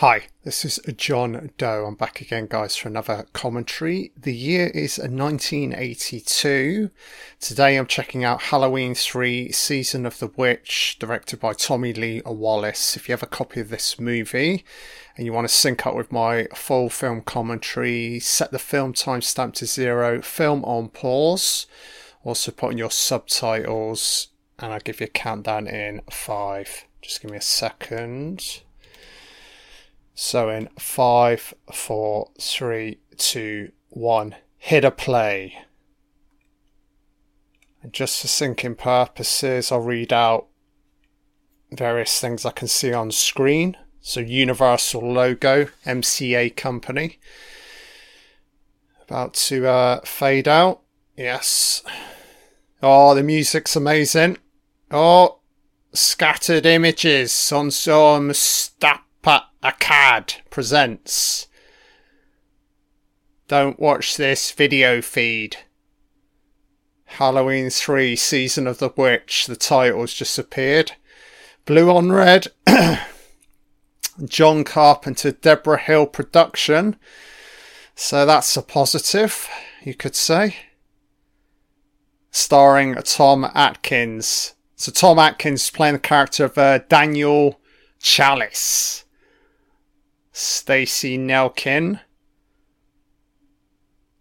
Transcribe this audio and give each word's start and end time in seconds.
Hi, 0.00 0.24
this 0.44 0.62
is 0.66 0.78
John 0.98 1.52
Doe. 1.56 1.86
I'm 1.86 1.94
back 1.94 2.20
again, 2.20 2.48
guys, 2.48 2.76
for 2.76 2.86
another 2.86 3.24
commentary. 3.32 4.12
The 4.14 4.34
year 4.34 4.66
is 4.66 4.98
1982. 4.98 6.90
Today 7.40 7.76
I'm 7.78 7.86
checking 7.86 8.22
out 8.22 8.42
Halloween 8.42 8.94
3 8.94 9.50
Season 9.52 10.04
of 10.04 10.18
the 10.18 10.26
Witch, 10.26 10.98
directed 10.98 11.40
by 11.40 11.54
Tommy 11.54 11.94
Lee 11.94 12.20
Wallace. 12.26 12.94
If 12.94 13.08
you 13.08 13.14
have 13.14 13.22
a 13.22 13.26
copy 13.26 13.58
of 13.58 13.70
this 13.70 13.98
movie 13.98 14.66
and 15.16 15.24
you 15.24 15.32
want 15.32 15.48
to 15.48 15.54
sync 15.54 15.86
up 15.86 15.94
with 15.94 16.12
my 16.12 16.46
full 16.54 16.90
film 16.90 17.22
commentary, 17.22 18.20
set 18.20 18.50
the 18.50 18.58
film 18.58 18.92
timestamp 18.92 19.54
to 19.54 19.64
zero, 19.64 20.20
film 20.20 20.62
on 20.66 20.90
pause, 20.90 21.66
also 22.22 22.52
put 22.52 22.72
in 22.72 22.76
your 22.76 22.90
subtitles, 22.90 24.28
and 24.58 24.74
I'll 24.74 24.80
give 24.80 25.00
you 25.00 25.06
a 25.06 25.08
countdown 25.08 25.66
in 25.66 26.02
five. 26.10 26.84
Just 27.00 27.22
give 27.22 27.30
me 27.30 27.38
a 27.38 27.40
second. 27.40 28.60
So 30.18 30.48
in 30.48 30.70
five, 30.78 31.52
four, 31.74 32.30
three, 32.40 33.00
two, 33.18 33.72
one, 33.90 34.34
hit 34.56 34.82
a 34.82 34.90
play. 34.90 35.58
And 37.82 37.92
just 37.92 38.22
for 38.22 38.26
syncing 38.26 38.78
purposes, 38.78 39.70
I'll 39.70 39.80
read 39.80 40.14
out 40.14 40.46
various 41.70 42.18
things 42.18 42.46
I 42.46 42.50
can 42.50 42.66
see 42.66 42.94
on 42.94 43.10
screen. 43.10 43.76
So 44.00 44.20
Universal 44.20 45.12
logo, 45.12 45.66
MCA 45.84 46.56
company. 46.56 47.18
About 49.02 49.34
to 49.34 49.68
uh, 49.68 50.00
fade 50.00 50.48
out. 50.48 50.80
Yes. 51.14 51.82
Oh, 52.82 53.14
the 53.14 53.22
music's 53.22 53.76
amazing. 53.76 54.38
Oh, 54.90 55.40
scattered 55.92 56.64
images 56.64 57.52
on 57.52 57.70
some 57.70 58.32
stap 58.32 59.05
Akkad 59.26 60.36
presents. 60.50 61.48
Don't 63.48 63.80
watch 63.80 64.16
this 64.16 64.52
video 64.52 65.02
feed. 65.02 65.56
Halloween 67.04 67.70
3 67.70 68.14
Season 68.14 68.66
of 68.66 68.78
the 68.78 68.92
Witch, 68.96 69.46
the 69.46 69.56
title's 69.56 70.14
just 70.14 70.38
appeared. 70.38 70.92
Blue 71.64 71.90
on 71.90 72.12
Red, 72.12 72.48
John 74.24 74.64
Carpenter, 74.64 75.32
Deborah 75.32 75.78
Hill 75.78 76.06
production. 76.06 76.96
So 77.94 78.26
that's 78.26 78.56
a 78.56 78.62
positive, 78.62 79.48
you 79.82 79.94
could 79.94 80.14
say. 80.14 80.56
Starring 82.30 82.94
Tom 82.96 83.50
Atkins. 83.54 84.54
So 84.76 84.92
Tom 84.92 85.18
Atkins 85.18 85.70
playing 85.70 85.94
the 85.94 86.00
character 86.00 86.44
of 86.44 86.58
uh, 86.58 86.78
Daniel 86.88 87.60
Challis. 88.00 89.05
Stacey 90.38 91.16
Nelkin. 91.16 91.98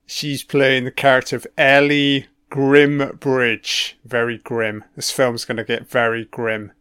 She's 0.05 0.44
playing 0.44 0.85
the 0.85 0.91
character 0.91 1.35
of 1.35 1.45
Ellie 1.58 2.27
Grimbridge. 2.49 3.95
Very 4.05 4.38
grim. 4.38 4.86
This 4.95 5.11
film's 5.11 5.43
going 5.43 5.58
to 5.58 5.66
get 5.66 5.89
very 5.89 6.23
grim. 6.23 6.71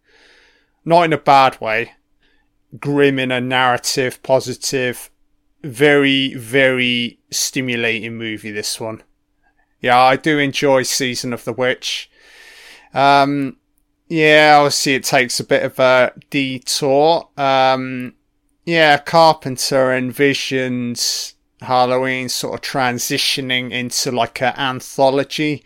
Not 0.85 1.07
in 1.07 1.13
a 1.13 1.19
bad 1.19 1.61
way. 1.61 1.95
Grim 2.79 3.19
in 3.19 3.33
a 3.33 3.41
narrative, 3.41 4.23
positive, 4.23 5.11
very, 5.65 6.35
very 6.35 7.19
stimulating 7.33 8.17
movie, 8.17 8.53
this 8.53 8.79
one. 8.79 9.03
Yeah, 9.81 10.01
I 10.01 10.15
do 10.15 10.39
enjoy 10.39 10.85
Season 10.85 11.33
of 11.33 11.43
the 11.43 11.53
Witch. 11.53 12.09
Um, 12.93 13.57
yeah, 14.07 14.59
obviously 14.59 14.95
it 14.95 15.03
takes 15.03 15.41
a 15.41 15.45
bit 15.45 15.65
of 15.65 15.77
a 15.81 16.13
detour. 16.31 17.31
Um, 17.37 18.15
yeah, 18.65 18.97
Carpenter 18.99 19.93
envisioned 19.93 21.33
Halloween 21.61 22.29
sort 22.29 22.55
of 22.55 22.61
transitioning 22.61 23.71
into 23.71 24.11
like 24.11 24.41
an 24.41 24.55
anthology 24.57 25.65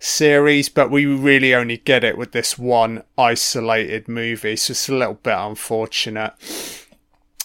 series, 0.00 0.68
but 0.68 0.90
we 0.90 1.06
really 1.06 1.54
only 1.54 1.76
get 1.76 2.02
it 2.02 2.18
with 2.18 2.32
this 2.32 2.58
one 2.58 3.02
isolated 3.16 4.08
movie, 4.08 4.56
so 4.56 4.72
it's 4.72 4.88
a 4.88 4.94
little 4.94 5.14
bit 5.14 5.36
unfortunate. 5.36 6.32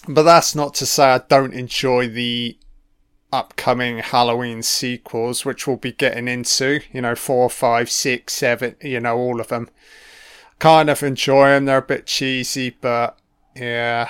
But 0.08 0.24
that's 0.24 0.56
not 0.56 0.74
to 0.76 0.86
say 0.86 1.04
I 1.04 1.18
don't 1.20 1.54
enjoy 1.54 2.08
the 2.08 2.58
upcoming 3.32 4.00
Halloween 4.00 4.64
sequels, 4.64 5.46
which 5.46 5.68
we'll 5.68 5.78
be 5.78 5.92
getting 5.92 6.28
into, 6.28 6.82
you 6.92 7.02
know, 7.02 7.14
four, 7.14 7.48
five, 7.50 7.92
six, 7.92 8.34
seven, 8.34 8.76
you 8.82 9.00
know, 9.00 9.16
all 9.16 9.40
of 9.40 9.50
them. 9.50 9.70
Kind 10.58 10.90
of 10.90 11.04
enjoy 11.04 11.50
them, 11.50 11.66
they're 11.66 11.78
a 11.78 11.82
bit 11.84 12.08
cheesy, 12.08 12.72
but 12.72 13.20
yeah 13.56 14.10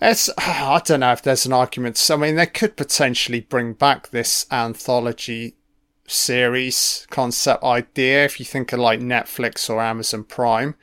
it's 0.00 0.30
I 0.38 0.80
don't 0.84 1.00
know 1.00 1.12
if 1.12 1.22
there's 1.22 1.46
an 1.46 1.52
argument. 1.52 2.10
I 2.10 2.16
mean, 2.16 2.36
they 2.36 2.46
could 2.46 2.76
potentially 2.76 3.40
bring 3.40 3.72
back 3.74 4.10
this 4.10 4.46
anthology 4.50 5.56
series 6.06 7.06
concept 7.10 7.62
idea 7.62 8.24
if 8.24 8.38
you 8.38 8.46
think 8.46 8.72
of 8.72 8.80
like 8.80 9.00
Netflix 9.00 9.70
or 9.70 9.80
Amazon 9.80 10.24
Prime. 10.24 10.74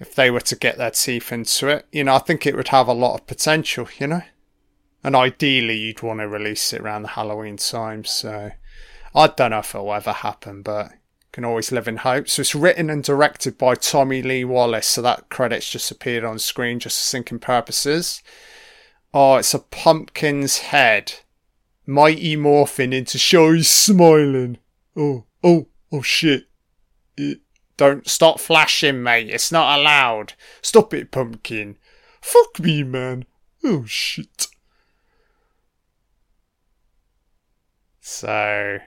If 0.00 0.14
they 0.14 0.30
were 0.30 0.40
to 0.40 0.56
get 0.56 0.78
their 0.78 0.92
teeth 0.92 1.32
into 1.32 1.68
it, 1.68 1.86
you 1.90 2.04
know, 2.04 2.14
I 2.14 2.18
think 2.18 2.46
it 2.46 2.54
would 2.54 2.68
have 2.68 2.86
a 2.86 2.92
lot 2.92 3.14
of 3.14 3.26
potential, 3.26 3.88
you 3.98 4.06
know. 4.06 4.22
And 5.02 5.16
ideally, 5.16 5.76
you'd 5.76 6.02
want 6.02 6.20
to 6.20 6.28
release 6.28 6.72
it 6.72 6.80
around 6.80 7.02
the 7.02 7.08
Halloween 7.08 7.56
time. 7.56 8.04
So 8.04 8.52
I 9.14 9.26
don't 9.26 9.50
know 9.50 9.58
if 9.58 9.74
it'll 9.74 9.92
ever 9.92 10.12
happen, 10.12 10.62
but 10.62 10.92
can 11.32 11.44
always 11.44 11.72
live 11.72 11.88
in 11.88 11.98
hope. 11.98 12.28
So 12.28 12.40
it's 12.40 12.54
written 12.54 12.90
and 12.90 13.02
directed 13.02 13.58
by 13.58 13.74
Tommy 13.74 14.22
Lee 14.22 14.44
Wallace. 14.44 14.86
So 14.86 15.02
that 15.02 15.28
credits 15.28 15.70
just 15.70 15.90
appeared 15.90 16.24
on 16.24 16.38
screen 16.38 16.78
just 16.78 16.98
for 16.98 17.18
syncing 17.18 17.40
purposes. 17.40 18.22
Oh, 19.12 19.36
it's 19.36 19.54
a 19.54 19.58
pumpkin's 19.58 20.58
head. 20.58 21.14
Mighty 21.86 22.36
morphing 22.36 22.92
into 22.92 23.18
showy 23.18 23.62
smiling. 23.62 24.58
Oh, 24.96 25.24
oh, 25.42 25.68
oh 25.90 26.02
shit. 26.02 26.44
It, 27.16 27.40
don't 27.76 28.08
stop 28.08 28.40
flashing, 28.40 29.02
mate. 29.02 29.30
It's 29.30 29.52
not 29.52 29.78
allowed. 29.78 30.34
Stop 30.60 30.92
it, 30.92 31.10
pumpkin. 31.10 31.78
Fuck 32.20 32.60
me, 32.60 32.82
man. 32.82 33.24
Oh 33.64 33.84
shit. 33.86 34.48
So, 38.00 38.78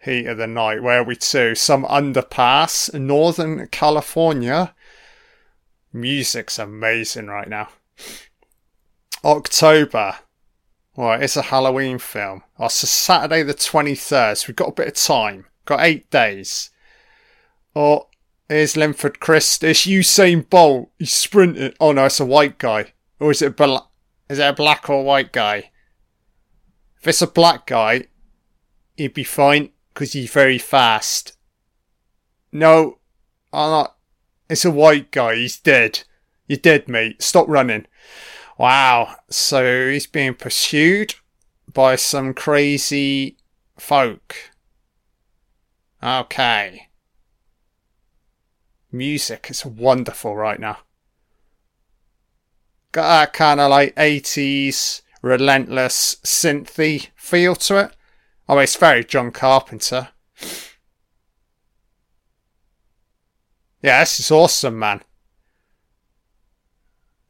heat 0.00 0.26
of 0.26 0.38
the 0.38 0.46
night. 0.46 0.82
Where 0.82 1.02
we 1.02 1.16
to? 1.16 1.54
Some 1.54 1.84
underpass, 1.84 2.92
Northern 2.98 3.66
California. 3.68 4.74
Music's 5.92 6.58
amazing 6.58 7.26
right 7.26 7.48
now. 7.48 7.68
October. 9.24 10.16
Right, 10.96 11.22
it's 11.22 11.36
a 11.36 11.42
Halloween 11.42 11.98
film. 11.98 12.42
Oh, 12.58 12.66
it's 12.66 12.74
Saturday 12.74 13.44
the 13.44 13.54
23rd, 13.54 14.36
so 14.36 14.44
we've 14.48 14.56
got 14.56 14.70
a 14.70 14.72
bit 14.72 14.88
of 14.88 14.94
time. 14.94 15.46
Got 15.64 15.84
eight 15.84 16.10
days. 16.10 16.70
Oh, 17.76 18.08
here's 18.48 18.76
Linford 18.76 19.20
Chris. 19.20 19.62
It's 19.62 19.86
Usain 19.86 20.48
Bolt. 20.48 20.90
He's 20.98 21.12
sprinting. 21.12 21.72
Oh 21.78 21.92
no, 21.92 22.06
it's 22.06 22.18
a 22.18 22.24
white 22.24 22.58
guy. 22.58 22.94
Or 23.20 23.30
is 23.30 23.42
it 23.42 23.56
black? 23.56 23.84
Is 24.28 24.40
it 24.40 24.48
a 24.48 24.52
black 24.52 24.90
or 24.90 25.04
white 25.04 25.32
guy? 25.32 25.70
If 27.00 27.06
it's 27.06 27.22
a 27.22 27.28
black 27.28 27.66
guy, 27.66 28.06
he'd 28.96 29.14
be 29.14 29.22
fine 29.22 29.70
because 29.98 30.12
he's 30.12 30.30
very 30.30 30.58
fast. 30.58 31.36
No, 32.52 32.98
I'm 33.52 33.70
not. 33.70 33.96
It's 34.48 34.64
a 34.64 34.70
white 34.70 35.10
guy. 35.10 35.34
He's 35.34 35.58
dead. 35.58 36.04
You're 36.46 36.58
dead, 36.58 36.86
mate. 36.86 37.20
Stop 37.20 37.48
running. 37.48 37.84
Wow. 38.56 39.16
So 39.28 39.90
he's 39.90 40.06
being 40.06 40.34
pursued 40.34 41.16
by 41.72 41.96
some 41.96 42.32
crazy 42.32 43.38
folk. 43.76 44.36
Okay. 46.00 46.90
Music 48.92 49.48
is 49.50 49.66
wonderful 49.66 50.36
right 50.36 50.60
now. 50.60 50.78
Got 52.92 53.08
that 53.08 53.32
kind 53.32 53.58
of 53.58 53.70
like 53.70 53.96
80s 53.96 55.02
relentless 55.22 56.18
synthy 56.24 57.08
feel 57.16 57.56
to 57.56 57.78
it. 57.78 57.96
Oh, 58.48 58.58
it's 58.58 58.76
very 58.76 59.04
John 59.04 59.30
Carpenter. 59.30 60.08
Yeah, 63.82 64.00
this 64.00 64.18
is 64.18 64.30
awesome, 64.30 64.78
man. 64.78 65.02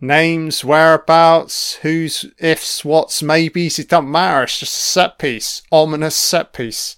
Names, 0.00 0.64
whereabouts, 0.64 1.74
who's, 1.76 2.24
ifs, 2.38 2.84
what's, 2.84 3.20
maybes, 3.20 3.80
it 3.80 3.88
doesn't 3.88 4.10
matter. 4.10 4.44
It's 4.44 4.60
just 4.60 4.76
a 4.76 4.80
set 4.80 5.18
piece. 5.18 5.62
Ominous 5.72 6.14
set 6.14 6.52
piece. 6.52 6.96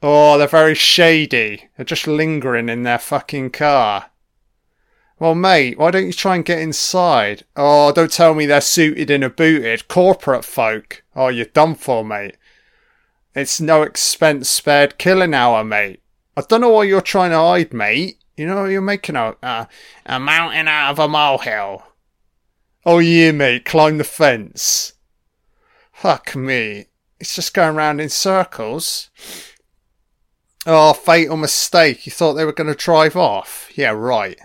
Oh, 0.00 0.38
they're 0.38 0.46
very 0.46 0.76
shady. 0.76 1.68
They're 1.76 1.84
just 1.84 2.06
lingering 2.06 2.68
in 2.68 2.84
their 2.84 3.00
fucking 3.00 3.50
car. 3.50 4.10
Well, 5.18 5.34
mate, 5.34 5.76
why 5.76 5.90
don't 5.90 6.06
you 6.06 6.12
try 6.12 6.36
and 6.36 6.44
get 6.44 6.60
inside? 6.60 7.44
Oh, 7.54 7.92
don't 7.92 8.12
tell 8.12 8.32
me 8.32 8.46
they're 8.46 8.62
suited 8.62 9.10
and 9.10 9.36
booted. 9.36 9.88
Corporate 9.88 10.44
folk. 10.44 11.02
Oh, 11.14 11.28
you're 11.28 11.46
done 11.46 11.74
for, 11.74 12.04
mate. 12.04 12.36
It's 13.34 13.60
no 13.60 13.82
expense 13.82 14.48
spared 14.48 14.98
killing 14.98 15.34
hour, 15.34 15.62
mate. 15.62 16.02
I 16.36 16.42
don't 16.42 16.60
know 16.60 16.70
what 16.70 16.88
you're 16.88 17.00
trying 17.00 17.30
to 17.30 17.38
hide, 17.38 17.72
mate. 17.72 18.18
You 18.36 18.46
know, 18.46 18.64
you're 18.64 18.80
making 18.80 19.16
a, 19.16 19.36
a, 19.42 20.18
mountain 20.18 20.66
out 20.66 20.92
of 20.92 20.98
a 20.98 21.08
molehill. 21.08 21.82
Oh 22.86 22.98
yeah, 22.98 23.32
mate, 23.32 23.64
climb 23.64 23.98
the 23.98 24.04
fence. 24.04 24.94
Fuck 25.92 26.34
me. 26.34 26.86
It's 27.20 27.34
just 27.34 27.52
going 27.52 27.76
round 27.76 28.00
in 28.00 28.08
circles. 28.08 29.10
Oh, 30.66 30.94
fatal 30.94 31.36
mistake. 31.36 32.06
You 32.06 32.12
thought 32.12 32.34
they 32.34 32.44
were 32.44 32.52
going 32.52 32.68
to 32.68 32.74
drive 32.74 33.16
off? 33.16 33.70
Yeah, 33.74 33.90
right. 33.90 34.38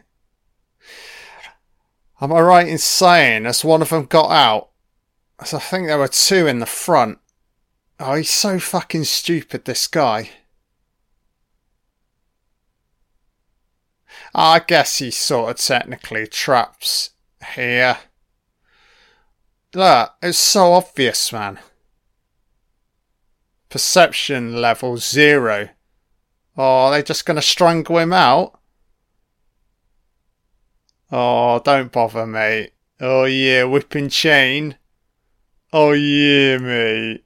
Am 2.22 2.32
I 2.34 2.40
right 2.42 2.68
in 2.68 2.78
saying 2.78 3.46
as 3.46 3.64
one 3.64 3.82
of 3.82 3.90
them 3.90 4.06
got 4.06 4.32
out? 4.32 4.70
As 5.40 5.54
I 5.54 5.60
think 5.60 5.88
there 5.88 5.98
were 5.98 6.08
two 6.08 6.48
in 6.48 6.60
the 6.60 6.66
front. 6.66 7.20
Oh, 8.00 8.16
he's 8.16 8.30
so 8.30 8.60
fucking 8.60 9.06
stupid, 9.06 9.66
this 9.66 9.88
guy. 9.88 10.30
I 14.34 14.60
guess 14.60 14.98
he's 14.98 15.18
sort 15.18 15.52
of 15.52 15.58
technically 15.58 16.28
traps 16.28 17.12
here. 17.56 17.98
Look, 19.74 20.14
it's 20.22 20.38
so 20.38 20.74
obvious, 20.74 21.32
man. 21.32 21.60
Perception 23.70 24.62
level 24.62 24.98
zero. 24.98 25.70
Oh, 26.58 26.92
they're 26.92 27.02
just 27.02 27.26
going 27.26 27.36
to 27.36 27.42
strangle 27.42 27.98
him 27.98 28.14
out? 28.14 28.60
Oh, 31.12 31.60
don't 31.60 31.92
bother, 31.92 32.26
mate. 32.26 32.72
Oh, 33.02 33.26
yeah, 33.26 33.66
whipping 33.66 34.10
chain. 34.10 34.78
Oh, 35.74 35.92
yeah, 35.92 36.58
mate. 36.58 37.25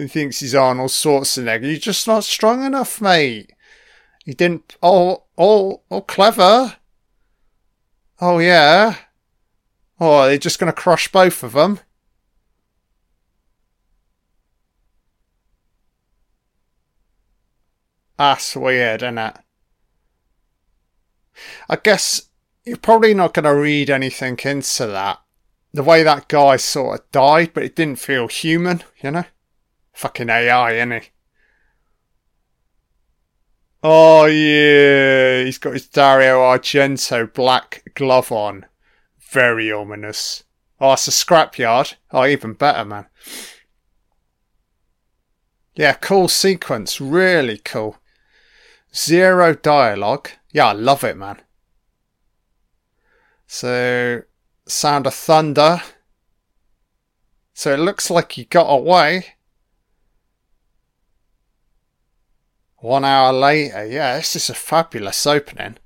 He 0.00 0.08
thinks 0.08 0.40
he's 0.40 0.54
Arnold 0.54 0.90
Schwarzenegger. 0.90 1.68
You're 1.68 1.76
just 1.76 2.06
not 2.06 2.24
strong 2.24 2.64
enough, 2.64 3.02
mate. 3.02 3.52
He 4.24 4.32
didn't. 4.32 4.76
Oh, 4.82 5.24
oh, 5.36 5.82
oh, 5.90 6.00
clever. 6.00 6.76
Oh, 8.18 8.38
yeah. 8.38 8.96
Oh, 10.00 10.24
they're 10.24 10.38
just 10.38 10.58
going 10.58 10.72
to 10.72 10.80
crush 10.80 11.12
both 11.12 11.42
of 11.42 11.52
them. 11.52 11.80
That's 18.16 18.56
weird, 18.56 19.02
isn't 19.02 19.18
it? 19.18 19.36
I 21.68 21.76
guess 21.76 22.22
you're 22.64 22.78
probably 22.78 23.12
not 23.12 23.34
going 23.34 23.44
to 23.44 23.54
read 23.54 23.90
anything 23.90 24.38
into 24.44 24.86
that. 24.86 25.20
The 25.74 25.82
way 25.82 26.02
that 26.02 26.28
guy 26.28 26.56
sort 26.56 27.00
of 27.00 27.10
died, 27.12 27.52
but 27.52 27.64
it 27.64 27.76
didn't 27.76 27.98
feel 27.98 28.28
human, 28.28 28.82
you 29.02 29.10
know? 29.10 29.24
Fucking 29.92 30.30
AI, 30.30 30.72
he? 30.92 31.08
Oh, 33.82 34.26
yeah. 34.26 35.44
He's 35.44 35.58
got 35.58 35.74
his 35.74 35.88
Dario 35.88 36.38
Argento 36.40 37.32
black 37.32 37.82
glove 37.94 38.30
on. 38.30 38.66
Very 39.18 39.72
ominous. 39.72 40.44
Oh, 40.80 40.92
it's 40.94 41.08
a 41.08 41.10
scrapyard. 41.10 41.94
Oh, 42.10 42.26
even 42.26 42.54
better, 42.54 42.84
man. 42.84 43.06
Yeah, 45.74 45.94
cool 45.94 46.28
sequence. 46.28 47.00
Really 47.00 47.58
cool. 47.58 47.96
Zero 48.94 49.54
dialogue. 49.54 50.30
Yeah, 50.52 50.66
I 50.66 50.72
love 50.72 51.04
it, 51.04 51.16
man. 51.16 51.40
So, 53.46 54.22
sound 54.66 55.06
of 55.06 55.14
thunder. 55.14 55.82
So 57.52 57.74
it 57.74 57.78
looks 57.78 58.10
like 58.10 58.32
he 58.32 58.44
got 58.44 58.68
away. 58.68 59.34
One 62.80 63.04
hour 63.04 63.30
later, 63.32 63.84
yeah, 63.84 64.16
this 64.16 64.34
is 64.36 64.48
a 64.48 64.54
fabulous 64.54 65.26
opening. 65.26 65.76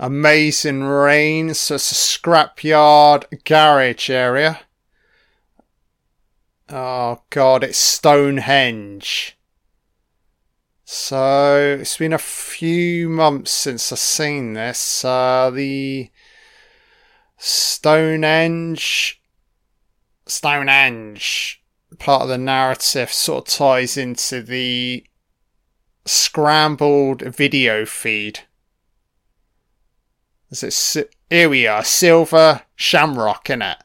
Amazing 0.00 0.84
rain, 0.84 1.52
so 1.52 1.74
it's 1.74 1.92
a 1.92 1.94
scrapyard 1.94 3.44
garage 3.44 4.08
area. 4.08 4.60
Oh 6.70 7.20
god, 7.28 7.62
it's 7.62 7.76
Stonehenge. 7.76 9.36
So 10.86 11.76
it's 11.80 11.98
been 11.98 12.14
a 12.14 12.18
few 12.18 13.10
months 13.10 13.50
since 13.50 13.92
I've 13.92 13.98
seen 13.98 14.54
this. 14.54 15.04
Uh, 15.04 15.50
the 15.52 16.10
Stonehenge, 17.36 19.20
Stonehenge 20.26 21.63
part 21.98 22.22
of 22.22 22.28
the 22.28 22.38
narrative 22.38 23.12
sort 23.12 23.48
of 23.48 23.54
ties 23.54 23.96
into 23.96 24.42
the 24.42 25.04
scrambled 26.04 27.22
video 27.22 27.84
feed. 27.84 28.40
Is 30.50 30.96
it? 30.96 31.14
Here 31.30 31.48
we 31.48 31.66
are, 31.66 31.82
silver 31.84 32.62
shamrock 32.76 33.50
in 33.50 33.62
it. 33.62 33.78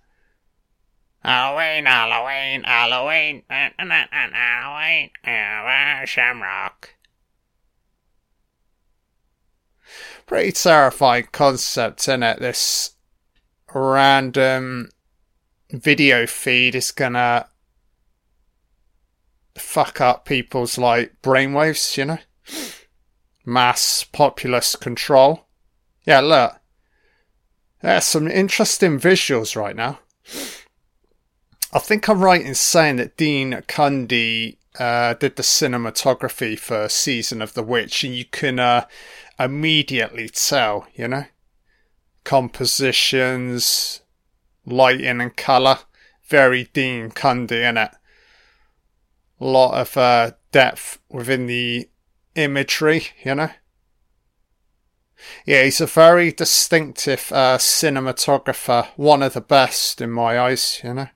Halloween, 1.23 1.85
Halloween, 1.85 2.63
Halloween, 2.63 3.43
Halloween, 3.49 5.09
Halloween, 5.23 6.05
shamrock. 6.05 6.95
Pretty 10.25 10.51
terrifying 10.51 11.27
concept, 11.31 12.01
isn't 12.01 12.23
it? 12.23 12.39
This 12.39 12.91
random 13.73 14.89
video 15.71 16.25
feed 16.27 16.75
is 16.75 16.91
gonna 16.91 17.48
fuck 19.59 20.01
up 20.01 20.25
people's 20.25 20.77
like 20.77 21.21
brainwaves, 21.21 21.97
you 21.97 22.05
know? 22.05 22.19
Mass 23.45 24.03
populace 24.03 24.75
control. 24.75 25.45
Yeah, 26.05 26.21
look. 26.21 26.55
There's 27.81 28.05
some 28.05 28.27
interesting 28.27 28.99
visuals 28.99 29.55
right 29.55 29.75
now. 29.75 29.99
I 31.71 31.79
think 31.79 32.07
I'm 32.07 32.21
right 32.21 32.41
in 32.41 32.55
saying 32.55 32.95
that 32.97 33.15
Dean 33.15 33.53
Cundey 33.67 34.57
uh, 34.79 35.13
did 35.13 35.35
the 35.35 35.43
cinematography 35.43 36.57
for 36.57 36.89
Season 36.89 37.41
of 37.41 37.53
the 37.53 37.63
Witch, 37.63 38.03
and 38.03 38.15
you 38.15 38.25
can 38.25 38.59
uh, 38.59 38.85
immediately 39.39 40.29
tell, 40.29 40.87
you 40.95 41.07
know, 41.07 41.25
compositions, 42.23 44.01
lighting 44.65 45.21
and 45.21 45.35
colour, 45.35 45.79
very 46.27 46.65
Dean 46.73 47.11
Cundey 47.11 47.67
in 47.67 47.77
it. 47.77 47.91
A 47.91 47.98
lot 49.45 49.79
of 49.79 49.95
uh, 49.97 50.31
depth 50.51 50.99
within 51.09 51.45
the 51.45 51.89
imagery, 52.35 53.07
you 53.23 53.35
know. 53.35 53.49
Yeah, 55.45 55.63
he's 55.63 55.81
a 55.81 55.85
very 55.85 56.31
distinctive 56.31 57.31
uh, 57.31 57.57
cinematographer, 57.57 58.87
one 58.95 59.21
of 59.21 59.33
the 59.33 59.41
best 59.41 60.01
in 60.01 60.11
my 60.11 60.39
eyes, 60.39 60.79
you 60.83 60.93
know. 60.93 61.07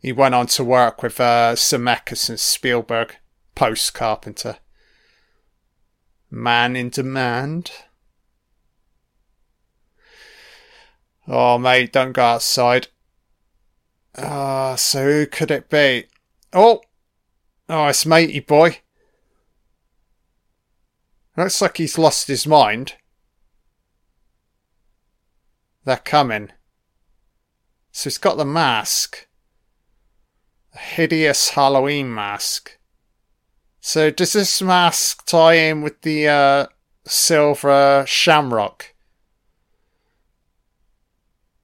He 0.00 0.12
went 0.12 0.34
on 0.34 0.46
to 0.48 0.64
work 0.64 1.02
with 1.02 1.20
uh, 1.20 1.54
Zemeckis 1.56 2.28
and 2.28 2.40
Spielberg, 2.40 3.16
post 3.54 3.92
Carpenter. 3.94 4.58
Man 6.30 6.76
in 6.76 6.90
Demand. 6.90 7.70
Oh, 11.28 11.58
mate, 11.58 11.92
don't 11.92 12.12
go 12.12 12.22
outside. 12.22 12.88
Ah, 14.16 14.72
uh, 14.72 14.76
so 14.76 15.04
who 15.04 15.26
could 15.26 15.50
it 15.50 15.68
be? 15.68 16.06
Oh! 16.52 16.80
Oh, 17.68 17.86
it's 17.86 18.06
matey 18.06 18.40
boy. 18.40 18.78
Looks 21.36 21.60
like 21.60 21.76
he's 21.76 21.98
lost 21.98 22.28
his 22.28 22.46
mind. 22.46 22.94
They're 25.84 25.96
coming. 25.96 26.50
So 27.92 28.04
he's 28.04 28.18
got 28.18 28.36
the 28.36 28.44
mask. 28.44 29.26
A 30.74 30.78
hideous 30.78 31.50
Halloween 31.50 32.14
mask. 32.14 32.78
So 33.80 34.10
does 34.10 34.32
this 34.32 34.62
mask 34.62 35.26
tie 35.26 35.54
in 35.54 35.82
with 35.82 36.02
the 36.02 36.28
uh, 36.28 36.66
silver 37.06 38.04
shamrock? 38.06 38.94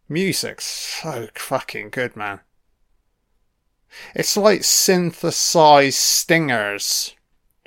Music's 0.09 0.67
so 0.67 1.29
fucking 1.35 1.91
good, 1.91 2.17
man. 2.17 2.41
It's 4.15 4.37
like 4.37 4.65
synthesized 4.65 5.97
stingers. 5.97 7.15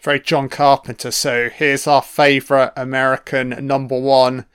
Very 0.02 0.20
John 0.20 0.50
Carpenter. 0.50 1.12
So 1.12 1.50
here's 1.50 1.88
our 1.88 2.02
favourite 2.02 2.72
American 2.76 3.66
number 3.66 4.00
one 4.00 4.46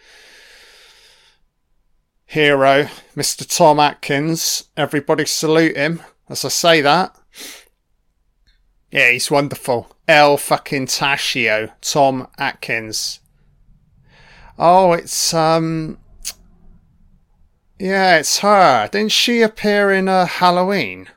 hero, 2.27 2.85
Mr. 3.17 3.45
Tom 3.57 3.81
Atkins. 3.81 4.69
Everybody 4.77 5.27
salute 5.27 5.77
him 5.77 6.03
as 6.31 6.45
I 6.45 6.49
say 6.49 6.81
that. 6.81 7.15
Yeah, 8.93 9.11
he's 9.11 9.31
wonderful. 9.31 9.97
El 10.09 10.37
fucking 10.37 10.87
Tashio, 10.87 11.73
Tom 11.81 12.29
Atkins. 12.39 13.21
Oh, 14.59 14.93
it's 14.93 15.35
um 15.35 15.99
Yeah, 17.79 18.19
it's 18.19 18.39
her. 18.39 18.89
Didn't 18.89 19.13
she 19.13 19.43
appear 19.43 19.91
in 19.91 20.09
uh, 20.09 20.27
Halloween? 20.27 21.09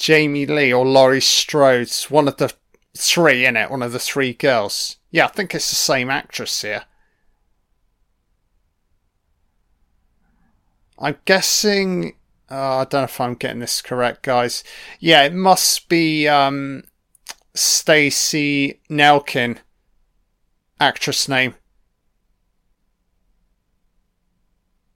Jamie 0.00 0.46
Lee 0.46 0.72
or 0.72 0.86
Laurie 0.86 1.20
Strode, 1.20 1.92
one 2.08 2.26
of 2.26 2.38
the 2.38 2.50
three 2.96 3.44
in 3.44 3.54
it, 3.54 3.70
one 3.70 3.82
of 3.82 3.92
the 3.92 3.98
three 3.98 4.32
girls. 4.32 4.96
Yeah, 5.10 5.26
I 5.26 5.28
think 5.28 5.54
it's 5.54 5.68
the 5.68 5.76
same 5.76 6.08
actress 6.08 6.62
here. 6.62 6.84
I'm 10.98 11.18
guessing. 11.26 12.14
Uh, 12.50 12.78
I 12.78 12.84
don't 12.84 13.02
know 13.02 13.04
if 13.04 13.20
I'm 13.20 13.34
getting 13.34 13.60
this 13.60 13.82
correct, 13.82 14.22
guys. 14.22 14.64
Yeah, 15.00 15.22
it 15.24 15.34
must 15.34 15.90
be 15.90 16.26
um, 16.26 16.84
Stacey 17.54 18.80
Nelkin, 18.88 19.58
actress 20.80 21.28
name. 21.28 21.56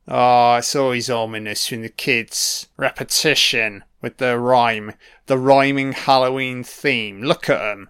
Oh, 0.06 0.56
it's 0.56 0.76
always 0.76 1.08
ominous 1.08 1.70
when 1.70 1.82
the 1.82 1.88
kids. 1.88 2.68
Repetition 2.76 3.84
with 4.02 4.18
the 4.18 4.38
rhyme. 4.38 4.92
The 5.26 5.38
rhyming 5.38 5.92
Halloween 5.92 6.62
theme. 6.62 7.22
Look 7.22 7.48
at 7.48 7.58
them. 7.58 7.88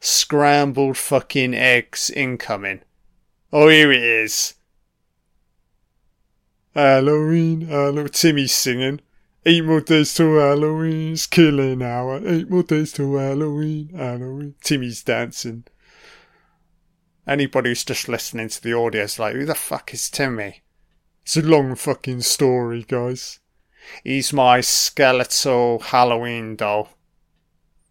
Scrambled 0.00 0.96
fucking 0.96 1.54
eggs 1.54 2.08
incoming. 2.10 2.80
Oh, 3.52 3.68
here 3.68 3.92
it 3.92 4.02
is. 4.02 4.54
Halloween, 6.74 7.62
Halloween. 7.62 8.08
Timmy's 8.08 8.52
singing. 8.52 9.00
Eight 9.44 9.64
more 9.64 9.80
days 9.80 10.14
to 10.14 10.36
Halloween. 10.36 11.12
It's 11.14 11.26
killing 11.26 11.82
hour. 11.82 12.20
Eight 12.26 12.50
more 12.50 12.62
days 12.62 12.92
to 12.92 13.16
Halloween, 13.16 13.90
Halloween. 13.94 14.54
Timmy's 14.62 15.02
dancing. 15.02 15.64
Anybody 17.26 17.70
who's 17.70 17.84
just 17.84 18.08
listening 18.08 18.48
to 18.50 18.62
the 18.62 18.72
audio 18.74 19.02
is 19.02 19.18
like, 19.18 19.34
who 19.34 19.46
the 19.46 19.54
fuck 19.54 19.92
is 19.92 20.10
Timmy? 20.10 20.62
It's 21.22 21.36
a 21.36 21.42
long 21.42 21.74
fucking 21.74 22.22
story, 22.22 22.84
guys. 22.86 23.40
He's 24.04 24.32
my 24.32 24.60
skeletal 24.60 25.78
Halloween 25.80 26.56
doll. 26.56 26.90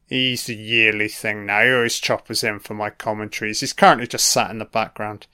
He's 0.08 0.46
the 0.46 0.56
yearly 0.56 1.08
thing 1.08 1.46
now. 1.46 1.64
He 1.64 1.72
always 1.72 2.00
choppers 2.00 2.44
in 2.44 2.60
for 2.60 2.74
my 2.74 2.90
commentaries. 2.90 3.60
He's 3.60 3.74
currently 3.74 4.08
just 4.08 4.26
sat 4.26 4.50
in 4.50 4.58
the 4.58 4.66
background. 4.66 5.28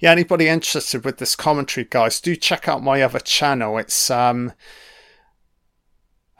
Yeah, 0.00 0.10
anybody 0.10 0.48
interested 0.48 1.04
with 1.04 1.18
this 1.18 1.36
commentary, 1.36 1.86
guys, 1.88 2.20
do 2.20 2.34
check 2.34 2.68
out 2.68 2.82
my 2.82 3.00
other 3.00 3.20
channel. 3.20 3.78
It's 3.78 4.10
um, 4.10 4.52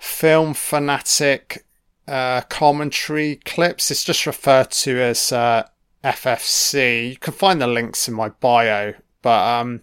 Film 0.00 0.54
Fanatic 0.54 1.64
uh, 2.09 2.40
commentary 2.42 3.37
clips. 3.37 3.90
It's 3.90 4.04
just 4.04 4.26
referred 4.26 4.73
to 4.73 5.00
as 5.00 5.30
uh, 5.30 5.68
FFC. 6.02 7.11
You 7.11 7.16
can 7.16 7.32
find 7.32 7.62
the 7.62 7.68
links 7.68 8.09
in 8.09 8.14
my 8.14 8.30
bio 8.30 8.94
but 9.23 9.61
um, 9.61 9.81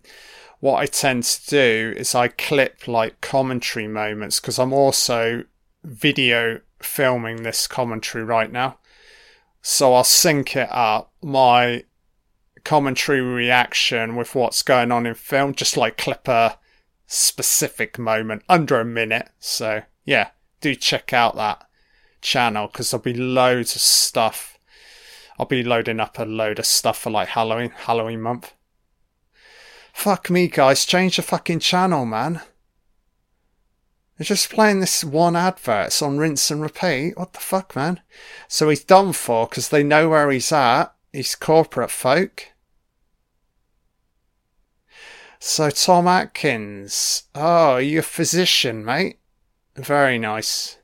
what 0.60 0.80
I 0.80 0.86
tend 0.86 1.24
to 1.24 1.50
do 1.50 1.94
is 1.98 2.14
I 2.14 2.28
clip 2.28 2.88
like 2.88 3.22
commentary 3.22 3.88
moments 3.88 4.40
because 4.40 4.60
I'm 4.60 4.74
also 4.74 5.44
video 5.84 6.60
filming 6.82 7.44
this 7.44 7.68
commentary 7.68 8.24
right 8.24 8.52
now. 8.52 8.78
So 9.62 9.94
I'll 9.94 10.04
sync 10.04 10.56
it 10.56 10.70
up, 10.72 11.12
my 11.22 11.84
commentary 12.64 13.22
reaction 13.22 14.16
with 14.16 14.36
what's 14.36 14.64
going 14.64 14.92
on 14.92 15.06
in 15.06 15.16
film, 15.16 15.54
just 15.54 15.78
like 15.78 15.98
clip 15.98 16.28
a 16.28 16.58
specific 17.08 17.98
moment 17.98 18.44
under 18.48 18.80
a 18.80 18.86
minute. 18.86 19.30
So 19.40 19.84
yeah, 20.06 20.30
do 20.62 20.76
check 20.76 21.14
out 21.14 21.36
that 21.36 21.68
channel 22.22 22.68
because 22.68 22.92
there'll 22.92 23.04
be 23.04 23.14
loads 23.14 23.76
of 23.76 23.82
stuff. 23.82 24.58
I'll 25.38 25.46
be 25.46 25.64
loading 25.64 26.00
up 26.00 26.20
a 26.20 26.24
load 26.24 26.60
of 26.60 26.66
stuff 26.66 27.00
for 27.00 27.10
like 27.10 27.30
Halloween, 27.30 27.72
Halloween 27.76 28.22
month. 28.22 28.54
Fuck 29.94 30.30
me, 30.30 30.48
guys. 30.48 30.86
Change 30.86 31.18
the 31.18 31.22
fucking 31.22 31.60
channel, 31.60 32.06
man. 32.06 32.42
They're 34.18 34.26
just 34.26 34.50
playing 34.50 34.80
this 34.80 35.04
one 35.04 35.36
advert. 35.36 36.02
On 36.02 36.18
rinse 36.18 36.52
and 36.52 36.62
repeat. 36.62 37.18
What 37.18 37.34
the 37.34 37.40
fuck, 37.40 37.76
man? 37.76 38.02
So 38.48 38.70
he's 38.70 38.84
done 38.84 39.14
for 39.14 39.48
because 39.48 39.70
they 39.70 39.84
know 39.84 40.10
where 40.10 40.30
he's 40.32 40.52
at. 40.52 40.94
He's 41.14 41.36
corporate 41.36 41.92
folk. 41.92 42.48
So 45.40 45.70
Tom 45.70 46.08
Atkins. 46.08 47.24
Oh, 47.34 47.78
you're 47.78 48.02
a 48.02 48.04
physician, 48.04 48.84
mate. 48.84 49.20
Very 49.76 50.20
nice 50.20 50.79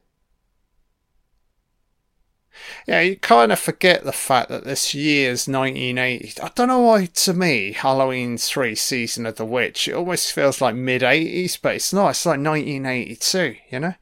yeah, 2.88 3.02
you 3.02 3.18
kind 3.18 3.52
of 3.52 3.60
forget 3.60 4.04
the 4.04 4.12
fact 4.12 4.50
that 4.50 4.64
this 4.64 4.94
year's 4.94 5.48
1980. 5.48 6.42
I 6.42 6.52
don't 6.56 6.68
know 6.68 6.82
why, 6.82 7.06
to 7.06 7.34
me, 7.34 7.74
Halloween 7.74 8.38
3 8.38 8.76
Season 8.76 9.26
of 9.26 9.36
the 9.36 9.46
Witch, 9.46 9.88
it 9.88 9.94
almost 9.94 10.34
feels 10.34 10.62
like 10.62 10.76
mid 10.76 11.02
80s, 11.02 11.60
but 11.62 11.76
it's 11.76 11.94
not. 11.94 12.12
It's 12.12 12.26
like 12.26 12.40
1982, 12.40 13.56
you 13.72 13.80
know? 13.80 13.94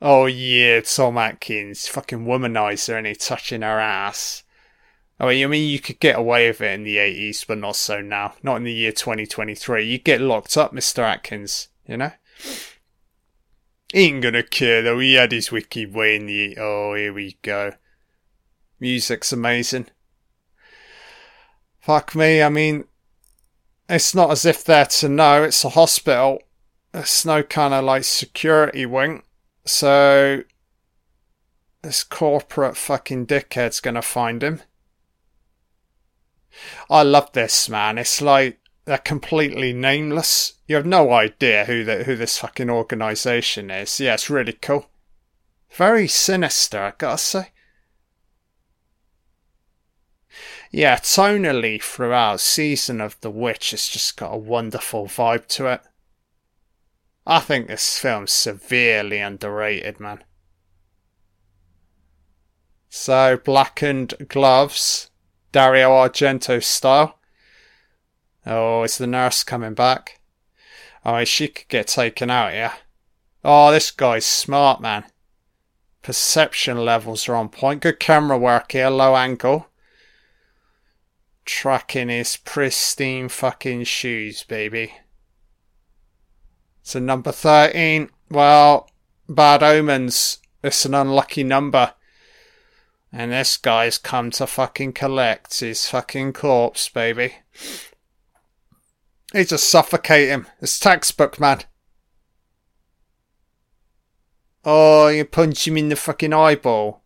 Oh, 0.00 0.26
yeah, 0.26 0.80
Tom 0.80 1.18
Atkins, 1.18 1.88
fucking 1.88 2.24
womanizer, 2.24 2.96
and 2.96 3.06
he 3.06 3.14
touching 3.14 3.62
her 3.62 3.80
ass. 3.80 4.44
Oh, 5.20 5.28
I 5.28 5.46
mean, 5.46 5.68
you 5.68 5.80
could 5.80 5.98
get 5.98 6.16
away 6.16 6.46
with 6.46 6.60
it 6.60 6.74
in 6.74 6.84
the 6.84 6.96
80s, 6.96 7.44
but 7.46 7.58
not 7.58 7.74
so 7.74 8.00
now. 8.00 8.34
Not 8.42 8.58
in 8.58 8.64
the 8.64 8.72
year 8.72 8.92
2023. 8.92 9.84
You 9.84 9.98
get 9.98 10.20
locked 10.20 10.56
up, 10.56 10.72
Mr. 10.72 11.00
Atkins, 11.00 11.68
you 11.88 11.96
know? 11.96 12.12
Ain't 13.94 14.22
gonna 14.22 14.42
care 14.42 14.82
though, 14.82 14.98
he 14.98 15.14
had 15.14 15.32
his 15.32 15.50
wicked 15.50 15.94
way 15.94 16.16
in 16.16 16.26
the. 16.26 16.56
Oh, 16.58 16.94
here 16.94 17.12
we 17.12 17.38
go. 17.42 17.72
Music's 18.80 19.32
amazing. 19.32 19.86
Fuck 21.80 22.14
me, 22.14 22.42
I 22.42 22.48
mean, 22.50 22.84
it's 23.88 24.14
not 24.14 24.30
as 24.30 24.44
if 24.44 24.62
they're 24.62 24.84
to 24.84 25.08
know, 25.08 25.42
it's 25.44 25.64
a 25.64 25.70
hospital. 25.70 26.42
It's 26.92 27.24
no 27.24 27.42
kind 27.42 27.72
of 27.72 27.84
like 27.84 28.04
security 28.04 28.84
wing. 28.84 29.22
So, 29.64 30.42
this 31.82 32.04
corporate 32.04 32.76
fucking 32.76 33.26
dickhead's 33.26 33.80
gonna 33.80 34.02
find 34.02 34.42
him. 34.42 34.62
I 36.90 37.02
love 37.02 37.32
this, 37.32 37.68
man. 37.68 37.98
It's 37.98 38.20
like 38.20 38.58
they're 38.84 38.98
completely 38.98 39.72
nameless. 39.72 40.54
You 40.68 40.76
have 40.76 40.86
no 40.86 41.12
idea 41.12 41.64
who 41.64 41.82
the, 41.82 42.04
who 42.04 42.14
this 42.14 42.38
fucking 42.38 42.70
organization 42.70 43.70
is. 43.70 43.98
Yeah, 43.98 44.14
it's 44.14 44.30
really 44.30 44.52
cool. 44.52 44.90
Very 45.72 46.06
sinister, 46.06 46.80
I 46.80 46.92
gotta 46.96 47.18
say. 47.18 47.50
yeah, 50.70 50.96
tonally 50.96 51.82
throughout 51.82 52.40
Season 52.40 53.00
of 53.00 53.18
the 53.20 53.30
Witch, 53.30 53.72
it's 53.72 53.88
just 53.88 54.16
got 54.16 54.34
a 54.34 54.36
wonderful 54.36 55.06
vibe 55.06 55.46
to 55.48 55.66
it. 55.66 55.80
I 57.26 57.40
think 57.40 57.68
this 57.68 57.98
film's 57.98 58.32
severely 58.32 59.18
underrated, 59.20 60.00
man. 60.00 60.22
So, 62.90 63.38
blackened 63.38 64.14
gloves, 64.28 65.10
Dario 65.52 65.90
Argento 65.90 66.62
style. 66.62 67.18
Oh, 68.46 68.82
is 68.82 68.98
the 68.98 69.06
nurse 69.06 69.42
coming 69.44 69.74
back? 69.74 70.17
Oh, 71.08 71.24
she 71.24 71.48
could 71.48 71.68
get 71.68 71.86
taken 71.86 72.30
out, 72.30 72.52
yeah. 72.52 72.74
Oh, 73.44 73.70
this 73.70 73.90
guy's 73.90 74.26
smart, 74.26 74.80
man. 74.80 75.04
Perception 76.02 76.84
levels 76.84 77.28
are 77.28 77.34
on 77.34 77.48
point. 77.48 77.82
Good 77.82 78.00
camera 78.00 78.36
work 78.36 78.72
here, 78.72 78.90
low 78.90 79.16
angle 79.16 79.68
tracking 81.48 82.10
his 82.10 82.36
pristine 82.36 83.28
fucking 83.28 83.82
shoes, 83.82 84.42
baby. 84.44 84.92
So 86.82 87.00
number 87.00 87.32
13, 87.32 88.10
well, 88.30 88.90
bad 89.28 89.62
omens. 89.62 90.38
It's 90.62 90.84
an 90.84 90.94
unlucky 90.94 91.42
number. 91.42 91.94
And 93.10 93.32
this 93.32 93.56
guy's 93.56 93.96
come 93.96 94.30
to 94.32 94.46
fucking 94.46 94.92
collect 94.92 95.60
his 95.60 95.88
fucking 95.88 96.34
corpse, 96.34 96.90
baby. 96.90 97.36
He 99.32 99.44
just 99.44 99.68
suffocate 99.68 100.28
him. 100.28 100.46
It's 100.60 100.78
textbook, 100.78 101.38
man. 101.38 101.62
Oh, 104.64 105.08
you 105.08 105.24
punch 105.24 105.66
him 105.66 105.76
in 105.76 105.88
the 105.88 105.96
fucking 105.96 106.32
eyeball. 106.32 107.02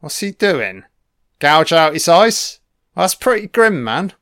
What's 0.00 0.20
he 0.20 0.30
doing? 0.30 0.84
Gouge 1.38 1.72
out 1.72 1.94
his 1.94 2.08
eyes? 2.08 2.60
that's 2.94 3.14
pretty 3.14 3.46
grim, 3.46 3.82
man. 3.82 4.12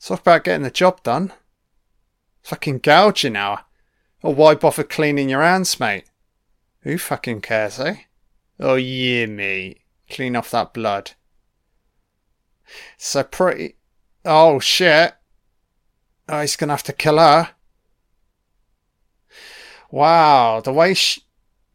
Talk 0.00 0.20
about 0.20 0.44
getting 0.44 0.62
the 0.62 0.70
job 0.70 1.02
done. 1.02 1.32
Fucking 2.42 2.78
gouging 2.78 3.34
now. 3.34 3.66
Or 4.22 4.34
why 4.34 4.54
bother 4.54 4.84
cleaning 4.84 5.28
your 5.28 5.42
hands, 5.42 5.78
mate? 5.78 6.04
Who 6.80 6.98
fucking 6.98 7.40
cares, 7.42 7.78
eh? 7.78 7.96
Oh 8.58 8.74
yeah, 8.74 9.26
mate. 9.26 9.80
Clean 10.10 10.34
off 10.36 10.50
that 10.50 10.74
blood. 10.74 11.12
So 12.96 13.22
pretty. 13.22 13.76
Oh 14.24 14.58
shit. 14.58 15.14
Oh, 16.28 16.40
he's 16.40 16.56
gonna 16.56 16.72
have 16.72 16.82
to 16.84 16.92
kill 16.92 17.18
her. 17.18 17.50
Wow, 19.90 20.60
the 20.60 20.72
way 20.72 20.94
she. 20.94 21.22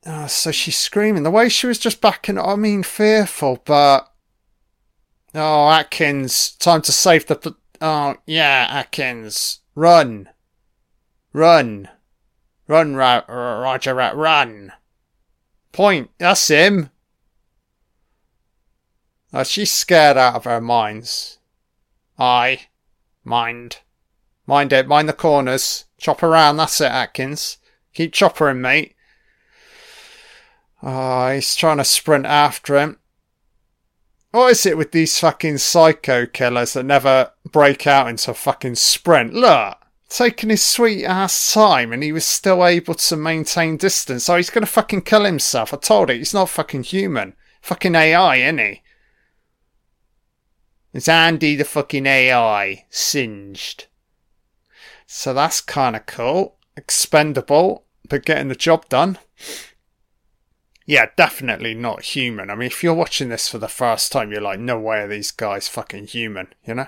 Oh, 0.05 0.11
ah, 0.11 0.27
so 0.27 0.51
she's 0.51 0.77
screaming. 0.77 1.23
The 1.23 1.31
way 1.31 1.49
she 1.49 1.67
was 1.67 1.79
just 1.79 2.01
backing. 2.01 2.39
I 2.39 2.55
mean, 2.55 2.83
fearful, 2.83 3.61
but 3.65 4.11
Oh, 5.39 5.69
Atkins, 5.69 6.51
time 6.51 6.81
to 6.83 6.91
save 6.91 7.27
the. 7.27 7.55
Oh, 7.79 8.15
yeah, 8.25 8.67
Atkins. 8.71 9.59
Run. 9.75 10.29
Run. 11.31 11.89
Run, 12.67 12.95
ra- 12.95 13.23
Roger, 13.27 13.93
ra- 13.93 14.13
run. 14.15 14.73
Point. 15.71 16.09
That's 16.17 16.47
him. 16.47 16.89
Oh, 19.31 19.43
she's 19.43 19.71
scared 19.71 20.17
out 20.17 20.35
of 20.35 20.45
her 20.45 20.59
minds. 20.59 21.37
I. 22.17 22.61
Mind. 23.23 23.77
Mind 24.47 24.71
it, 24.71 24.87
mind 24.87 25.09
the 25.09 25.13
corners. 25.13 25.85
Chop 25.99 26.23
around, 26.23 26.57
that's 26.57 26.79
it, 26.81 26.85
Atkins. 26.85 27.57
Keep 27.93 28.13
choppering, 28.13 28.59
mate. 28.59 28.95
Oh, 30.81 31.31
he's 31.31 31.55
trying 31.55 31.77
to 31.77 31.83
sprint 31.83 32.25
after 32.25 32.77
him. 32.77 32.99
What 34.31 34.51
is 34.51 34.65
it 34.65 34.77
with 34.77 34.91
these 34.91 35.19
fucking 35.19 35.57
psycho 35.57 36.25
killers 36.25 36.73
that 36.73 36.83
never 36.83 37.31
break 37.51 37.87
out 37.87 38.07
into 38.07 38.31
a 38.31 38.35
fucking 38.35 38.75
sprint? 38.75 39.33
Look, 39.33 39.77
taking 40.09 40.49
his 40.49 40.63
sweet 40.63 41.03
ass 41.03 41.53
time 41.53 41.91
and 41.91 42.03
he 42.03 42.11
was 42.11 42.25
still 42.25 42.65
able 42.65 42.93
to 42.93 43.17
maintain 43.17 43.77
distance. 43.77 44.29
Oh, 44.29 44.35
he's 44.35 44.49
gonna 44.49 44.65
fucking 44.65 45.01
kill 45.01 45.23
himself. 45.25 45.73
I 45.73 45.77
told 45.77 46.09
you, 46.09 46.15
he's 46.15 46.33
not 46.33 46.49
fucking 46.49 46.83
human. 46.83 47.35
Fucking 47.61 47.95
AI, 47.95 48.37
isn't 48.37 48.59
he? 48.59 48.81
It's 50.93 51.09
Andy 51.09 51.55
the 51.55 51.65
fucking 51.65 52.05
AI. 52.05 52.85
Singed. 52.89 53.87
So 55.07 55.33
that's 55.33 55.61
kinda 55.61 56.01
cool. 56.01 56.57
Expendable, 56.75 57.85
but 58.07 58.25
getting 58.25 58.49
the 58.49 58.55
job 58.55 58.87
done 58.87 59.17
yeah, 60.87 61.07
definitely 61.17 61.73
not 61.73 62.01
human. 62.01 62.49
I 62.49 62.55
mean, 62.55 62.67
if 62.67 62.81
you're 62.81 62.93
watching 62.93 63.27
this 63.27 63.49
for 63.49 63.57
the 63.57 63.67
first 63.67 64.09
time, 64.09 64.31
you're 64.31 64.39
like, 64.39 64.57
no 64.57 64.79
way 64.79 65.01
are 65.01 65.07
these 65.07 65.31
guys 65.31 65.67
fucking 65.67 66.07
human, 66.07 66.47
you 66.65 66.75
know? 66.75 66.87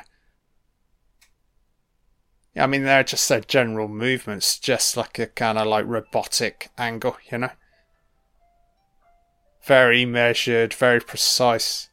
I 2.55 2.65
mean, 2.65 2.83
they're 2.83 3.03
just 3.03 3.27
their 3.27 3.41
general 3.41 3.89
movements, 3.89 4.57
just 4.57 4.95
like 4.95 5.19
a 5.19 5.27
kind 5.27 5.57
of 5.57 5.67
like 5.67 5.85
robotic 5.85 6.69
angle, 6.77 7.17
you 7.29 7.39
know? 7.39 7.49
Very 9.65 10.05
measured, 10.05 10.73
very 10.73 11.01
precise. 11.01 11.89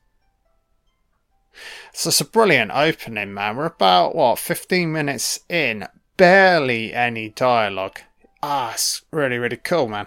So 1.93 2.09
it's 2.09 2.21
a 2.21 2.25
brilliant 2.25 2.71
opening, 2.73 3.35
man. 3.35 3.57
We're 3.57 3.67
about, 3.67 4.15
what, 4.15 4.39
15 4.39 4.93
minutes 4.93 5.41
in, 5.49 5.89
barely 6.17 6.93
any 6.93 7.29
dialogue. 7.29 8.01
Ah, 8.43 8.73
it's 8.73 9.03
really, 9.11 9.39
really 9.39 9.57
cool, 9.57 9.89
man. 9.89 10.07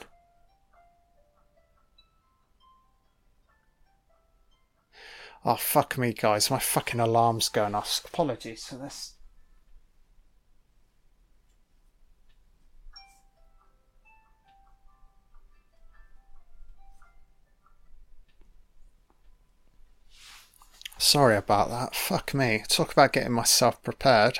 Oh, 5.45 5.55
fuck 5.55 5.97
me, 5.97 6.13
guys. 6.13 6.51
My 6.51 6.59
fucking 6.59 6.99
alarm's 6.99 7.49
going 7.49 7.73
off. 7.73 8.01
Apologies 8.05 8.65
for 8.65 8.75
this. 8.75 9.13
Sorry 20.97 21.37
about 21.37 21.69
that. 21.69 21.95
Fuck 21.95 22.33
me. 22.33 22.63
Talk 22.67 22.91
about 22.91 23.13
getting 23.13 23.31
myself 23.31 23.81
prepared. 23.81 24.39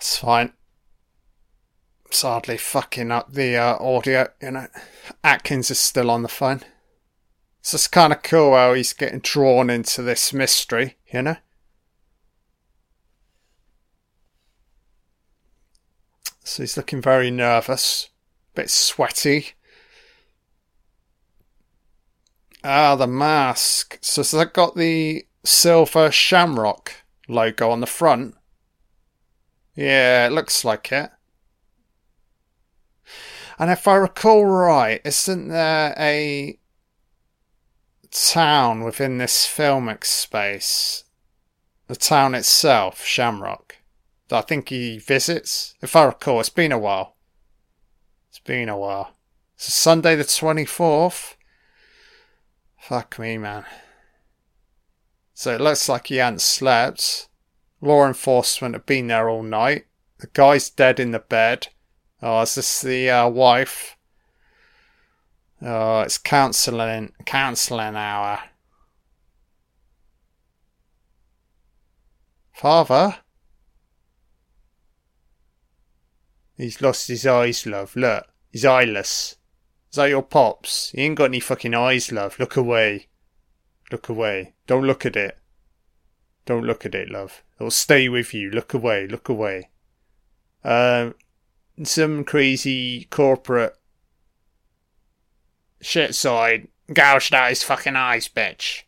That's 0.00 0.16
fine. 0.16 0.54
Sadly, 2.10 2.56
fucking 2.56 3.10
up 3.10 3.34
the 3.34 3.54
uh, 3.58 3.76
audio, 3.76 4.28
you 4.40 4.52
know. 4.52 4.66
Atkins 5.22 5.70
is 5.70 5.78
still 5.78 6.10
on 6.10 6.22
the 6.22 6.28
phone. 6.28 6.62
So 7.60 7.74
it's 7.74 7.86
kind 7.86 8.10
of 8.10 8.22
cool 8.22 8.54
how 8.54 8.72
he's 8.72 8.94
getting 8.94 9.18
drawn 9.18 9.68
into 9.68 10.00
this 10.00 10.32
mystery, 10.32 10.96
you 11.12 11.20
know? 11.20 11.36
So 16.44 16.62
he's 16.62 16.78
looking 16.78 17.02
very 17.02 17.30
nervous, 17.30 18.08
a 18.54 18.62
bit 18.62 18.70
sweaty. 18.70 19.50
Ah, 22.64 22.96
the 22.96 23.06
mask. 23.06 23.98
So 24.00 24.22
has 24.22 24.30
that 24.30 24.54
got 24.54 24.76
the 24.76 25.26
silver 25.44 26.10
shamrock 26.10 26.94
logo 27.28 27.68
on 27.68 27.80
the 27.80 27.86
front? 27.86 28.34
Yeah, 29.80 30.26
it 30.26 30.32
looks 30.32 30.62
like 30.62 30.92
it. 30.92 31.10
And 33.58 33.70
if 33.70 33.88
I 33.88 33.94
recall 33.94 34.44
right, 34.44 35.00
isn't 35.06 35.48
there 35.48 35.94
a 35.96 36.58
town 38.10 38.84
within 38.84 39.16
this 39.16 39.46
filmic 39.46 40.04
space, 40.04 41.04
the 41.86 41.96
town 41.96 42.34
itself, 42.34 43.02
Shamrock, 43.06 43.78
that 44.28 44.36
I 44.36 44.42
think 44.42 44.68
he 44.68 44.98
visits. 44.98 45.76
If 45.80 45.96
I 45.96 46.04
recall, 46.04 46.40
it's 46.40 46.50
been 46.50 46.72
a 46.72 46.78
while. 46.78 47.16
It's 48.28 48.38
been 48.38 48.68
a 48.68 48.76
while. 48.76 49.14
It's 49.54 49.72
So 49.72 49.92
Sunday 49.92 50.14
the 50.14 50.24
24th. 50.24 51.36
Fuck 52.76 53.18
me, 53.18 53.38
man. 53.38 53.64
So 55.32 55.54
it 55.54 55.60
looks 55.62 55.88
like 55.88 56.08
he 56.08 56.16
hadn't 56.16 56.42
slept. 56.42 57.29
Law 57.80 58.06
enforcement 58.06 58.74
have 58.74 58.86
been 58.86 59.06
there 59.06 59.28
all 59.28 59.42
night. 59.42 59.86
The 60.18 60.28
guy's 60.32 60.68
dead 60.68 61.00
in 61.00 61.12
the 61.12 61.18
bed. 61.18 61.68
Oh, 62.22 62.42
is 62.42 62.54
this 62.54 62.82
the 62.82 63.08
uh, 63.08 63.28
wife? 63.28 63.96
Oh, 65.62 66.00
it's 66.00 66.18
counselling, 66.18 67.12
counselling 67.24 67.96
hour. 67.96 68.40
Father? 72.52 73.16
He's 76.56 76.82
lost 76.82 77.08
his 77.08 77.26
eyes, 77.26 77.64
love. 77.64 77.96
Look, 77.96 78.26
he's 78.50 78.66
eyeless. 78.66 79.36
Is 79.90 79.96
that 79.96 80.10
your 80.10 80.22
pops? 80.22 80.90
He 80.90 81.00
ain't 81.00 81.16
got 81.16 81.24
any 81.24 81.40
fucking 81.40 81.74
eyes, 81.74 82.12
love. 82.12 82.38
Look 82.38 82.56
away. 82.56 83.08
Look 83.90 84.10
away. 84.10 84.54
Don't 84.66 84.84
look 84.84 85.06
at 85.06 85.16
it. 85.16 85.38
Don't 86.44 86.64
look 86.64 86.84
at 86.84 86.94
it, 86.94 87.10
love. 87.10 87.42
It'll 87.60 87.70
stay 87.70 88.08
with 88.08 88.34
you. 88.34 88.50
Look 88.50 88.74
away. 88.74 89.06
Look 89.06 89.28
away. 89.28 89.68
Um, 90.64 91.14
some 91.84 92.24
crazy 92.24 93.06
corporate 93.10 93.76
Shit 95.80 96.14
side. 96.14 96.68
Gouged 96.92 97.34
out 97.34 97.50
his 97.50 97.62
fucking 97.62 97.96
eyes, 97.96 98.28
bitch. 98.28 98.82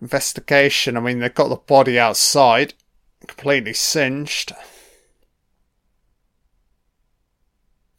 Investigation. 0.00 0.96
I 0.96 1.00
mean, 1.00 1.20
they've 1.20 1.34
got 1.34 1.48
the 1.48 1.56
body 1.56 1.98
outside. 1.98 2.74
Completely 3.26 3.72
singed. 3.72 4.52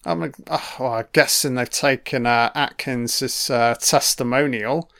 I'm, 0.05 0.33
oh, 0.47 0.75
well, 0.79 0.93
I'm 0.93 1.05
guessing 1.13 1.55
they've 1.55 1.69
taken 1.69 2.25
uh, 2.25 2.51
Atkins' 2.53 3.49
uh, 3.49 3.75
testimonial. 3.79 4.91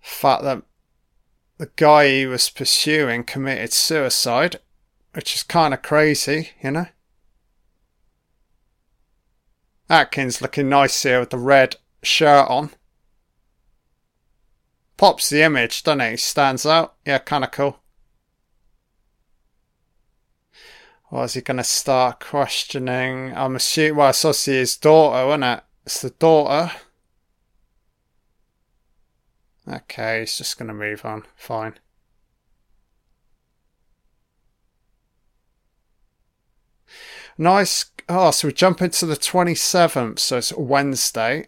fact 0.00 0.44
that 0.44 0.62
the 1.58 1.70
guy 1.76 2.08
he 2.08 2.26
was 2.26 2.50
pursuing 2.50 3.24
committed 3.24 3.72
suicide, 3.72 4.60
which 5.12 5.34
is 5.34 5.42
kind 5.42 5.74
of 5.74 5.82
crazy, 5.82 6.50
you 6.62 6.70
know? 6.70 6.86
Atkins 9.88 10.40
looking 10.40 10.68
nice 10.68 11.02
here 11.02 11.20
with 11.20 11.30
the 11.30 11.38
red 11.38 11.76
shirt 12.02 12.48
on. 12.48 12.70
Pops 14.96 15.28
the 15.28 15.42
image, 15.42 15.82
doesn't 15.82 16.00
he? 16.00 16.16
Stands 16.16 16.64
out. 16.64 16.94
Yeah, 17.04 17.18
kind 17.18 17.44
of 17.44 17.50
cool. 17.50 17.78
Or 21.10 21.24
is 21.24 21.34
he 21.34 21.42
going 21.42 21.58
to 21.58 21.64
start 21.64 22.20
questioning? 22.20 23.36
I'm 23.36 23.56
assuming, 23.56 23.96
well, 23.96 24.10
it's 24.10 24.24
obviously 24.24 24.54
his 24.54 24.76
daughter, 24.78 25.28
isn't 25.28 25.42
it? 25.42 25.64
It's 25.84 26.00
the 26.00 26.10
daughter. 26.10 26.72
Okay, 29.68 30.20
he's 30.20 30.38
just 30.38 30.58
going 30.58 30.68
to 30.68 30.74
move 30.74 31.04
on. 31.04 31.24
Fine. 31.36 31.74
Nice 37.38 37.86
Oh, 38.08 38.30
so 38.30 38.48
we 38.48 38.52
jump 38.52 38.82
into 38.82 39.06
the 39.06 39.16
27th, 39.16 40.18
so 40.18 40.38
it's 40.38 40.52
Wednesday. 40.52 41.46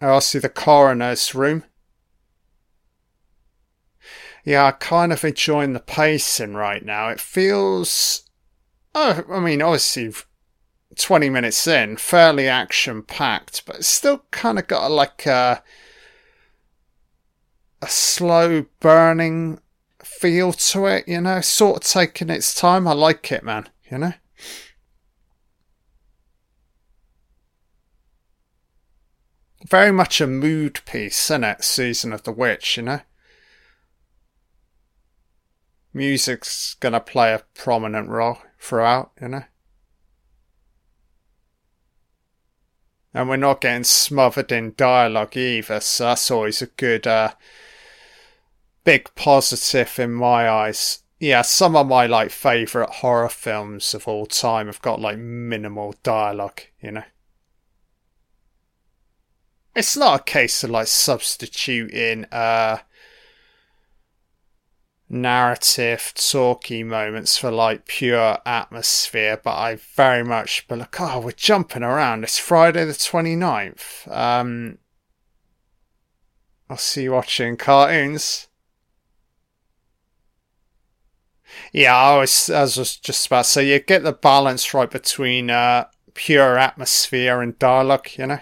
I 0.00 0.18
see 0.20 0.38
the 0.38 0.48
coroner's 0.48 1.34
room. 1.34 1.64
Yeah, 4.44 4.66
I 4.66 4.70
kind 4.72 5.12
of 5.12 5.24
enjoying 5.24 5.72
the 5.72 5.80
pacing 5.80 6.54
right 6.54 6.84
now. 6.84 7.08
It 7.08 7.20
feels. 7.20 8.28
Oh, 8.94 9.24
I 9.30 9.40
mean, 9.40 9.60
obviously, 9.60 10.12
20 10.96 11.30
minutes 11.30 11.66
in, 11.66 11.96
fairly 11.96 12.48
action 12.48 13.02
packed, 13.02 13.66
but 13.66 13.76
it's 13.76 13.88
still 13.88 14.24
kind 14.30 14.58
of 14.58 14.66
got 14.66 14.90
like 14.90 15.26
a. 15.26 15.62
a 17.80 17.88
slow 17.88 18.66
burning 18.80 19.60
feel 20.02 20.52
to 20.52 20.86
it, 20.86 21.06
you 21.06 21.20
know? 21.20 21.40
Sort 21.40 21.76
of 21.78 21.90
taking 21.90 22.30
its 22.30 22.54
time. 22.54 22.88
I 22.88 22.92
like 22.92 23.30
it, 23.32 23.44
man, 23.44 23.68
you 23.90 23.98
know? 23.98 24.12
very 29.68 29.92
much 29.92 30.20
a 30.20 30.26
mood 30.26 30.80
piece, 30.86 31.30
isn't 31.30 31.44
it? 31.44 31.64
Season 31.64 32.12
of 32.12 32.22
the 32.22 32.32
Witch, 32.32 32.76
you 32.76 32.82
know? 32.82 33.00
Music's 35.92 36.74
gonna 36.74 37.00
play 37.00 37.34
a 37.34 37.44
prominent 37.54 38.08
role 38.08 38.38
throughout, 38.58 39.12
you 39.20 39.28
know? 39.28 39.44
And 43.12 43.28
we're 43.28 43.36
not 43.36 43.60
getting 43.60 43.84
smothered 43.84 44.52
in 44.52 44.74
dialogue 44.76 45.36
either, 45.36 45.80
so 45.80 46.04
that's 46.04 46.30
always 46.30 46.62
a 46.62 46.66
good 46.66 47.06
uh, 47.06 47.32
big 48.88 49.14
positive 49.14 49.98
in 49.98 50.14
my 50.14 50.48
eyes. 50.48 51.02
Yeah, 51.20 51.42
some 51.42 51.76
of 51.76 51.88
my 51.88 52.06
like 52.06 52.30
favorite 52.30 52.88
horror 52.88 53.28
films 53.28 53.92
of 53.92 54.08
all 54.08 54.24
time 54.24 54.64
have 54.64 54.80
got 54.80 54.98
like 54.98 55.18
minimal 55.18 55.94
dialogue, 56.02 56.62
you 56.80 56.92
know. 56.92 57.04
It's 59.76 59.94
not 59.94 60.20
a 60.20 60.24
case 60.24 60.64
of 60.64 60.70
like 60.70 60.86
substituting 60.86 62.24
uh 62.32 62.78
narrative 65.10 66.14
talky 66.14 66.82
moments 66.82 67.36
for 67.36 67.50
like 67.50 67.84
pure 67.84 68.38
atmosphere, 68.46 69.38
but 69.44 69.54
I 69.54 69.76
very 69.96 70.24
much 70.24 70.66
but 70.66 70.78
like, 70.78 70.98
oh, 70.98 71.20
we're 71.20 71.32
jumping 71.32 71.82
around. 71.82 72.24
It's 72.24 72.38
Friday 72.38 72.86
the 72.86 72.92
29th. 72.92 74.10
Um 74.10 74.78
I'll 76.70 76.78
see 76.78 77.02
you 77.02 77.12
watching 77.12 77.58
cartoons. 77.58 78.47
Yeah, 81.72 81.96
I 81.96 82.18
was, 82.18 82.50
I 82.50 82.62
was 82.62 82.96
just 82.96 83.26
about 83.26 83.44
to 83.44 83.50
say, 83.50 83.72
you 83.72 83.80
get 83.80 84.02
the 84.02 84.12
balance 84.12 84.72
right 84.74 84.90
between 84.90 85.50
uh, 85.50 85.86
pure 86.14 86.58
atmosphere 86.58 87.40
and 87.40 87.58
dialogue, 87.58 88.08
you 88.16 88.26
know? 88.26 88.40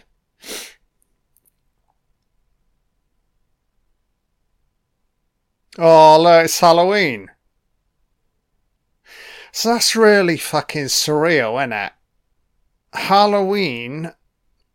Oh, 5.79 6.21
look, 6.23 6.45
it's 6.47 6.61
Halloween. 6.61 7.31
So 9.53 9.73
that's 9.73 9.97
really 9.97 10.37
fucking 10.37 10.87
surreal, 10.87 11.61
isn't 11.61 11.73
it? 11.73 11.92
Halloween, 12.92 14.12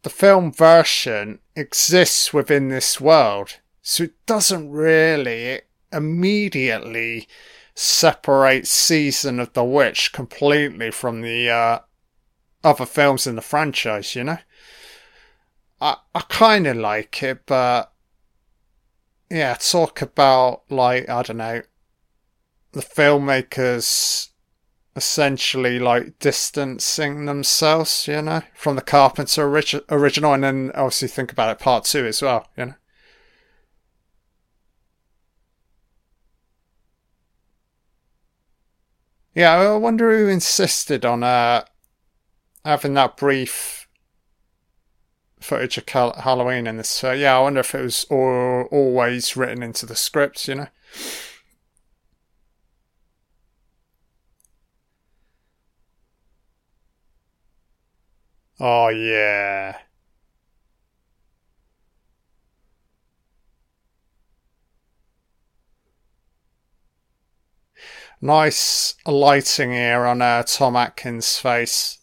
the 0.03 0.09
film 0.09 0.51
version, 0.51 1.39
exists 1.55 2.33
within 2.33 2.69
this 2.69 3.01
world. 3.01 3.59
So 3.81 4.03
it 4.05 4.25
doesn't 4.25 4.71
really 4.71 5.61
immediately 5.91 7.27
separate 7.75 8.67
Season 8.67 9.39
of 9.39 9.53
the 9.53 9.63
Witch 9.63 10.11
completely 10.11 10.91
from 10.91 11.21
the 11.21 11.49
uh, 11.49 11.79
other 12.63 12.85
films 12.85 13.27
in 13.27 13.35
the 13.35 13.41
franchise, 13.41 14.15
you 14.15 14.23
know? 14.23 14.37
I, 15.79 15.97
I 16.13 16.21
kind 16.21 16.67
of 16.67 16.77
like 16.77 17.23
it, 17.23 17.45
but 17.45 17.91
yeah, 19.29 19.55
talk 19.55 20.01
about, 20.01 20.63
like, 20.69 21.09
I 21.09 21.23
don't 21.23 21.37
know, 21.37 21.61
the 22.73 22.81
filmmakers 22.81 24.29
essentially 24.95 25.79
like 25.79 26.19
distancing 26.19 27.25
themselves, 27.25 28.07
you 28.07 28.21
know, 28.21 28.41
from 28.53 28.75
the 28.75 28.81
Carpenter 28.81 29.47
orig- 29.47 29.83
original, 29.89 30.33
and 30.33 30.43
then 30.43 30.71
obviously 30.75 31.07
think 31.07 31.31
about 31.31 31.49
it 31.49 31.59
part 31.59 31.85
two 31.85 32.05
as 32.05 32.21
well, 32.21 32.47
you 32.57 32.65
know. 32.65 32.73
Yeah, 39.33 39.53
I 39.53 39.75
wonder 39.77 40.17
who 40.17 40.27
insisted 40.27 41.05
on 41.05 41.23
uh, 41.23 41.63
having 42.65 42.93
that 42.95 43.15
brief 43.15 43.87
footage 45.39 45.77
of 45.77 45.85
Halloween 45.87 46.67
in 46.67 46.77
this. 46.77 47.03
Uh, 47.03 47.11
yeah, 47.11 47.37
I 47.37 47.41
wonder 47.41 47.61
if 47.61 47.73
it 47.73 47.81
was 47.81 48.05
all, 48.09 48.67
always 48.71 49.37
written 49.37 49.63
into 49.63 49.85
the 49.85 49.95
scripts, 49.95 50.47
you 50.47 50.55
know. 50.55 50.67
Oh, 58.59 58.89
yeah. 58.89 59.77
Nice 68.23 68.93
lighting 69.07 69.71
here 69.71 70.05
on 70.05 70.21
uh, 70.21 70.43
Tom 70.43 70.75
Atkins' 70.75 71.39
face. 71.39 71.97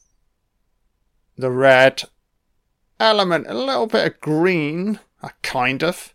The 1.37 1.53
red 1.53 2.03
element, 2.99 3.47
a 3.47 3.55
little 3.55 3.87
bit 3.87 4.05
of 4.05 4.21
green, 4.21 4.99
uh, 5.23 5.29
kind 5.43 5.85
of. 5.85 6.13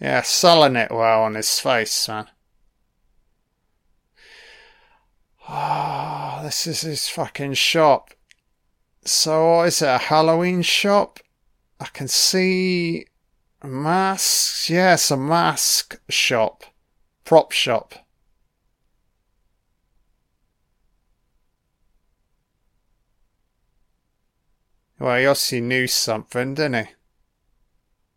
Yeah, 0.00 0.22
selling 0.22 0.76
it 0.76 0.92
well 0.92 1.22
on 1.22 1.34
his 1.34 1.58
face, 1.58 2.06
man. 2.06 2.28
Ah, 5.48 6.40
this 6.44 6.68
is 6.68 6.82
his 6.82 7.08
fucking 7.08 7.54
shop. 7.54 8.12
So, 9.04 9.62
is 9.62 9.82
it 9.82 9.86
a 9.86 9.98
Halloween 9.98 10.62
shop? 10.62 11.18
I 11.80 11.86
can 11.86 12.06
see 12.06 13.06
masks. 13.64 14.70
Yes, 14.70 15.10
a 15.10 15.16
mask 15.16 15.98
shop. 16.08 16.64
Prop 17.26 17.50
shop. 17.50 17.92
Well, 24.98 25.34
he 25.34 25.60
knew 25.60 25.88
something, 25.88 26.54
didn't 26.54 26.86
he? 26.86 26.92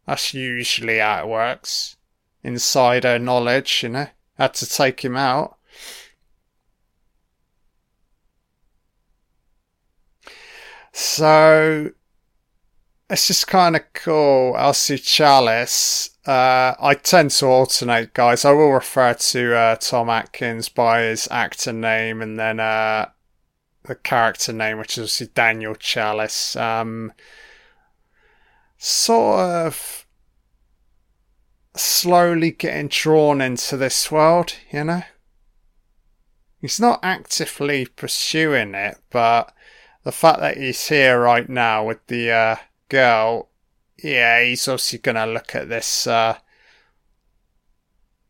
That's 0.05 0.33
usually 0.33 0.99
how 0.99 1.23
it 1.23 1.27
works. 1.27 1.97
Insider 2.43 3.17
knowledge, 3.19 3.81
you 3.83 3.89
know. 3.89 4.07
Had 4.37 4.53
to 4.53 4.69
take 4.69 5.03
him 5.03 5.17
out. 5.17 5.57
So 10.93 11.91
it's 13.09 13.27
just 13.27 13.47
kind 13.47 13.75
of 13.75 13.81
cool. 13.93 14.55
Elsie 14.55 14.97
Challis. 14.97 16.11
Uh, 16.25 16.75
I 16.79 16.95
tend 16.95 17.31
to 17.31 17.45
alternate, 17.47 18.13
guys. 18.13 18.45
I 18.45 18.51
will 18.51 18.71
refer 18.71 19.13
to 19.13 19.55
uh, 19.55 19.75
Tom 19.77 20.09
Atkins 20.09 20.69
by 20.69 21.01
his 21.03 21.27
actor 21.31 21.73
name 21.73 22.21
and 22.21 22.37
then 22.37 22.59
uh, 22.59 23.09
the 23.83 23.95
character 23.95 24.53
name, 24.53 24.77
which 24.77 24.97
is 24.97 25.03
obviously 25.03 25.27
Daniel 25.33 25.75
Challis. 25.75 26.59
Um, 26.59 27.13
sort 28.77 29.39
of 29.39 30.05
slowly 31.75 32.51
getting 32.51 32.87
drawn 32.87 33.41
into 33.41 33.77
this 33.77 34.11
world, 34.11 34.53
you 34.71 34.83
know? 34.83 35.03
He's 36.61 36.79
not 36.79 36.99
actively 37.01 37.85
pursuing 37.85 38.75
it, 38.75 38.97
but 39.09 39.53
the 40.03 40.11
fact 40.11 40.39
that 40.39 40.57
he's 40.57 40.87
here 40.87 41.19
right 41.19 41.47
now 41.47 41.85
with 41.85 42.05
the 42.07 42.31
uh, 42.31 42.55
girl, 42.89 43.48
yeah, 44.03 44.43
he's 44.43 44.67
obviously 44.67 44.99
going 44.99 45.15
to 45.15 45.25
look 45.25 45.55
at 45.55 45.69
this 45.69 46.07
uh, 46.07 46.37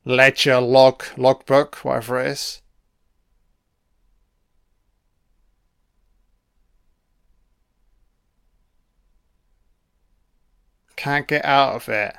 ledger 0.06 0.60
log 0.60 1.04
logbook, 1.18 1.76
whatever 1.78 2.20
it 2.22 2.28
is. 2.32 2.62
Can't 10.96 11.28
get 11.28 11.46
out 11.46 11.76
of 11.76 11.90
it. 11.90 12.16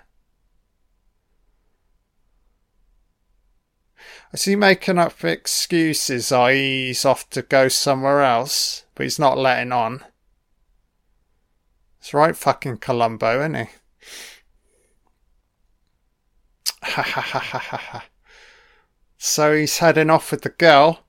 Is 4.33 4.45
he 4.45 4.55
making 4.57 4.99
up 4.99 5.25
excuses, 5.25 6.31
i.e., 6.33 6.87
he's 6.87 7.05
off 7.05 7.29
to 7.31 7.43
go 7.43 7.69
somewhere 7.69 8.23
else, 8.23 8.85
but 8.95 9.03
he's 9.05 9.19
not 9.19 9.37
letting 9.37 9.73
on? 9.73 10.05
It's 12.01 12.15
right 12.15 12.35
fucking 12.35 12.79
Columbo, 12.79 13.41
isn't 13.41 13.55
he? 13.55 13.67
Ha 16.83 17.03
ha 17.03 17.21
ha 17.21 17.39
ha 17.39 17.59
ha 17.59 17.77
ha. 17.77 18.05
So 19.19 19.55
he's 19.55 19.79
heading 19.79 20.11
off 20.11 20.31
with 20.31 20.43
the 20.43 20.49
girl. 20.49 21.01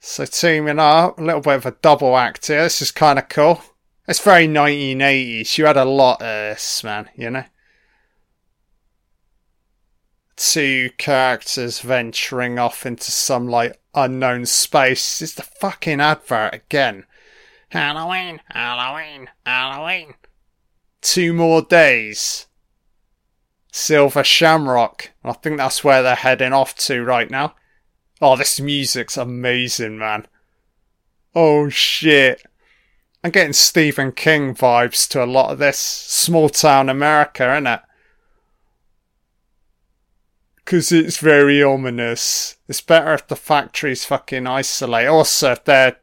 So 0.00 0.26
teaming 0.26 0.78
up, 0.78 1.18
a 1.18 1.24
little 1.24 1.40
bit 1.40 1.54
of 1.54 1.66
a 1.66 1.70
double 1.82 2.16
act 2.16 2.46
here. 2.46 2.62
This 2.62 2.82
is 2.82 2.92
kind 2.92 3.18
of 3.18 3.28
cool. 3.28 3.62
It's 4.06 4.20
very 4.20 4.46
1980s. 4.46 5.58
You 5.58 5.66
had 5.66 5.76
a 5.76 5.84
lot 5.84 6.22
of 6.22 6.26
this, 6.26 6.84
man, 6.84 7.08
you 7.16 7.30
know? 7.30 7.44
two 10.38 10.90
characters 10.98 11.80
venturing 11.80 12.58
off 12.58 12.86
into 12.86 13.10
some 13.10 13.48
like 13.48 13.80
unknown 13.94 14.46
space. 14.46 15.20
It's 15.20 15.34
the 15.34 15.42
fucking 15.42 16.00
advert 16.00 16.54
again. 16.54 17.04
Halloween, 17.70 18.40
Halloween, 18.50 19.28
Halloween. 19.44 20.14
Two 21.00 21.32
more 21.32 21.62
days. 21.62 22.46
Silver 23.70 24.24
Shamrock. 24.24 25.10
I 25.22 25.32
think 25.32 25.58
that's 25.58 25.84
where 25.84 26.02
they're 26.02 26.14
heading 26.14 26.52
off 26.52 26.74
to 26.76 27.04
right 27.04 27.30
now. 27.30 27.54
Oh, 28.20 28.36
this 28.36 28.58
music's 28.60 29.16
amazing, 29.16 29.98
man. 29.98 30.26
Oh 31.34 31.68
shit. 31.68 32.42
I'm 33.22 33.30
getting 33.30 33.52
Stephen 33.52 34.12
King 34.12 34.54
vibes 34.54 35.08
to 35.10 35.22
a 35.22 35.26
lot 35.26 35.50
of 35.50 35.58
this 35.58 35.78
small 35.78 36.48
town 36.48 36.88
America, 36.88 37.42
innit? 37.42 37.82
because 40.68 40.92
it's 40.92 41.16
very 41.16 41.62
ominous. 41.62 42.58
It's 42.68 42.82
better 42.82 43.14
if 43.14 43.26
the 43.26 43.36
factories 43.36 44.04
fucking 44.04 44.46
isolate. 44.46 45.08
Also, 45.08 45.52
if 45.52 45.64
they're 45.64 45.96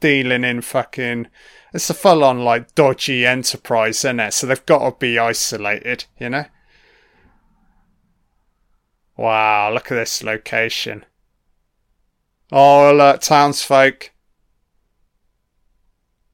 dealing 0.00 0.44
in 0.44 0.60
fucking. 0.60 1.28
It's 1.72 1.90
a 1.90 1.94
full 1.94 2.24
on, 2.24 2.44
like, 2.44 2.74
dodgy 2.74 3.26
enterprise, 3.26 3.98
isn't 3.98 4.20
it? 4.20 4.32
So 4.32 4.46
they've 4.46 4.66
got 4.66 4.88
to 4.88 4.96
be 4.98 5.18
isolated, 5.18 6.06
you 6.18 6.30
know? 6.30 6.46
Wow, 9.16 9.72
look 9.72 9.90
at 9.90 9.96
this 9.96 10.22
location. 10.22 11.04
Oh, 12.52 12.92
alert 12.92 13.22
townsfolk. 13.22 14.12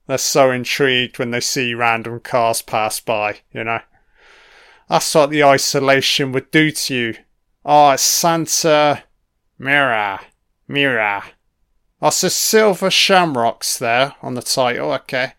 They're 0.07 0.19
so 0.19 0.51
intrigued 0.51 1.19
when 1.19 1.31
they 1.31 1.41
see 1.41 1.75
random 1.75 2.21
cars 2.21 2.61
pass 2.61 3.01
by, 3.01 3.39
you 3.53 3.65
know. 3.65 3.81
That's 4.89 5.15
what 5.15 5.31
the 5.31 5.45
isolation 5.45 6.33
would 6.33 6.51
do 6.51 6.71
to 6.71 6.95
you. 6.95 7.15
Oh, 7.65 7.91
it's 7.93 8.03
Santa 8.03 9.05
Mira. 9.59 10.21
Mira. 10.69 11.25
Oh, 12.05 12.11
so 12.11 12.27
silver 12.27 12.91
shamrocks 12.91 13.79
there 13.79 14.17
on 14.23 14.35
the 14.35 14.43
title, 14.43 14.93
okay. 14.93 15.35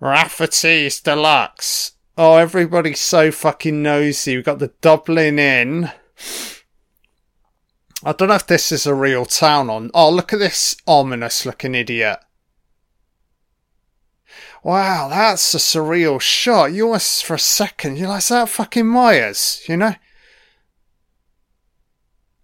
Rafferty's 0.00 0.98
Deluxe. 0.98 1.92
Oh, 2.16 2.36
everybody's 2.36 3.00
so 3.00 3.30
fucking 3.30 3.82
nosy. 3.82 4.36
We've 4.36 4.44
got 4.44 4.58
the 4.58 4.72
Dublin 4.80 5.38
Inn. 5.38 5.90
I 8.02 8.12
don't 8.12 8.28
know 8.28 8.34
if 8.34 8.46
this 8.46 8.72
is 8.72 8.86
a 8.86 8.94
real 8.94 9.26
town 9.26 9.68
on. 9.68 9.90
Oh, 9.92 10.08
look 10.08 10.32
at 10.32 10.38
this 10.38 10.74
ominous 10.86 11.44
looking 11.44 11.74
idiot. 11.74 12.18
Wow, 14.62 15.08
that's 15.10 15.54
a 15.54 15.58
surreal 15.58 16.18
shot. 16.18 16.72
You 16.72 16.86
almost 16.86 17.26
for 17.26 17.34
a 17.34 17.38
second, 17.38 17.98
you're 17.98 18.08
like, 18.08 18.20
is 18.20 18.28
that 18.28 18.48
fucking 18.48 18.86
Myers? 18.86 19.62
You 19.68 19.76
know? 19.76 19.94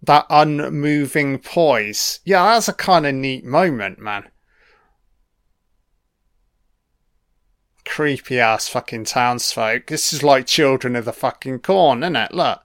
That 0.06 0.26
unmoving 0.30 1.38
poise. 1.40 2.20
Yeah, 2.24 2.44
that's 2.44 2.68
a 2.68 2.72
kind 2.72 3.06
of 3.06 3.14
neat 3.14 3.44
moment, 3.44 3.98
man. 3.98 4.30
Creepy 7.84 8.38
ass 8.38 8.68
fucking 8.68 9.04
townsfolk. 9.04 9.88
This 9.88 10.12
is 10.12 10.22
like 10.22 10.46
Children 10.46 10.94
of 10.94 11.04
the 11.04 11.12
fucking 11.12 11.58
Corn, 11.58 12.04
isn't 12.04 12.16
it? 12.16 12.32
Look. 12.32 12.60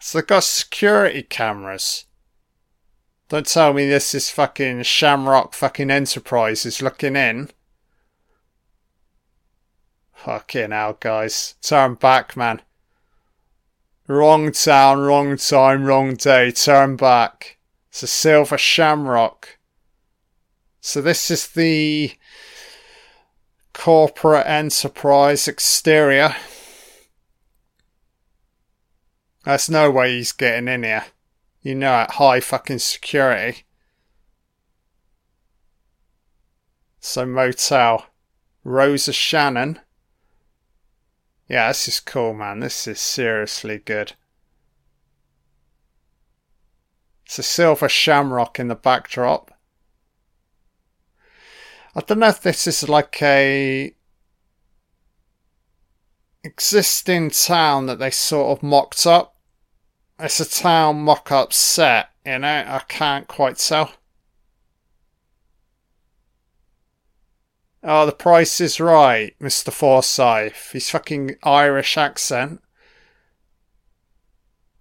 So 0.00 0.18
they've 0.18 0.26
got 0.26 0.44
security 0.44 1.22
cameras. 1.22 2.04
Don't 3.28 3.46
tell 3.46 3.72
me 3.72 3.88
this 3.88 4.14
is 4.14 4.30
fucking 4.30 4.84
Shamrock 4.84 5.54
fucking 5.54 5.90
Enterprises 5.90 6.80
looking 6.80 7.16
in. 7.16 7.50
Fucking 10.12 10.70
hell, 10.70 10.96
guys. 11.00 11.54
Turn 11.62 11.94
back, 11.94 12.36
man. 12.36 12.62
Wrong 14.08 14.50
town, 14.50 15.00
wrong 15.00 15.36
time, 15.36 15.84
wrong 15.84 16.14
day. 16.14 16.50
Turn 16.50 16.96
back. 16.96 17.58
It's 17.88 18.02
a 18.02 18.06
silver 18.06 18.58
shamrock. 18.58 19.58
So 20.80 21.00
this 21.00 21.30
is 21.30 21.46
the 21.48 22.12
corporate 23.72 24.46
enterprise 24.46 25.46
exterior. 25.46 26.34
There's 29.44 29.70
no 29.70 29.90
way 29.90 30.16
he's 30.16 30.32
getting 30.32 30.68
in 30.68 30.82
here. 30.82 31.04
You 31.62 31.76
know, 31.76 31.92
at 31.92 32.12
high 32.12 32.40
fucking 32.40 32.80
security. 32.80 33.64
So, 36.98 37.24
motel. 37.24 38.06
Rosa 38.64 39.12
Shannon. 39.12 39.80
Yeah, 41.48 41.68
this 41.68 41.88
is 41.88 42.00
cool, 42.00 42.34
man. 42.34 42.60
This 42.60 42.86
is 42.86 43.00
seriously 43.00 43.78
good. 43.78 44.14
It's 47.26 47.38
a 47.38 47.42
silver 47.42 47.88
shamrock 47.88 48.58
in 48.58 48.68
the 48.68 48.74
backdrop. 48.74 49.50
I 51.94 52.00
don't 52.00 52.20
know 52.20 52.28
if 52.28 52.40
this 52.42 52.66
is 52.66 52.88
like 52.88 53.20
a 53.22 53.94
existing 56.44 57.30
town 57.30 57.86
that 57.86 57.98
they 57.98 58.10
sort 58.10 58.56
of 58.56 58.62
mocked 58.62 59.06
up. 59.06 59.36
It's 60.18 60.40
a 60.40 60.48
town 60.48 61.02
mock 61.02 61.30
up 61.32 61.52
set, 61.52 62.10
you 62.24 62.38
know, 62.38 62.64
I 62.66 62.82
can't 62.88 63.26
quite 63.26 63.56
tell. 63.56 63.92
Oh, 67.84 68.06
the 68.06 68.12
price 68.12 68.60
is 68.60 68.78
right, 68.78 69.34
Mr. 69.40 69.72
Forsyth. 69.72 70.70
His 70.72 70.88
fucking 70.90 71.36
Irish 71.42 71.98
accent. 71.98 72.60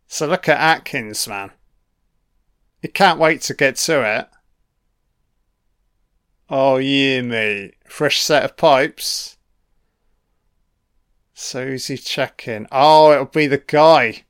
So 0.08 0.28
look 0.28 0.48
at 0.48 0.60
Atkins, 0.60 1.28
man. 1.28 1.52
He 2.82 2.88
can't 2.88 3.20
wait 3.20 3.42
to 3.44 3.54
get 3.54 3.78
to 3.78 4.20
it. 4.20 4.28
Oh, 6.50 6.78
yeah, 6.78 7.22
mate. 7.22 7.76
Fresh 7.88 8.20
set 8.20 8.44
of 8.44 8.58
pipes. 8.58 9.38
So 11.34 11.66
who's 11.66 11.88
he 11.88 11.98
checking? 11.98 12.68
Oh, 12.72 13.14
it'll 13.14 13.26
be 13.26 13.48
the 13.48 13.58
guy. 13.58 14.26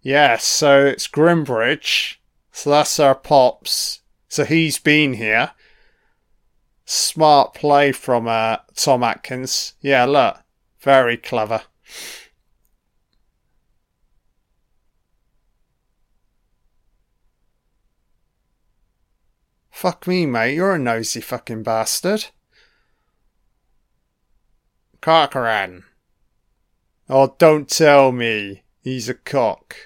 Yeah, 0.00 0.36
so 0.38 0.84
it's 0.86 1.06
Grimbridge. 1.06 2.16
So 2.50 2.70
that's 2.70 2.98
our 2.98 3.14
Pops. 3.14 4.00
So 4.28 4.44
he's 4.44 4.78
been 4.78 5.14
here. 5.14 5.52
Smart 6.88 7.52
play 7.52 7.90
from 7.90 8.28
uh, 8.28 8.58
Tom 8.76 9.02
Atkins. 9.02 9.74
Yeah, 9.80 10.04
look. 10.04 10.38
Very 10.78 11.16
clever. 11.16 11.62
Fuck 19.68 20.06
me, 20.06 20.26
mate. 20.26 20.54
You're 20.54 20.76
a 20.76 20.78
nosy 20.78 21.20
fucking 21.20 21.64
bastard. 21.64 22.26
Corcoran. 25.00 25.84
Oh, 27.08 27.34
don't 27.36 27.68
tell 27.68 28.12
me 28.12 28.62
he's 28.80 29.08
a 29.08 29.14
cock. 29.14 29.76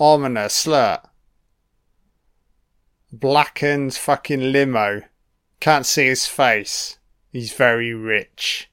Ominous, 0.00 0.66
look. 0.66 1.08
Blackened 3.12 3.94
fucking 3.94 4.52
limo. 4.52 5.02
Can't 5.60 5.86
see 5.86 6.06
his 6.06 6.26
face. 6.26 6.98
He's 7.32 7.52
very 7.52 7.92
rich. 7.94 8.70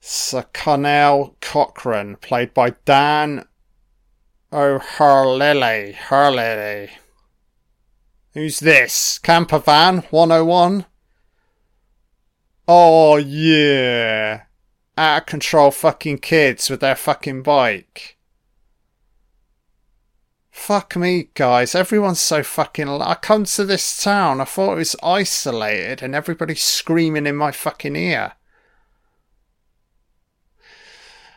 Sir 0.00 0.44
Conal 0.52 1.36
Cochran, 1.40 2.16
played 2.16 2.52
by 2.52 2.74
Dan 2.84 3.46
O'Herlihy. 4.52 5.94
Herlihy. 5.94 6.90
Who's 8.34 8.60
this? 8.60 9.18
Campervan 9.22 10.04
101? 10.10 10.86
Oh, 12.66 13.16
yeah. 13.16 14.42
Out 14.96 15.22
of 15.22 15.26
control 15.26 15.70
fucking 15.70 16.18
kids 16.18 16.68
with 16.68 16.80
their 16.80 16.96
fucking 16.96 17.42
bike. 17.42 18.13
Fuck 20.54 20.94
me, 20.96 21.30
guys. 21.34 21.74
Everyone's 21.74 22.20
so 22.20 22.44
fucking. 22.44 22.88
I 22.88 23.16
come 23.16 23.44
to 23.44 23.64
this 23.64 24.02
town. 24.02 24.40
I 24.40 24.44
thought 24.44 24.74
it 24.74 24.76
was 24.76 24.96
isolated 25.02 26.00
and 26.00 26.14
everybody's 26.14 26.62
screaming 26.62 27.26
in 27.26 27.34
my 27.36 27.50
fucking 27.50 27.96
ear. 27.96 28.34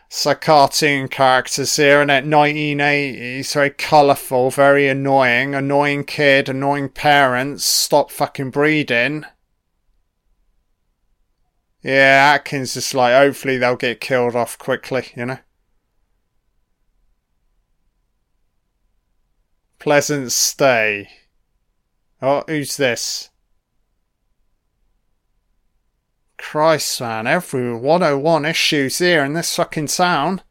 So 0.07 0.35
cartoon 0.35 1.09
characters 1.09 1.75
here 1.75 2.01
in 2.01 2.07
that 2.09 2.25
1980s, 2.25 3.53
very 3.53 3.71
colourful, 3.71 4.51
very 4.51 4.87
annoying, 4.87 5.55
annoying 5.55 6.05
kid, 6.05 6.47
annoying 6.47 6.87
parents, 6.87 7.65
stop 7.65 8.11
fucking 8.11 8.51
breeding. 8.51 9.25
Yeah, 11.81 12.35
Atkins 12.35 12.77
is 12.77 12.93
like, 12.93 13.15
hopefully 13.15 13.57
they'll 13.57 13.75
get 13.75 13.99
killed 13.99 14.35
off 14.35 14.57
quickly, 14.59 15.07
you 15.15 15.25
know? 15.25 15.39
Pleasant 19.79 20.31
stay. 20.31 21.09
Oh, 22.21 22.43
who's 22.47 22.77
this? 22.77 23.29
Christ, 26.37 27.01
man, 27.01 27.27
every 27.27 27.73
101 27.75 28.45
issues 28.45 28.99
here 28.99 29.23
in 29.23 29.33
this 29.33 29.55
fucking 29.55 29.87
town. 29.87 30.41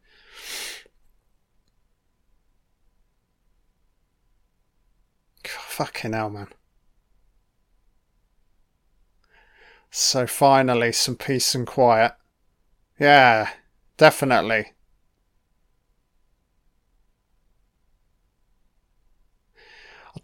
fucking 5.77 6.13
hell, 6.13 6.31
man. 6.31 6.47
So 9.91 10.25
finally, 10.25 10.91
some 10.91 11.15
peace 11.15 11.53
and 11.53 11.67
quiet. 11.67 12.13
Yeah, 12.99 13.51
definitely. 13.97 14.73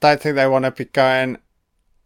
Don't 0.03 0.21
think 0.21 0.35
they 0.35 0.47
want 0.47 0.65
to 0.65 0.71
be 0.71 0.85
going 0.85 1.37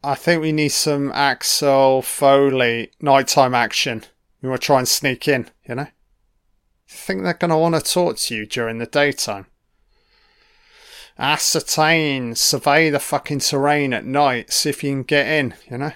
I 0.04 0.16
think 0.16 0.42
we 0.42 0.52
need 0.52 0.70
some 0.70 1.12
Axel 1.12 2.02
Foley 2.02 2.92
nighttime 3.02 3.56
action. 3.56 4.06
We 4.42 4.50
want 4.50 4.62
to 4.62 4.66
try 4.66 4.78
and 4.78 4.88
sneak 4.88 5.28
in, 5.28 5.50
you 5.68 5.76
know? 5.76 5.82
I 5.82 5.90
think 6.88 7.24
they're 7.24 7.34
going 7.34 7.50
to 7.50 7.58
want 7.58 7.76
to 7.76 7.82
talk 7.82 8.18
to 8.18 8.36
you 8.36 8.46
during 8.46 8.78
the 8.78 8.86
daytime. 8.86 9.48
Ascertain, 11.18 12.36
survey 12.36 12.90
the 12.92 13.00
fucking 13.00 13.40
terrain 13.40 13.92
at 13.92 14.06
night, 14.06 14.54
see 14.54 14.70
if 14.70 14.84
you 14.84 14.92
can 14.92 15.04
get 15.04 15.28
in, 15.28 15.56
you 15.70 15.80
know? 15.80 15.92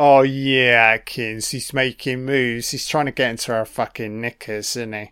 Oh 0.00 0.22
yeah, 0.22 0.94
Atkins, 0.94 1.50
he's 1.50 1.72
making 1.72 2.24
moves. 2.24 2.70
He's 2.70 2.86
trying 2.86 3.06
to 3.06 3.12
get 3.12 3.30
into 3.30 3.52
our 3.52 3.64
fucking 3.64 4.20
knickers, 4.20 4.76
isn't 4.76 4.92
he? 4.92 5.00
You 5.00 5.08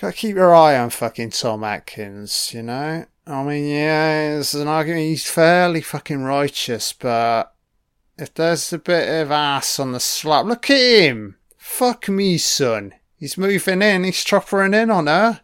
gotta 0.00 0.12
keep 0.12 0.36
your 0.36 0.54
eye 0.54 0.78
on 0.78 0.90
fucking 0.90 1.30
Tom 1.30 1.64
Atkins, 1.64 2.54
you 2.54 2.62
know? 2.62 3.06
I 3.26 3.42
mean, 3.42 3.68
yeah, 3.68 4.38
it's 4.38 4.54
an 4.54 4.68
argument. 4.68 5.02
He's 5.02 5.28
fairly 5.28 5.80
fucking 5.80 6.22
righteous, 6.22 6.92
but 6.92 7.52
if 8.16 8.32
there's 8.34 8.72
a 8.72 8.78
bit 8.78 9.22
of 9.22 9.32
ass 9.32 9.80
on 9.80 9.90
the 9.90 10.00
slap, 10.00 10.46
look 10.46 10.70
at 10.70 10.76
him. 10.76 11.36
Fuck 11.56 12.08
me, 12.08 12.38
son. 12.38 12.94
He's 13.16 13.38
moving 13.38 13.82
in. 13.82 14.04
He's 14.04 14.24
choppering 14.24 14.80
in 14.80 14.90
on 14.90 15.08
her. 15.08 15.40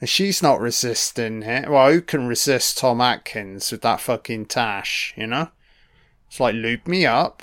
And 0.00 0.08
she's 0.08 0.42
not 0.42 0.60
resisting 0.60 1.42
it. 1.42 1.68
Well, 1.68 1.92
who 1.92 2.00
can 2.00 2.26
resist 2.26 2.78
Tom 2.78 3.00
Atkins 3.00 3.70
with 3.70 3.82
that 3.82 4.00
fucking 4.00 4.46
tash, 4.46 5.14
you 5.16 5.28
know? 5.28 5.50
It's 6.28 6.40
like, 6.40 6.54
loop 6.54 6.86
me 6.86 7.06
up. 7.06 7.42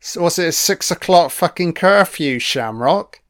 So 0.00 0.22
was 0.22 0.38
it 0.38 0.48
a 0.48 0.52
six 0.52 0.90
o'clock 0.90 1.30
fucking 1.30 1.72
curfew, 1.72 2.38
Shamrock? 2.38 3.20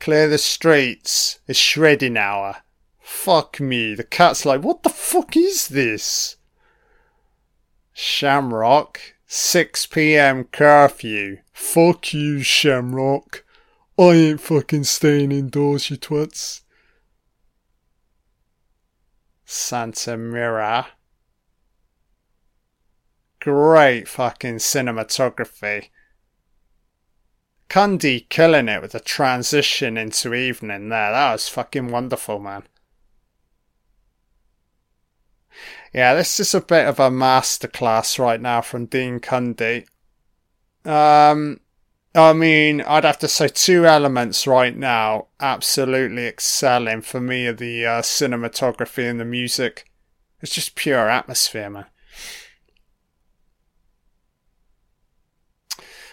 Clear 0.00 0.28
the 0.28 0.38
streets. 0.38 1.38
It's 1.46 1.58
shredding 1.58 2.16
hour. 2.16 2.56
Fuck 3.00 3.60
me. 3.60 3.94
The 3.94 4.04
cat's 4.04 4.44
like, 4.44 4.62
what 4.62 4.82
the 4.82 4.88
fuck 4.88 5.36
is 5.36 5.68
this? 5.68 6.36
Shamrock, 7.92 9.00
6 9.26 9.86
pm 9.86 10.44
curfew. 10.44 11.38
Fuck 11.52 12.12
you, 12.12 12.42
Shamrock. 12.42 13.43
I 13.96 14.02
ain't 14.02 14.40
fucking 14.40 14.84
staying 14.84 15.30
indoors, 15.30 15.88
you 15.88 15.96
twats. 15.96 16.62
Santa 19.44 20.16
Mira. 20.16 20.88
Great 23.40 24.08
fucking 24.08 24.56
cinematography. 24.56 25.90
Cundey 27.68 28.28
killing 28.28 28.68
it 28.68 28.82
with 28.82 28.92
the 28.92 29.00
transition 29.00 29.96
into 29.96 30.34
evening 30.34 30.88
there. 30.88 31.12
That 31.12 31.32
was 31.32 31.48
fucking 31.48 31.88
wonderful, 31.88 32.40
man. 32.40 32.64
Yeah, 35.92 36.14
this 36.14 36.40
is 36.40 36.54
a 36.54 36.60
bit 36.60 36.86
of 36.86 36.98
a 36.98 37.10
masterclass 37.10 38.18
right 38.18 38.40
now 38.40 38.60
from 38.60 38.86
Dean 38.86 39.20
Cundey. 39.20 39.86
Um, 40.84 41.60
I 42.16 42.32
mean, 42.32 42.80
I'd 42.82 43.04
have 43.04 43.18
to 43.18 43.28
say 43.28 43.48
two 43.48 43.86
elements 43.86 44.46
right 44.46 44.76
now 44.76 45.26
absolutely 45.40 46.26
excelling 46.26 47.02
for 47.02 47.20
me 47.20 47.48
are 47.48 47.52
the 47.52 47.84
uh, 47.84 48.02
cinematography 48.02 49.10
and 49.10 49.18
the 49.18 49.24
music. 49.24 49.90
It's 50.40 50.54
just 50.54 50.76
pure 50.76 51.08
atmosphere, 51.08 51.70
man. 51.70 51.86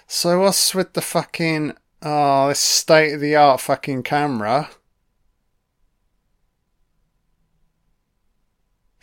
So 0.07 0.41
what's 0.41 0.73
with 0.73 0.93
the 0.93 1.01
fucking 1.01 1.73
oh 2.01 2.47
this 2.47 2.59
state 2.59 3.13
of 3.13 3.21
the 3.21 3.35
art 3.35 3.61
fucking 3.61 4.03
camera? 4.03 4.71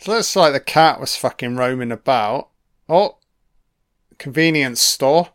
It 0.01 0.07
looks 0.07 0.35
like 0.35 0.51
the 0.51 0.59
cat 0.59 0.99
was 0.99 1.15
fucking 1.15 1.55
roaming 1.55 1.91
about. 1.91 2.49
Oh, 2.89 3.19
convenience 4.17 4.81
store. 4.81 5.29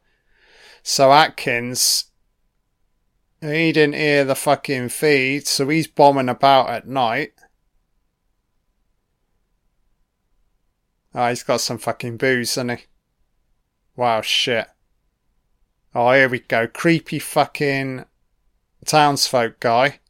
So 0.87 1.15
Atkins, 1.15 2.05
he 3.41 3.73
didn't 3.73 3.95
hear 3.95 4.23
the 4.23 4.35
fucking 4.35 4.91
feed, 4.91 5.47
so 5.47 5.67
he's 5.71 5.87
bombing 5.87 6.29
about 6.29 6.69
at 6.69 6.87
night. 6.87 7.33
Oh, 11.15 11.31
he's 11.31 11.43
got 11.43 11.63
some 11.63 11.79
fucking 11.79 12.19
booze, 12.19 12.57
hasn't 12.57 12.81
he? 12.81 12.87
Wow, 13.97 14.21
shit. 14.21 14.69
Oh, 15.95 16.13
here 16.13 16.29
we 16.29 16.41
go. 16.41 16.67
Creepy 16.67 17.19
fucking 17.19 18.05
townsfolk 18.85 19.61
guy. 19.61 20.01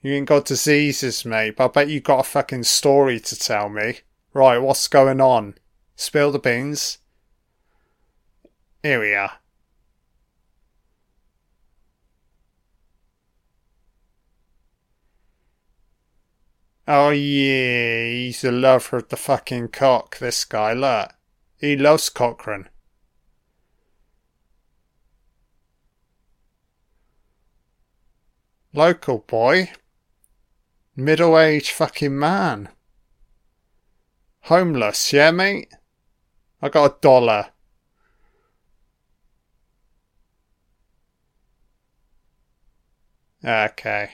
You 0.00 0.14
ain't 0.14 0.28
got 0.28 0.46
diseases, 0.46 1.26
mate, 1.26 1.56
but 1.56 1.64
I 1.66 1.68
bet 1.68 1.88
you 1.88 2.00
got 2.00 2.20
a 2.20 2.22
fucking 2.22 2.62
story 2.62 3.20
to 3.20 3.38
tell 3.38 3.68
me. 3.68 3.98
Right, 4.32 4.56
what's 4.56 4.88
going 4.88 5.20
on? 5.20 5.58
Spill 5.96 6.32
the 6.32 6.38
beans. 6.38 6.98
Here 8.84 9.00
we 9.00 9.14
are. 9.14 9.32
Oh 16.86 17.08
yeah, 17.08 18.04
he's 18.04 18.44
a 18.44 18.52
lover 18.52 18.98
of 18.98 19.08
the 19.08 19.16
fucking 19.16 19.68
cock, 19.68 20.18
this 20.18 20.44
guy, 20.44 20.74
look. 20.74 21.14
He 21.56 21.78
loves 21.78 22.10
Cochran. 22.10 22.68
Local 28.74 29.20
boy. 29.20 29.70
Middle 30.94 31.38
aged 31.38 31.70
fucking 31.70 32.18
man. 32.18 32.68
Homeless, 34.42 35.10
yeah, 35.14 35.30
mate? 35.30 35.72
I 36.60 36.68
got 36.68 36.98
a 36.98 37.00
dollar. 37.00 37.53
Okay. 43.44 44.10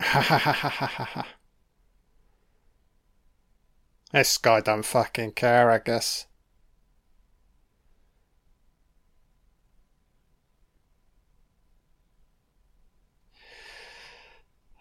Ha 0.00 0.20
ha 0.20 0.38
ha 0.38 0.52
ha 0.52 0.68
ha 0.86 1.04
ha. 1.04 1.26
This 4.12 4.38
guy 4.38 4.60
don't 4.60 4.84
fucking 4.84 5.32
care, 5.32 5.70
I 5.70 5.78
guess. 5.78 6.26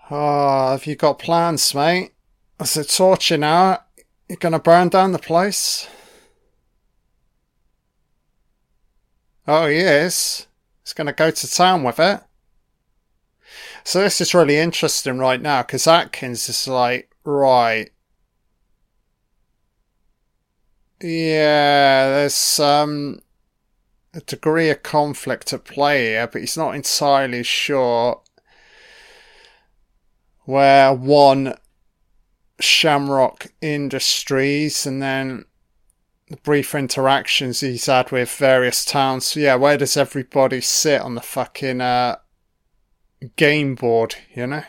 Oh, 0.09 0.71
have 0.71 0.85
you 0.87 0.95
got 0.95 1.19
plans, 1.19 1.75
mate? 1.75 2.13
Is 2.59 2.77
it 2.77 2.89
torture 2.89 3.37
now? 3.37 3.83
You're 4.27 4.37
gonna 4.37 4.59
burn 4.59 4.89
down 4.89 5.11
the 5.11 5.19
place? 5.19 5.87
Oh, 9.51 9.65
yes. 9.65 10.41
is. 10.41 10.47
He's 10.83 10.93
gonna 10.93 11.11
go 11.11 11.31
to 11.31 11.51
town 11.51 11.81
with 11.83 11.99
it. 11.99 12.21
So 13.83 14.01
this 14.01 14.21
is 14.21 14.35
really 14.35 14.57
interesting 14.57 15.17
right 15.17 15.41
now 15.41 15.63
because 15.63 15.87
Atkins 15.87 16.47
is 16.49 16.67
like, 16.67 17.09
right. 17.23 17.89
Yeah, 21.01 22.09
there's 22.09 22.59
um 22.59 23.21
a 24.13 24.21
degree 24.21 24.69
of 24.69 24.83
conflict 24.83 25.51
at 25.51 25.65
play 25.65 26.07
here, 26.09 26.27
but 26.27 26.41
he's 26.41 26.57
not 26.57 26.75
entirely 26.75 27.41
sure 27.43 28.21
where 30.45 30.93
one 30.93 31.55
Shamrock 32.59 33.47
Industries 33.61 34.85
and 34.85 35.01
then 35.01 35.45
the 36.29 36.37
brief 36.37 36.75
interactions 36.75 37.59
he's 37.59 37.87
had 37.87 38.11
with 38.11 38.31
various 38.31 38.85
towns. 38.85 39.35
Yeah, 39.35 39.55
where 39.55 39.77
does 39.77 39.97
everybody 39.97 40.61
sit 40.61 41.01
on 41.01 41.15
the 41.15 41.21
fucking 41.21 41.81
uh, 41.81 42.17
game 43.35 43.75
board, 43.75 44.15
you 44.35 44.47
know? 44.47 44.63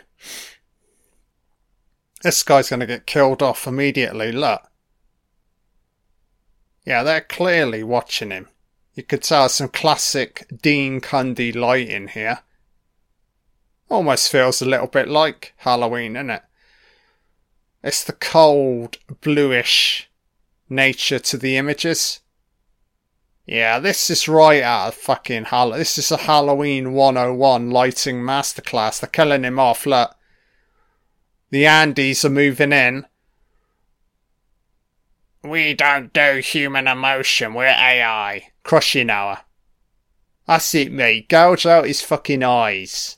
This 2.23 2.43
guy's 2.43 2.71
gonna 2.71 2.87
get 2.87 3.07
killed 3.07 3.43
off 3.43 3.67
immediately, 3.67 4.33
look. 4.33 4.63
Yeah, 6.85 7.03
they're 7.03 7.21
clearly 7.21 7.83
watching 7.83 8.31
him. 8.31 8.49
You 8.95 9.03
could 9.03 9.23
tell 9.23 9.49
some 9.49 9.69
classic 9.69 10.47
Dean 10.63 11.01
Cundey 11.01 11.55
lighting 11.55 12.09
here. 12.09 12.41
Almost 13.89 14.31
feels 14.31 14.63
a 14.63 14.69
little 14.69 14.87
bit 14.87 15.09
like 15.09 15.53
Halloween, 15.59 16.17
isn't 16.17 16.31
it? 16.31 16.43
It's 17.83 18.05
the 18.05 18.13
cold, 18.13 18.99
bluish 19.21 20.10
nature 20.71 21.19
to 21.19 21.37
the 21.37 21.57
images. 21.57 22.21
Yeah, 23.47 23.81
this 23.81 24.09
is 24.11 24.29
right 24.29 24.63
out 24.63 24.89
of 24.89 24.95
fucking 24.95 25.47
Hall. 25.47 25.71
This 25.71 25.99
is 25.99 26.13
a 26.13 26.17
Halloween 26.19 26.93
101 26.93 27.71
lighting 27.71 28.21
masterclass. 28.23 29.01
They're 29.01 29.11
killing 29.11 29.43
him 29.43 29.59
off. 29.59 29.87
Look. 29.87 30.15
The 31.51 31.67
Andes 31.67 32.25
are 32.25 32.31
moving 32.31 32.73
in. 32.73 33.07
We 35.43 35.75
don't 35.75 36.13
do 36.13 36.37
human 36.37 36.87
emotion, 36.87 37.55
we're 37.55 37.67
AI. 37.67 38.51
Crushing 38.63 39.11
hour. 39.11 39.41
That's 40.47 40.75
it, 40.75 40.93
mate. 40.93 41.29
Gouge 41.29 41.65
out 41.67 41.87
his 41.87 42.03
fucking 42.03 42.43
eyes. 42.43 43.17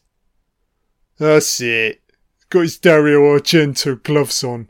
That's 1.19 1.61
it. 1.61 2.01
Got 2.49 2.61
his 2.61 2.79
Dario 2.79 3.21
Argento 3.21 4.03
gloves 4.03 4.45
on. 4.45 4.69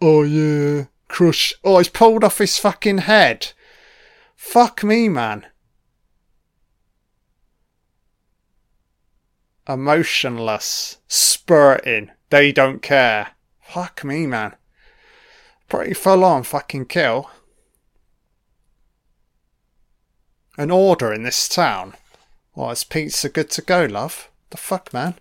Oh 0.00 0.22
yeah. 0.22 0.84
Crush. 1.10 1.52
Oh, 1.64 1.78
he's 1.78 1.88
pulled 1.88 2.22
off 2.22 2.38
his 2.38 2.56
fucking 2.56 2.98
head. 2.98 3.52
Fuck 4.36 4.84
me, 4.84 5.08
man. 5.08 5.44
Emotionless. 9.68 10.98
Spurting. 11.08 12.12
They 12.30 12.52
don't 12.52 12.80
care. 12.80 13.32
Fuck 13.60 14.04
me, 14.04 14.24
man. 14.24 14.54
Pretty 15.68 15.94
full 15.94 16.24
on 16.24 16.44
fucking 16.44 16.86
kill. 16.86 17.28
An 20.56 20.70
order 20.70 21.12
in 21.12 21.24
this 21.24 21.48
town. 21.48 21.94
What, 22.52 22.70
is 22.70 22.84
pizza 22.84 23.28
good 23.28 23.50
to 23.50 23.62
go, 23.62 23.84
love? 23.84 24.30
The 24.50 24.56
fuck, 24.56 24.92
man? 24.92 25.14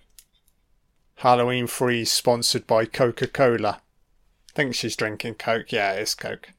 Halloween 1.15 1.65
Freeze 1.65 2.11
sponsored 2.11 2.67
by 2.67 2.85
Coca 2.85 3.25
Cola. 3.25 3.81
Think 4.55 4.75
she's 4.75 4.95
drinking 4.95 5.35
Coke. 5.35 5.71
Yeah, 5.71 5.93
it's 5.93 6.15
Coke. 6.15 6.49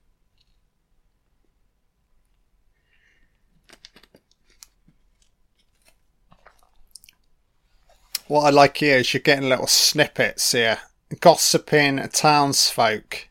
What 8.28 8.42
I 8.42 8.50
like 8.50 8.76
here 8.76 8.98
is 8.98 9.12
you're 9.12 9.20
getting 9.20 9.48
little 9.48 9.66
snippets 9.66 10.52
here. 10.52 10.78
Gossiping 11.18 12.08
townsfolk. 12.12 13.28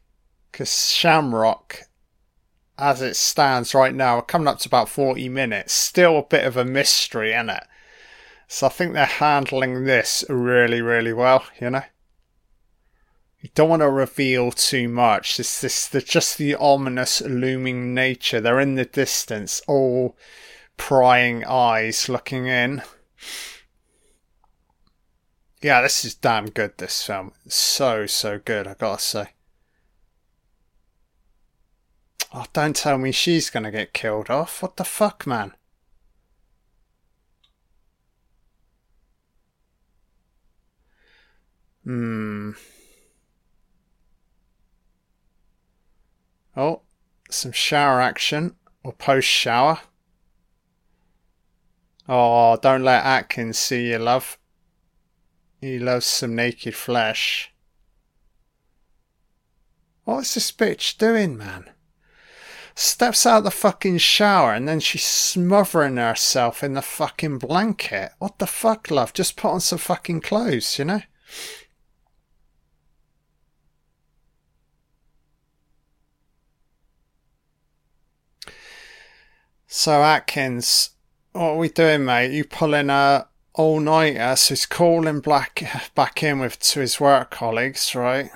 Because 0.52 0.92
Shamrock, 0.92 1.84
as 2.78 3.02
it 3.02 3.16
stands 3.16 3.74
right 3.74 3.96
now, 3.96 4.20
coming 4.20 4.50
up 4.50 4.60
to 4.60 4.68
about 4.68 4.90
40 4.90 5.30
minutes, 5.30 5.72
still 5.72 6.20
a 6.20 6.24
bit 6.24 6.44
of 6.44 6.58
a 6.58 6.66
mystery, 6.66 7.32
isn't 7.32 7.50
it? 7.50 7.64
So 8.50 8.66
I 8.66 8.70
think 8.70 8.94
they're 8.94 9.06
handling 9.06 9.86
this 9.86 10.26
really, 10.28 10.82
really 10.82 11.14
well, 11.14 11.46
you 11.62 11.70
know? 11.70 11.84
You 13.42 13.50
don't 13.56 13.70
want 13.70 13.82
to 13.82 13.90
reveal 13.90 14.52
too 14.52 14.90
much. 14.90 15.40
It's 15.40 15.62
this 15.62 15.88
the, 15.88 16.02
just 16.02 16.38
the 16.38 16.56
ominous 16.56 17.22
looming 17.22 17.94
nature. 17.94 18.42
They're 18.42 18.60
in 18.60 18.76
the 18.76 18.86
distance, 18.86 19.62
all 19.66 20.18
prying 20.76 21.46
eyes 21.46 22.10
looking 22.10 22.48
in. 22.48 22.82
Yeah, 25.62 25.82
this 25.82 26.04
is 26.04 26.16
damn 26.16 26.48
good, 26.48 26.78
this 26.78 27.04
film. 27.04 27.32
So, 27.48 28.06
so 28.08 28.40
good, 28.40 28.68
I 28.68 28.74
gotta 28.74 29.02
say. 29.02 29.30
Oh, 32.34 32.46
don't 32.54 32.76
tell 32.76 32.98
me 32.98 33.12
she's 33.12 33.50
gonna 33.50 33.72
get 33.72 33.94
killed 33.94 34.30
off. 34.30 34.62
What 34.62 34.76
the 34.76 34.84
fuck, 34.84 35.26
man? 35.26 35.54
Hmm. 41.86 42.52
Oh, 46.60 46.82
some 47.30 47.54
shower 47.54 48.02
action 48.02 48.58
or 48.84 48.92
post 48.92 49.30
shower. 49.30 49.80
Oh, 52.10 52.58
don't 52.62 52.84
let 52.84 53.06
Atkins 53.06 53.58
see 53.58 53.92
you, 53.92 53.98
love. 53.98 54.38
He 55.62 55.80
loves 55.80 56.06
some 56.06 56.36
naked 56.36 56.76
flesh. 56.76 57.54
What's 60.04 60.34
this 60.34 60.52
bitch 60.52 60.98
doing, 60.98 61.38
man? 61.38 61.70
Steps 62.76 63.26
out 63.26 63.46
the 63.46 63.52
fucking 63.52 64.00
shower 64.00 64.52
and 64.54 64.68
then 64.68 64.82
she's 64.82 65.06
smothering 65.06 65.96
herself 65.96 66.62
in 66.62 66.74
the 66.74 66.82
fucking 66.82 67.38
blanket. 67.38 68.12
What 68.20 68.38
the 68.38 68.48
fuck, 68.48 68.92
love? 68.92 69.14
Just 69.14 69.38
put 69.38 69.52
on 69.52 69.62
some 69.62 69.80
fucking 69.80 70.20
clothes, 70.20 70.78
you 70.78 70.84
know? 70.84 71.04
So 79.72 80.02
Atkins, 80.02 80.90
what 81.32 81.52
are 81.52 81.58
we 81.58 81.70
doing, 81.70 82.04
mate? 82.04 82.32
You 82.32 82.44
pulling 82.44 82.90
a 82.90 83.28
all 83.54 83.80
nighter? 83.80 84.36
So 84.36 84.56
he's 84.56 84.66
calling 84.66 85.20
Black 85.20 85.62
back 85.96 86.24
in 86.24 86.40
with 86.40 86.60
to 86.60 86.80
his 86.80 87.00
work 87.00 87.30
colleagues, 87.30 87.94
right? 87.94 88.32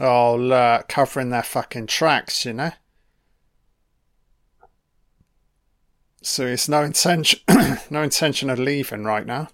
Oh, 0.00 0.34
look, 0.34 0.88
covering 0.88 1.30
their 1.30 1.44
fucking 1.44 1.86
tracks, 1.86 2.44
you 2.44 2.54
know. 2.54 2.72
So 6.22 6.48
he's 6.48 6.68
no 6.68 6.82
intention, 6.82 7.38
no 7.90 8.02
intention 8.02 8.50
of 8.50 8.58
leaving 8.58 9.04
right 9.04 9.24
now. 9.24 9.48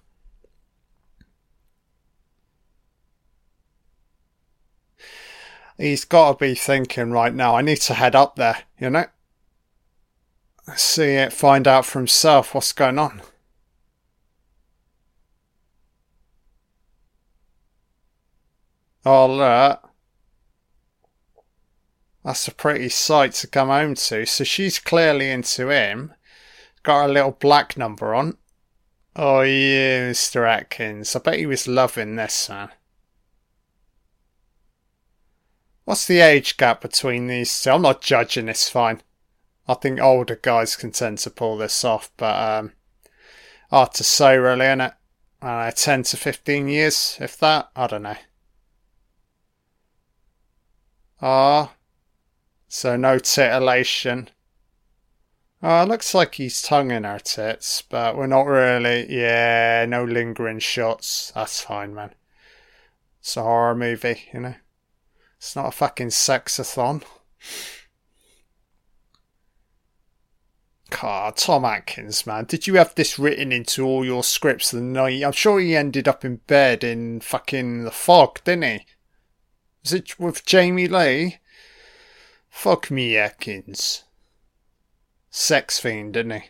He's 5.77 6.05
got 6.05 6.39
to 6.39 6.45
be 6.45 6.55
thinking 6.55 7.11
right 7.11 7.33
now, 7.33 7.55
I 7.55 7.61
need 7.61 7.81
to 7.81 7.93
head 7.93 8.15
up 8.15 8.35
there, 8.35 8.63
you 8.79 8.89
know? 8.89 9.05
See 10.75 11.11
it, 11.11 11.33
find 11.33 11.67
out 11.67 11.85
for 11.85 11.99
himself 11.99 12.55
what's 12.55 12.71
going 12.71 12.97
on. 12.97 13.21
Oh, 19.05 19.27
look. 19.27 19.89
That's 22.23 22.47
a 22.47 22.53
pretty 22.53 22.87
sight 22.87 23.33
to 23.33 23.47
come 23.47 23.67
home 23.67 23.95
to. 23.95 24.25
So 24.25 24.45
she's 24.45 24.79
clearly 24.79 25.29
into 25.29 25.67
him. 25.69 26.13
Got 26.83 27.09
a 27.09 27.13
little 27.13 27.31
black 27.31 27.75
number 27.77 28.15
on. 28.15 28.37
Oh, 29.15 29.41
yeah, 29.41 30.09
Mr. 30.09 30.47
Atkins. 30.49 31.15
I 31.15 31.19
bet 31.19 31.37
he 31.37 31.45
was 31.45 31.67
loving 31.67 32.15
this, 32.15 32.47
man. 32.47 32.69
What's 35.85 36.07
the 36.07 36.19
age 36.19 36.57
gap 36.57 36.81
between 36.81 37.27
these 37.27 37.61
two? 37.61 37.71
I'm 37.71 37.81
not 37.81 38.01
judging 38.01 38.45
this, 38.45 38.69
fine. 38.69 39.01
I 39.67 39.73
think 39.73 39.99
older 39.99 40.39
guys 40.41 40.75
can 40.75 40.91
tend 40.91 41.17
to 41.19 41.29
pull 41.29 41.57
this 41.57 41.83
off, 41.83 42.11
but 42.15 42.35
um, 42.35 42.73
hard 43.69 43.93
to 43.95 44.03
say 44.03 44.37
really, 44.37 44.65
isn't 44.65 44.81
it? 44.81 44.93
Uh, 45.41 45.71
10 45.71 46.03
to 46.03 46.17
15 46.17 46.69
years, 46.69 47.17
if 47.19 47.37
that. 47.39 47.69
I 47.75 47.87
don't 47.87 48.03
know. 48.03 48.15
Ah, 51.21 51.73
so 52.67 52.95
no 52.95 53.19
titillation. 53.19 54.29
Oh, 55.61 55.85
looks 55.85 56.13
like 56.13 56.35
he's 56.35 56.61
tonguing 56.61 57.03
her 57.03 57.19
tits, 57.19 57.81
but 57.81 58.17
we're 58.17 58.27
not 58.27 58.47
really. 58.47 59.05
Yeah, 59.09 59.85
no 59.87 60.03
lingering 60.03 60.59
shots. 60.59 61.31
That's 61.35 61.61
fine, 61.61 61.93
man. 61.93 62.13
It's 63.19 63.37
a 63.37 63.43
horror 63.43 63.75
movie, 63.75 64.29
you 64.33 64.39
know. 64.41 64.55
It's 65.43 65.57
not 65.57 65.67
a 65.67 65.71
fucking 65.71 66.07
sexathon. 66.07 67.03
God, 70.89 71.35
Tom 71.35 71.65
Atkins, 71.65 72.25
man. 72.25 72.45
Did 72.45 72.65
you 72.65 72.75
have 72.75 72.95
this 72.95 73.19
written 73.19 73.51
into 73.51 73.83
all 73.83 74.05
your 74.05 74.23
scripts 74.23 74.71
the 74.71 74.79
night? 74.79 75.21
I'm 75.21 75.33
sure 75.33 75.59
he 75.59 75.75
ended 75.75 76.07
up 76.07 76.23
in 76.23 76.37
bed 76.47 76.81
in 76.85 77.19
fucking 77.19 77.83
The 77.83 77.91
Fog, 77.91 78.41
didn't 78.45 78.63
he? 78.63 78.85
Was 79.83 79.91
it 79.91 80.17
with 80.17 80.45
Jamie 80.45 80.87
Lee? 80.87 81.39
Fuck 82.47 82.89
me, 82.89 83.17
Atkins. 83.17 84.05
Sex 85.29 85.77
fiend, 85.77 86.13
didn't 86.13 86.39
he? 86.39 86.49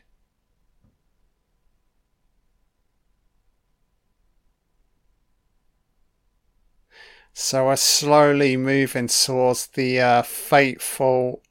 So 7.34 7.66
we're 7.66 7.78
slowly 7.78 8.56
moving 8.58 9.08
towards 9.08 9.68
the 9.68 10.00
uh, 10.00 10.22
fateful. 10.22 11.42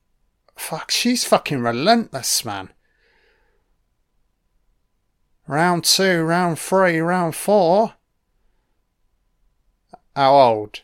Fuck, 0.55 0.93
she's 0.93 1.25
fucking 1.25 1.61
relentless, 1.61 2.45
man. 2.45 2.71
Round 5.49 5.83
two, 5.83 6.23
round 6.23 6.61
three, 6.61 7.01
round 7.01 7.35
four. 7.35 7.95
How 10.15 10.35
old? 10.35 10.83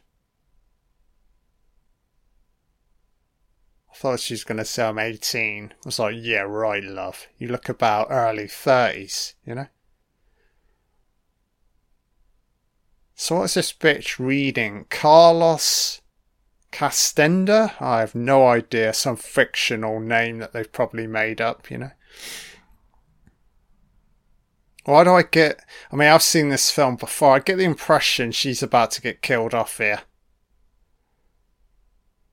I 3.93 3.95
thought 3.95 4.21
she 4.21 4.35
was 4.35 4.45
going 4.45 4.59
to 4.59 4.65
say 4.65 4.85
I'm 4.85 4.99
18. 4.99 5.65
I 5.73 5.75
was 5.85 6.01
like, 6.01 6.17
yeah, 6.19 6.41
right, 6.41 6.83
love. 6.83 7.29
You 7.39 7.49
look 7.49 7.69
about 7.69 8.09
early 8.11 8.47
30s, 8.47 9.35
you 9.47 9.55
know? 9.55 9.67
So 13.21 13.41
what's 13.41 13.55
this 13.55 13.73
bitch 13.73 14.21
reading? 14.21 14.87
Carlos 14.91 16.03
Castenda? 16.71 17.75
I 17.81 17.99
have 17.99 18.15
no 18.15 18.47
idea. 18.47 18.93
Some 18.93 19.17
fictional 19.17 19.99
name 19.99 20.39
that 20.39 20.53
they've 20.53 20.71
probably 20.71 21.09
made 21.09 21.41
up, 21.41 21.69
you 21.69 21.79
know. 21.79 21.91
Why 24.85 25.03
do 25.03 25.11
I 25.11 25.25
get. 25.25 25.59
I 25.91 25.97
mean, 25.97 26.09
I've 26.09 26.23
seen 26.23 26.51
this 26.51 26.71
film 26.71 26.95
before. 26.95 27.35
I 27.35 27.41
get 27.41 27.57
the 27.57 27.65
impression 27.65 28.31
she's 28.31 28.63
about 28.63 28.93
to 28.93 29.03
get 29.03 29.21
killed 29.21 29.53
off 29.53 29.79
here. 29.79 30.03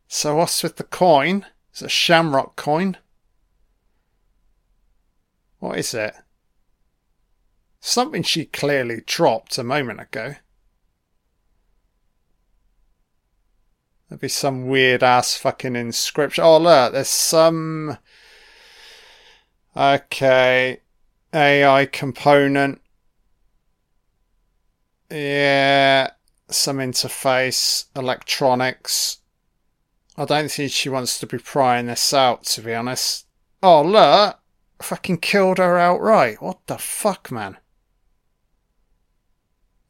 So, 0.07 0.35
what's 0.35 0.61
with 0.61 0.75
the 0.75 0.83
coin? 0.83 1.47
It's 1.71 1.81
a 1.81 1.89
shamrock 1.89 2.55
coin. 2.55 2.97
What 5.57 5.79
is 5.79 5.95
it? 5.95 6.13
Something 7.79 8.21
she 8.21 8.45
clearly 8.45 9.01
dropped 9.03 9.57
a 9.57 9.63
moment 9.63 9.99
ago. 9.99 10.35
There'd 14.09 14.21
be 14.21 14.27
some 14.27 14.67
weird 14.67 15.03
ass 15.03 15.35
fucking 15.35 15.75
inscription. 15.75 16.43
Oh, 16.43 16.57
look, 16.57 16.93
there's 16.93 17.07
some. 17.07 17.97
Okay. 19.75 20.79
AI 21.33 21.85
component. 21.87 22.81
Yeah. 25.09 26.11
Some 26.49 26.77
interface. 26.77 27.85
Electronics. 27.95 29.19
I 30.17 30.25
don't 30.25 30.49
think 30.49 30.71
she 30.71 30.87
wants 30.87 31.19
to 31.19 31.27
be 31.27 31.37
prying 31.37 31.87
this 31.87 32.13
out, 32.13 32.43
to 32.45 32.61
be 32.61 32.73
honest. 32.73 33.25
Oh, 33.61 33.81
look. 33.81 34.39
Fucking 34.81 35.17
killed 35.17 35.57
her 35.57 35.77
outright. 35.77 36.41
What 36.41 36.59
the 36.67 36.77
fuck, 36.77 37.31
man? 37.31 37.57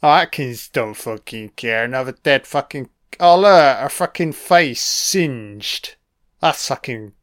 Oh, 0.01 0.09
Atkins 0.09 0.69
don't 0.69 0.93
fucking 0.93 1.49
care. 1.49 1.83
Another 1.83 2.11
dead 2.11 2.47
fucking. 2.47 2.89
Oh, 3.19 3.39
look, 3.39 3.77
her 3.77 3.89
fucking 3.89 4.33
face 4.33 4.81
singed. 4.81 5.95
That's 6.41 6.67
fucking. 6.67 7.13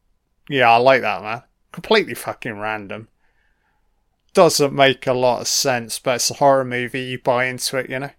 Yeah, 0.48 0.70
I 0.70 0.76
like 0.76 1.02
that, 1.02 1.22
man. 1.22 1.42
Completely 1.72 2.14
fucking 2.14 2.58
random. 2.58 3.08
Doesn't 4.34 4.72
make 4.72 5.06
a 5.06 5.12
lot 5.12 5.42
of 5.42 5.48
sense, 5.48 5.98
but 5.98 6.16
it's 6.16 6.30
a 6.30 6.34
horror 6.34 6.64
movie. 6.64 7.02
You 7.02 7.18
buy 7.18 7.44
into 7.44 7.76
it, 7.76 7.90
you 7.90 7.98
know? 7.98 8.10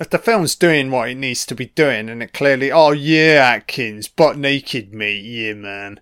If 0.00 0.10
the 0.10 0.18
film's 0.18 0.54
doing 0.54 0.90
what 0.90 1.08
it 1.08 1.16
needs 1.16 1.44
to 1.46 1.54
be 1.54 1.66
doing, 1.66 2.08
and 2.08 2.22
it 2.22 2.32
clearly. 2.32 2.70
Oh, 2.70 2.92
yeah, 2.92 3.54
Atkins, 3.56 4.08
butt 4.08 4.38
naked 4.38 4.94
meat. 4.94 5.24
Yeah, 5.24 5.54
man. 5.54 6.00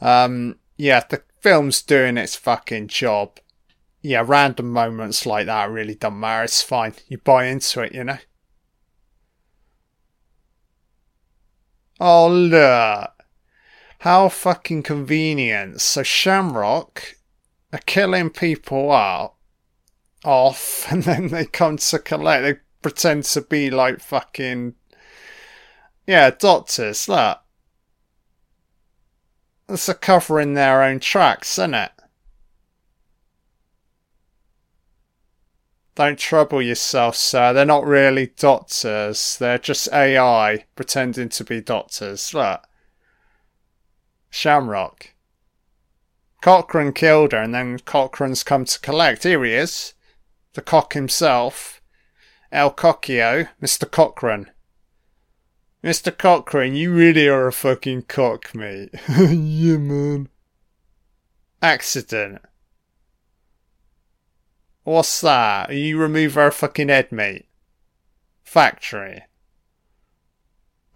Um, 0.00 0.56
yeah, 0.76 1.02
the 1.08 1.22
film's 1.40 1.82
doing 1.82 2.16
its 2.16 2.36
fucking 2.36 2.88
job 2.88 3.38
yeah, 4.02 4.24
random 4.26 4.72
moments 4.72 5.24
like 5.24 5.46
that 5.46 5.70
really 5.70 5.94
don't 5.94 6.18
matter. 6.18 6.44
It's 6.44 6.60
fine. 6.60 6.94
You 7.08 7.18
buy 7.18 7.46
into 7.46 7.82
it, 7.82 7.94
you 7.94 8.02
know? 8.04 8.18
Oh, 12.04 12.26
look. 12.26 13.12
How 14.00 14.28
fucking 14.28 14.82
convenient. 14.82 15.80
So 15.80 16.02
Shamrock 16.02 17.14
are 17.72 17.78
killing 17.86 18.28
people 18.28 18.90
out 18.90 19.34
off 20.24 20.84
and 20.90 21.04
then 21.04 21.28
they 21.28 21.44
come 21.44 21.76
to 21.76 21.98
collect. 22.00 22.42
They 22.42 22.56
pretend 22.82 23.22
to 23.26 23.40
be 23.40 23.70
like 23.70 24.00
fucking. 24.00 24.74
Yeah, 26.04 26.30
doctors. 26.30 27.08
Look. 27.08 27.38
It's 29.68 29.88
a 29.88 29.94
covering 29.94 30.54
their 30.54 30.82
own 30.82 30.98
tracks, 30.98 31.56
isn't 31.56 31.74
it? 31.74 31.92
Don't 35.94 36.18
trouble 36.18 36.62
yourself, 36.62 37.16
sir. 37.16 37.52
They're 37.52 37.66
not 37.66 37.86
really 37.86 38.32
doctors. 38.38 39.36
They're 39.36 39.58
just 39.58 39.92
AI 39.92 40.64
pretending 40.74 41.28
to 41.30 41.44
be 41.44 41.60
doctors. 41.60 42.32
Look. 42.32 42.62
Shamrock. 44.30 45.12
Cochran 46.40 46.92
killed 46.92 47.32
her, 47.32 47.38
and 47.42 47.54
then 47.54 47.78
Cochran's 47.78 48.42
come 48.42 48.64
to 48.64 48.80
collect. 48.80 49.24
Here 49.24 49.44
he 49.44 49.52
is. 49.52 49.92
The 50.54 50.62
cock 50.62 50.94
himself. 50.94 51.80
El 52.50 52.72
Cocchio, 52.72 53.48
Mr. 53.62 53.90
Cochran. 53.90 54.50
Mr. 55.84 56.16
Cochran, 56.16 56.74
you 56.74 56.92
really 56.92 57.28
are 57.28 57.46
a 57.46 57.52
fucking 57.52 58.02
cock, 58.02 58.54
mate. 58.54 58.90
yeah, 59.08 59.76
man. 59.76 60.28
Accident. 61.60 62.40
What's 64.84 65.20
that? 65.20 65.72
You 65.72 65.98
remove 65.98 66.36
our 66.36 66.50
fucking 66.50 66.88
head, 66.88 67.12
mate. 67.12 67.46
Factory. 68.42 69.22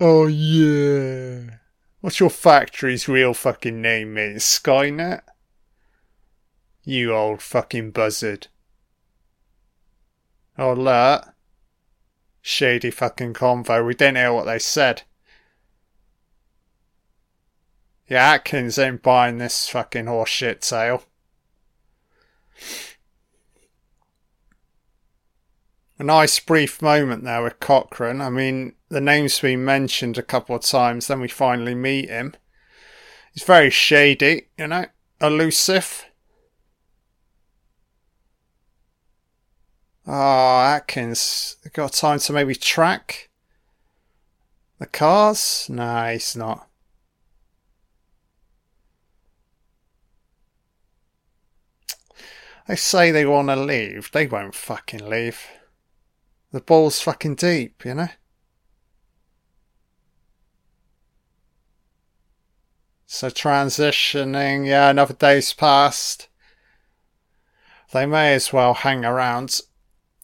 Oh, 0.00 0.26
yeah. 0.26 1.58
What's 2.00 2.20
your 2.20 2.30
factory's 2.30 3.08
real 3.08 3.32
fucking 3.32 3.80
name, 3.80 4.14
mate? 4.14 4.36
Skynet? 4.36 5.22
You 6.84 7.14
old 7.14 7.42
fucking 7.42 7.92
buzzard. 7.92 8.48
Oh, 10.58 10.72
look. 10.72 11.24
Shady 12.42 12.90
fucking 12.90 13.34
convo. 13.34 13.86
We 13.86 13.94
didn't 13.94 14.16
hear 14.16 14.32
what 14.32 14.46
they 14.46 14.58
said. 14.58 15.02
Yeah, 18.08 18.34
Atkins 18.34 18.78
ain't 18.78 19.02
buying 19.02 19.38
this 19.38 19.68
fucking 19.68 20.04
horseshit 20.04 20.60
tale. 20.60 21.02
A 25.98 26.04
nice 26.04 26.38
brief 26.40 26.82
moment 26.82 27.24
there 27.24 27.42
with 27.42 27.58
Cochran. 27.58 28.20
I 28.20 28.28
mean, 28.28 28.74
the 28.90 29.00
name's 29.00 29.40
been 29.40 29.64
mentioned 29.64 30.18
a 30.18 30.22
couple 30.22 30.54
of 30.54 30.62
times, 30.62 31.06
then 31.06 31.20
we 31.20 31.28
finally 31.28 31.74
meet 31.74 32.10
him. 32.10 32.34
He's 33.32 33.44
very 33.44 33.70
shady, 33.70 34.48
you 34.58 34.66
know, 34.66 34.86
elusive. 35.20 36.04
Oh, 40.06 40.60
Atkins, 40.60 41.56
got 41.72 41.92
time 41.94 42.18
to 42.20 42.32
maybe 42.32 42.54
track 42.54 43.30
the 44.78 44.86
cars? 44.86 45.66
No, 45.68 46.12
he's 46.12 46.36
not. 46.36 46.68
They 52.68 52.76
say 52.76 53.10
they 53.10 53.24
want 53.24 53.48
to 53.48 53.56
leave. 53.56 54.10
They 54.12 54.26
won't 54.26 54.54
fucking 54.54 55.08
leave. 55.08 55.40
The 56.56 56.62
ball's 56.62 57.02
fucking 57.02 57.34
deep, 57.34 57.84
you 57.84 57.92
know? 57.92 58.08
So 63.04 63.28
transitioning, 63.28 64.66
yeah, 64.66 64.88
another 64.88 65.12
day's 65.12 65.52
passed. 65.52 66.28
They 67.92 68.06
may 68.06 68.32
as 68.32 68.54
well 68.54 68.72
hang 68.72 69.04
around. 69.04 69.60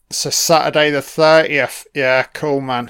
So 0.09 0.31
Saturday 0.31 0.89
the 0.89 1.01
30th, 1.01 1.85
yeah, 1.93 2.23
cool 2.23 2.61
man. 2.61 2.89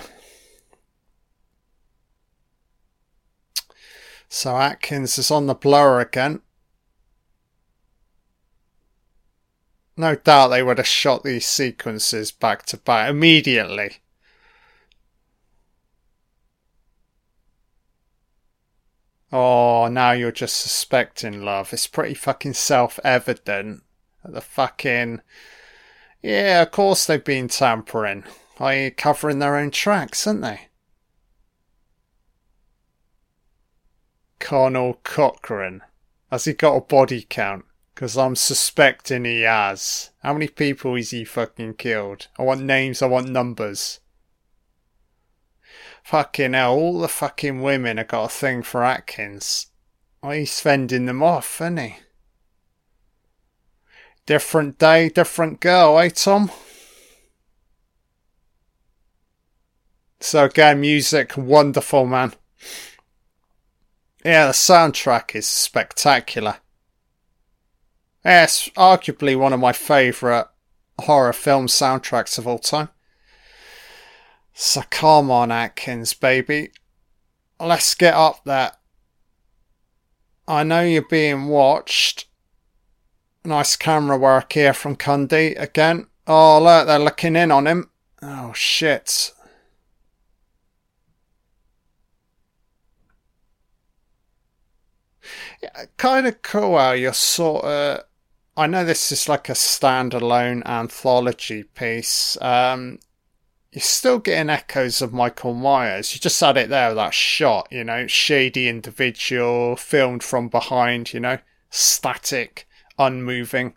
So 4.29 4.55
Atkins 4.55 5.17
is 5.17 5.29
on 5.29 5.47
the 5.47 5.53
blower 5.53 5.99
again. 5.99 6.39
No 9.95 10.15
doubt 10.15 10.49
they 10.49 10.63
would 10.63 10.79
have 10.79 10.87
shot 10.87 11.23
these 11.23 11.47
sequences 11.47 12.31
back 12.31 12.65
to 12.67 12.77
back 12.77 13.09
immediately. 13.09 13.97
Oh, 19.31 19.87
now 19.87 20.11
you're 20.11 20.31
just 20.31 20.57
suspecting 20.57 21.43
love. 21.43 21.73
It's 21.73 21.87
pretty 21.87 22.13
fucking 22.13 22.53
self 22.53 22.99
evident 23.03 23.83
the 24.23 24.41
fucking. 24.41 25.21
Yeah, 26.21 26.61
of 26.61 26.71
course 26.71 27.05
they've 27.05 27.23
been 27.23 27.47
tampering. 27.47 28.23
I 28.59 28.93
covering 28.95 29.39
their 29.39 29.57
own 29.57 29.71
tracks, 29.71 30.25
aren't 30.25 30.41
they? 30.41 30.67
Conal 34.39 34.99
Cochran. 35.03 35.81
Has 36.31 36.45
he 36.45 36.53
got 36.53 36.75
a 36.75 36.81
body 36.81 37.25
count? 37.27 37.65
Because 38.03 38.17
I'm 38.17 38.35
suspecting 38.35 39.23
he 39.23 39.43
has. 39.43 40.09
How 40.21 40.33
many 40.33 40.49
people 40.49 40.97
has 40.97 41.11
he 41.11 41.23
fucking 41.23 41.75
killed? 41.75 42.27
I 42.37 42.41
want 42.41 42.59
names, 42.59 43.01
I 43.01 43.05
want 43.05 43.29
numbers. 43.29 44.01
Fucking 46.03 46.51
hell, 46.51 46.73
all 46.73 46.99
the 46.99 47.07
fucking 47.07 47.61
women 47.61 47.95
have 47.95 48.09
got 48.09 48.25
a 48.25 48.27
thing 48.27 48.61
for 48.61 48.83
Atkins. 48.83 49.67
Oh, 50.21 50.31
he's 50.31 50.59
fending 50.59 51.05
them 51.05 51.23
off, 51.23 51.61
isn't 51.61 51.77
he? 51.77 51.95
Different 54.25 54.77
day, 54.77 55.07
different 55.07 55.61
girl, 55.61 55.97
eh, 55.97 56.09
Tom? 56.09 56.51
So 60.19 60.43
again, 60.43 60.81
music, 60.81 61.37
wonderful, 61.37 62.05
man. 62.05 62.33
Yeah, 64.25 64.47
the 64.47 64.51
soundtrack 64.51 65.35
is 65.35 65.47
spectacular. 65.47 66.57
Yes, 68.25 68.69
arguably 68.77 69.37
one 69.37 69.51
of 69.51 69.59
my 69.59 69.73
favourite 69.73 70.45
horror 70.99 71.33
film 71.33 71.67
soundtracks 71.67 72.37
of 72.37 72.47
all 72.47 72.59
time. 72.59 72.89
So 74.53 74.83
come 74.89 75.29
on, 75.29 75.51
Atkins, 75.51 76.13
baby. 76.13 76.71
Let's 77.59 77.95
get 77.95 78.13
up 78.13 78.43
there. 78.45 78.73
I 80.47 80.63
know 80.63 80.81
you're 80.81 81.01
being 81.01 81.47
watched. 81.47 82.27
Nice 83.43 83.75
camera 83.75 84.17
work 84.17 84.53
here 84.53 84.73
from 84.73 84.95
Cundey 84.95 85.59
again. 85.59 86.07
Oh, 86.25 86.61
look, 86.61 86.87
they're 86.87 86.99
looking 86.99 87.35
in 87.35 87.51
on 87.51 87.67
him. 87.67 87.89
Oh, 88.21 88.53
shit. 88.53 89.33
Yeah, 95.61 95.85
kind 95.97 96.27
of 96.27 96.41
cool 96.41 96.77
how 96.77 96.91
you're 96.91 97.13
sort 97.13 97.65
of 97.65 98.03
I 98.55 98.67
know 98.67 98.85
this 98.85 99.11
is 99.11 99.27
like 99.27 99.49
a 99.49 99.53
standalone 99.53 100.63
anthology 100.65 101.63
piece. 101.63 102.37
Um, 102.39 102.99
you're 103.71 103.81
still 103.81 104.19
getting 104.19 104.51
echoes 104.51 105.01
of 105.01 105.11
Michael 105.11 105.55
Myers. 105.55 106.13
You 106.13 106.19
just 106.21 106.39
had 106.39 106.57
it 106.57 106.69
there, 106.69 106.93
that 106.93 107.15
shot, 107.15 107.67
you 107.71 107.83
know, 107.83 108.05
shady 108.05 108.67
individual, 108.69 109.75
filmed 109.75 110.23
from 110.23 110.49
behind, 110.49 111.13
you 111.13 111.19
know, 111.19 111.39
static, 111.71 112.67
unmoving. 112.99 113.73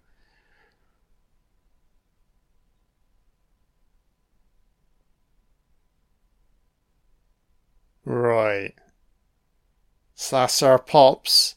Right. 8.05 8.75
So 10.15 10.37
that's 10.37 10.63
our 10.63 10.79
pops. 10.79 11.56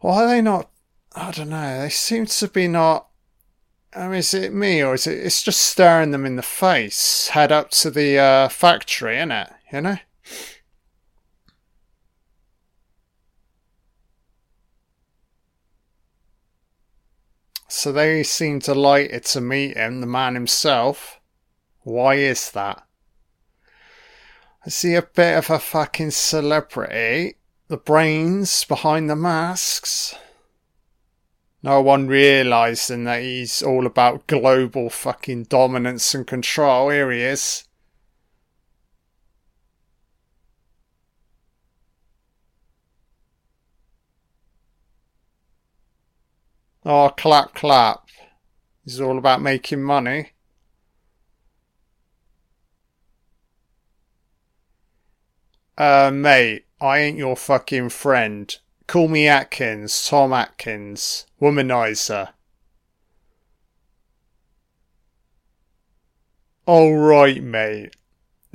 Why 0.00 0.24
are 0.24 0.28
they 0.28 0.42
not? 0.42 0.70
I 1.14 1.30
don't 1.32 1.50
know. 1.50 1.80
They 1.80 1.90
seem 1.90 2.26
to 2.26 2.48
be 2.48 2.68
not. 2.68 3.08
I 3.94 4.06
mean, 4.06 4.16
is 4.16 4.34
it 4.34 4.52
me 4.52 4.82
or 4.82 4.94
is 4.94 5.06
it? 5.06 5.18
It's 5.18 5.42
just 5.42 5.60
staring 5.60 6.10
them 6.10 6.26
in 6.26 6.36
the 6.36 6.42
face. 6.42 7.28
Head 7.28 7.50
up 7.50 7.70
to 7.70 7.90
the 7.90 8.18
uh, 8.18 8.48
factory, 8.48 9.16
innit? 9.16 9.52
You 9.72 9.80
know. 9.80 9.98
So 17.70 17.92
they 17.92 18.22
seem 18.22 18.60
delighted 18.60 19.24
to 19.26 19.40
meet 19.40 19.76
him, 19.76 20.00
the 20.00 20.06
man 20.06 20.34
himself. 20.34 21.20
Why 21.82 22.14
is 22.14 22.50
that? 22.52 22.86
Is 24.64 24.82
he 24.82 24.94
a 24.94 25.02
bit 25.02 25.36
of 25.38 25.50
a 25.50 25.58
fucking 25.58 26.10
celebrity? 26.12 27.36
The 27.68 27.76
brains 27.76 28.64
behind 28.64 29.10
the 29.10 29.16
masks? 29.16 30.14
No 31.62 31.82
one 31.82 32.06
realising 32.06 33.04
that 33.04 33.20
he's 33.20 33.62
all 33.62 33.84
about 33.84 34.26
global 34.26 34.88
fucking 34.88 35.44
dominance 35.44 36.14
and 36.14 36.26
control. 36.26 36.88
Here 36.88 37.10
he 37.10 37.20
is. 37.20 37.64
Oh, 46.86 47.10
clap, 47.10 47.52
clap. 47.54 48.08
He's 48.82 48.98
all 48.98 49.18
about 49.18 49.42
making 49.42 49.82
money. 49.82 50.32
Uh, 55.78 56.10
mate, 56.12 56.66
I 56.80 56.98
ain't 56.98 57.16
your 57.16 57.36
fucking 57.36 57.88
friend. 57.88 58.54
Call 58.86 59.08
me 59.08 59.26
Atkins, 59.26 60.06
Tom 60.06 60.32
Atkins, 60.34 61.24
womanizer. 61.40 62.30
Alright, 66.66 67.42
mate. 67.42 67.96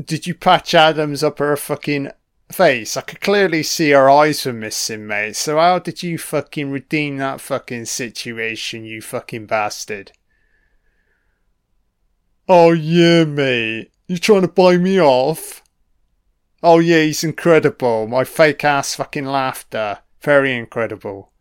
Did 0.03 0.27
you 0.27 0.35
patch 0.35 0.75
Adams 0.75 1.23
up 1.23 1.39
her 1.39 1.55
fucking 1.55 2.11
face. 2.53 2.95
I 2.95 3.01
could 3.01 3.19
clearly 3.19 3.63
see 3.63 3.89
her 3.91 4.09
eyes 4.09 4.45
were 4.45 4.53
missing, 4.53 5.07
mate. 5.07 5.35
So 5.35 5.57
how 5.57 5.79
did 5.79 6.03
you 6.03 6.17
fucking 6.17 6.71
redeem 6.71 7.17
that 7.17 7.41
fucking 7.41 7.85
situation, 7.85 8.85
you 8.85 9.01
fucking 9.01 9.47
bastard? 9.47 10.11
Oh 12.47 12.71
yeah, 12.71 13.25
mate. 13.25 13.91
You 14.07 14.17
trying 14.17 14.41
to 14.41 14.47
buy 14.47 14.77
me 14.77 15.01
off? 15.01 15.62
Oh 16.63 16.79
yeah, 16.79 17.03
he's 17.03 17.23
incredible. 17.23 18.07
My 18.07 18.23
fake 18.23 18.63
ass 18.63 18.95
fucking 18.95 19.25
laughter. 19.25 19.99
Very 20.21 20.55
incredible. 20.55 21.31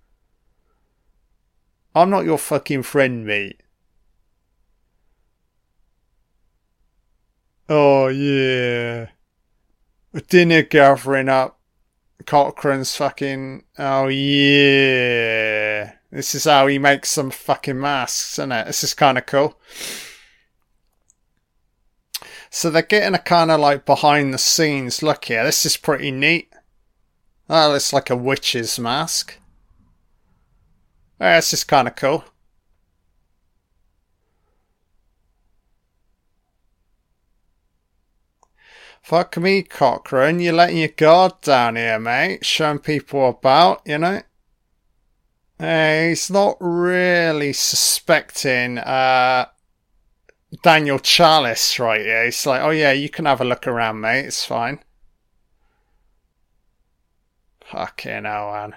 I'm 1.94 2.10
not 2.10 2.24
your 2.24 2.38
fucking 2.38 2.82
friend, 2.82 3.24
mate. 3.24 3.62
Oh 7.68 8.08
yeah 8.08 9.08
a 10.14 10.20
dinner 10.20 10.62
gathering 10.62 11.28
up. 11.28 11.58
Cochran's 12.24 12.94
fucking. 12.94 13.64
Oh 13.78 14.06
yeah, 14.08 15.92
this 16.10 16.34
is 16.36 16.44
how 16.44 16.68
he 16.68 16.78
makes 16.78 17.10
some 17.10 17.30
fucking 17.30 17.80
masks, 17.80 18.38
isn't 18.38 18.52
it? 18.52 18.66
This 18.66 18.84
is 18.84 18.94
kind 18.94 19.18
of 19.18 19.26
cool. 19.26 19.58
So 22.54 22.68
they're 22.68 22.82
getting 22.82 23.14
a 23.14 23.18
kind 23.18 23.50
of 23.50 23.60
like 23.60 23.86
behind 23.86 24.34
the 24.34 24.38
scenes 24.38 25.02
look 25.02 25.24
here. 25.24 25.42
This 25.42 25.64
is 25.64 25.78
pretty 25.78 26.10
neat. 26.10 26.52
Oh, 27.48 27.74
it's 27.74 27.94
like 27.94 28.10
a 28.10 28.14
witch's 28.14 28.78
mask. 28.78 29.38
Yeah, 31.18 31.36
this 31.36 31.54
is 31.54 31.64
kind 31.64 31.88
of 31.88 31.96
cool. 31.96 32.24
Fuck 39.00 39.38
me, 39.38 39.62
Cochran. 39.62 40.38
You're 40.38 40.52
letting 40.52 40.76
your 40.76 40.88
guard 40.88 41.40
down 41.40 41.76
here, 41.76 41.98
mate. 41.98 42.44
Showing 42.44 42.80
people 42.80 43.30
about, 43.30 43.80
you 43.86 43.96
know. 43.96 44.20
He's 45.58 46.30
not 46.30 46.58
really 46.60 47.54
suspecting 47.54 48.76
uh, 48.76 49.46
Daniel 50.62 50.98
Challis 50.98 51.78
right 51.78 52.00
here. 52.00 52.24
He's 52.26 52.46
like, 52.46 52.60
oh 52.60 52.70
yeah, 52.70 52.92
you 52.92 53.08
can 53.08 53.24
have 53.24 53.40
a 53.40 53.44
look 53.44 53.66
around, 53.66 54.00
mate. 54.00 54.26
It's 54.26 54.44
fine. 54.44 54.80
Fucking 57.64 58.24
hell, 58.24 58.52
man. 58.52 58.74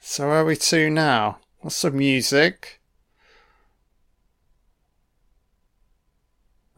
So 0.00 0.26
where 0.28 0.40
are 0.40 0.44
we 0.44 0.56
to 0.56 0.90
now? 0.90 1.38
What's 1.60 1.82
the 1.82 1.90
music? 1.90 2.78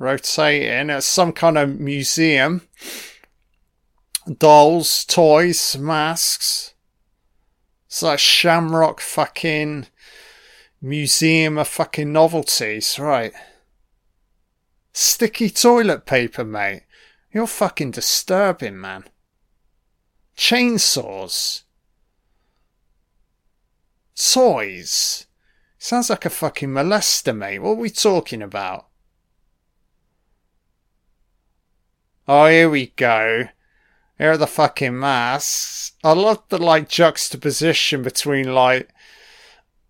rotating 0.00 0.90
at 0.90 1.04
some 1.04 1.32
kind 1.32 1.56
of 1.56 1.78
museum. 1.78 2.62
Dolls, 4.38 5.04
toys, 5.04 5.76
masks. 5.76 6.74
It's 7.86 8.02
like 8.02 8.18
Shamrock 8.18 9.00
fucking 9.00 9.86
museum 10.81 11.59
of 11.59 11.68
fucking 11.68 12.12
novelties, 12.12 12.99
right? 12.99 13.33
Sticky 14.93 15.51
toilet 15.51 16.07
paper, 16.07 16.45
mate. 16.45 16.83
You're 17.33 17.47
fucking 17.47 17.93
disturbing, 17.93 18.81
man. 18.81 19.05
Chainsaws. 20.37 21.62
Toys. 24.16 25.26
Sounds 25.78 26.11
like 26.11 26.24
a 26.24 26.31
fucking 26.31 26.70
molester, 26.70 27.37
mate. 27.37 27.61
What 27.61 27.70
are 27.70 27.74
we 27.74 27.91
talking 27.91 28.43
about? 28.43 28.87
Oh, 32.26 32.47
here 32.47 32.68
we 32.68 32.89
go. 32.89 33.49
Here 34.18 34.33
are 34.33 34.37
the 34.37 34.47
fucking 34.47 34.99
masks. 34.99 35.93
I 36.05 36.12
love 36.12 36.43
the 36.49 36.59
like 36.59 36.89
juxtaposition 36.89 38.03
between 38.03 38.55
like 38.55 38.91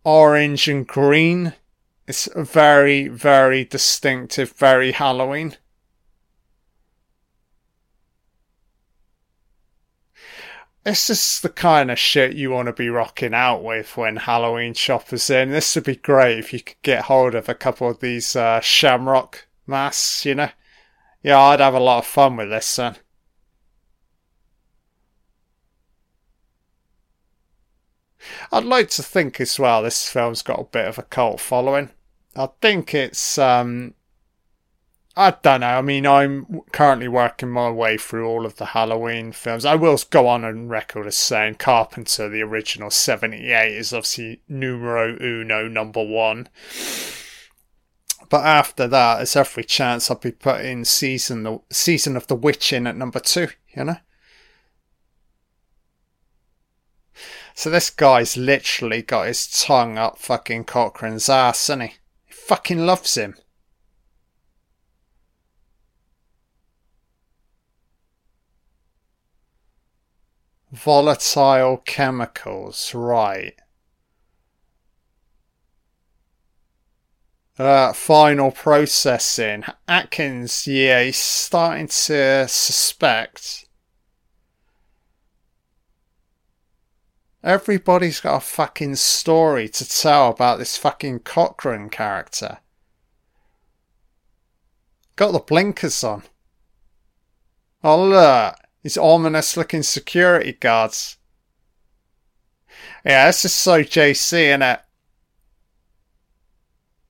orange 0.05 0.69
and 0.69 0.87
green. 0.87 1.55
It's 2.07 2.29
very, 2.35 3.09
very 3.09 3.65
distinctive, 3.65 4.53
very 4.53 4.93
Halloween. 4.93 5.57
This 10.83 11.11
is 11.11 11.41
the 11.41 11.51
kind 11.51 11.91
of 11.91 11.99
shit 11.99 12.35
you 12.35 12.51
want 12.51 12.67
to 12.67 12.73
be 12.73 12.89
rocking 12.89 13.35
out 13.35 13.63
with 13.63 13.99
when 13.99 14.17
Halloween 14.17 14.73
shoppers 14.73 15.29
in. 15.29 15.51
This 15.51 15.75
would 15.75 15.85
be 15.85 15.97
great 15.97 16.39
if 16.39 16.53
you 16.55 16.61
could 16.61 16.81
get 16.83 17.05
hold 17.05 17.35
of 17.35 17.49
a 17.49 17.55
couple 17.55 17.91
of 17.91 18.01
these 18.01 18.35
uh, 18.35 18.61
shamrock 18.61 19.47
masks, 19.67 20.25
you 20.25 20.35
know. 20.35 20.51
Yeah, 21.23 21.39
I'd 21.39 21.61
have 21.61 21.75
a 21.75 21.81
lot 21.81 21.99
of 21.99 22.07
fun 22.07 22.39
with 22.39 22.49
this, 22.49 22.65
son. 22.65 22.97
I'd 28.53 28.65
like 28.65 28.91
to 28.91 29.03
think 29.03 29.41
as 29.41 29.59
well 29.59 29.83
this 29.83 30.09
film's 30.09 30.43
got 30.43 30.61
a 30.61 30.65
bit 30.65 30.87
of 30.87 30.99
a 30.99 31.03
cult 31.03 31.41
following. 31.41 31.91
I 32.37 32.49
think 32.61 32.95
it's 32.95 33.39
um 33.39 33.95
I 35.17 35.33
don't 35.43 35.61
know. 35.61 35.67
I 35.67 35.83
mean, 35.83 36.07
I'm 36.07 36.63
currently 36.73 37.09
working 37.09 37.51
my 37.51 37.69
way 37.69 37.99
through 37.99 38.27
all 38.29 38.47
of 38.47 38.57
the 38.57 38.67
Halloween 38.67 39.33
films. 39.33 39.65
I 39.65 39.75
will 39.75 39.99
go 40.09 40.29
on 40.29 40.45
on 40.45 40.69
record 40.69 41.07
as 41.07 41.19
saying 41.19 41.57
Carpenter, 41.57 42.29
the 42.29 42.43
original 42.43 42.91
78, 42.91 43.73
is 43.73 43.93
obviously 43.93 44.41
numero 44.49 45.19
uno, 45.21 45.67
number 45.67 46.03
one. 46.03 46.49
But 48.29 48.47
after 48.47 48.87
that, 48.87 49.17
there's 49.17 49.35
every 49.35 49.65
chance 49.65 50.11
I'll 50.11 50.17
be 50.17 50.31
putting 50.31 50.85
season 50.85 51.43
the 51.43 51.61
season 51.71 52.17
of 52.17 52.29
the 52.29 52.37
witch 52.37 52.73
in 52.73 52.87
at 52.87 52.97
number 52.97 53.19
two. 53.19 53.49
You 53.77 53.85
know. 53.85 53.97
So 57.55 57.71
this 57.71 57.91
guy's 57.91 58.37
literally 58.37 59.03
got 59.03 59.27
his 59.27 59.47
tongue 59.47 59.99
up 59.99 60.19
fucking 60.19 60.65
Cochran's 60.65 61.29
ass, 61.29 61.69
and 61.69 61.83
he? 61.83 61.89
he 62.27 62.33
fucking 62.33 62.87
loves 62.87 63.17
him. 63.17 63.37
Volatile 70.73 71.79
chemicals, 71.85 72.95
right. 72.95 73.55
Uh, 77.59 77.93
final 77.93 78.51
processing. 78.51 79.65
Atkins, 79.87 80.67
yeah, 80.67 81.03
he's 81.03 81.19
starting 81.19 81.89
to 81.89 82.49
suspect. 82.49 83.67
Everybody's 87.43 88.21
got 88.21 88.37
a 88.37 88.41
fucking 88.41 88.97
story 88.97 89.69
to 89.71 89.89
tell 89.89 90.31
about 90.31 90.59
this 90.59 90.77
fucking 90.77 91.21
Cochran 91.21 91.89
character. 91.89 92.59
Got 95.17 95.33
the 95.33 95.39
blinkers 95.39 96.05
on. 96.05 96.25
Oh 97.83 98.05
look, 98.05 98.57
these 98.83 98.99
ominous 98.99 99.57
looking 99.57 99.83
security 99.83 100.53
guards. 100.53 101.17
Yeah, 103.05 103.27
this 103.27 103.47
is 103.47 103.55
so 103.55 103.83
JC, 103.83 104.55
in 104.55 104.63
it? 104.63 104.81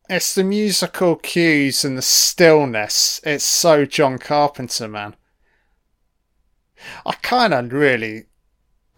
It's 0.08 0.34
the 0.34 0.44
musical 0.44 1.16
cues 1.16 1.84
and 1.84 1.98
the 1.98 2.02
stillness. 2.02 3.20
It's 3.24 3.44
so 3.44 3.84
John 3.84 4.18
Carpenter, 4.18 4.88
man. 4.88 5.16
I 7.04 7.12
kind 7.14 7.52
of 7.52 7.72
really. 7.72 8.26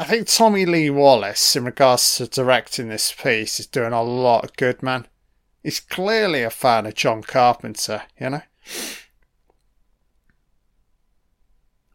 I 0.02 0.04
think 0.04 0.26
Tommy 0.26 0.66
Lee 0.66 0.90
Wallace, 0.90 1.54
in 1.54 1.64
regards 1.64 2.16
to 2.16 2.26
directing 2.26 2.88
this 2.88 3.12
piece, 3.12 3.60
is 3.60 3.68
doing 3.68 3.92
a 3.92 4.02
lot 4.02 4.42
of 4.42 4.56
good, 4.56 4.82
man. 4.82 5.06
He's 5.62 5.78
clearly 5.78 6.42
a 6.42 6.50
fan 6.50 6.86
of 6.86 6.96
John 6.96 7.22
Carpenter, 7.22 8.02
you 8.18 8.30
know? 8.30 8.42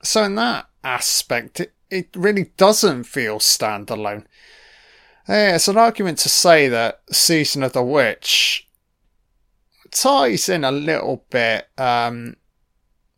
So, 0.01 0.23
in 0.23 0.35
that 0.35 0.69
aspect, 0.85 1.59
it, 1.59 1.73
it 1.89 2.07
really 2.15 2.53
doesn't 2.55 3.03
feel 3.03 3.39
standalone. 3.39 4.23
Yeah, 5.27 5.55
it's 5.55 5.67
an 5.67 5.77
argument 5.77 6.19
to 6.19 6.29
say 6.29 6.69
that 6.69 7.01
Season 7.11 7.61
of 7.61 7.73
the 7.73 7.83
Witch 7.83 8.69
ties 9.91 10.47
in 10.47 10.63
a 10.63 10.71
little 10.71 11.25
bit 11.29 11.67
um, 11.77 12.37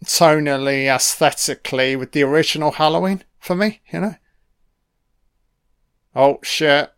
tonally, 0.04 0.88
aesthetically 0.88 1.96
with 1.96 2.14
the 2.14 2.24
original 2.24 2.72
Halloween 2.72 3.24
for 3.38 3.54
me, 3.54 3.82
you 3.94 4.00
know? 4.00 4.16
Oh, 6.16 6.40
shit. 6.44 6.92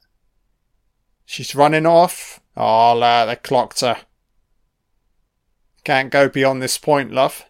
She's 1.26 1.56
running 1.56 1.86
off. 1.86 2.42
Oh, 2.58 3.00
uh, 3.00 3.26
they 3.26 3.36
clocked 3.36 3.82
her. 3.82 3.98
Can't 5.84 6.12
go 6.12 6.30
beyond 6.30 6.62
this 6.62 6.78
point, 6.78 7.12
love. 7.12 7.46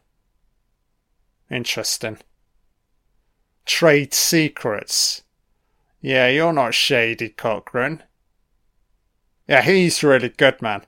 Interesting. 1.50 2.18
Trade 3.66 4.14
secrets. 4.14 5.24
Yeah, 6.02 6.28
you're 6.28 6.54
not 6.54 6.74
shady, 6.74 7.30
Cochran. 7.30 8.04
Yeah, 9.48 9.62
he's 9.62 10.04
really 10.04 10.30
good, 10.30 10.62
man. 10.62 10.84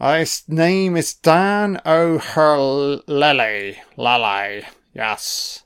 His 0.00 0.42
name 0.48 0.96
is 0.96 1.14
Dan 1.14 1.80
O'Herlele. 1.86 3.76
Lale. 3.96 4.62
Yes. 4.92 5.62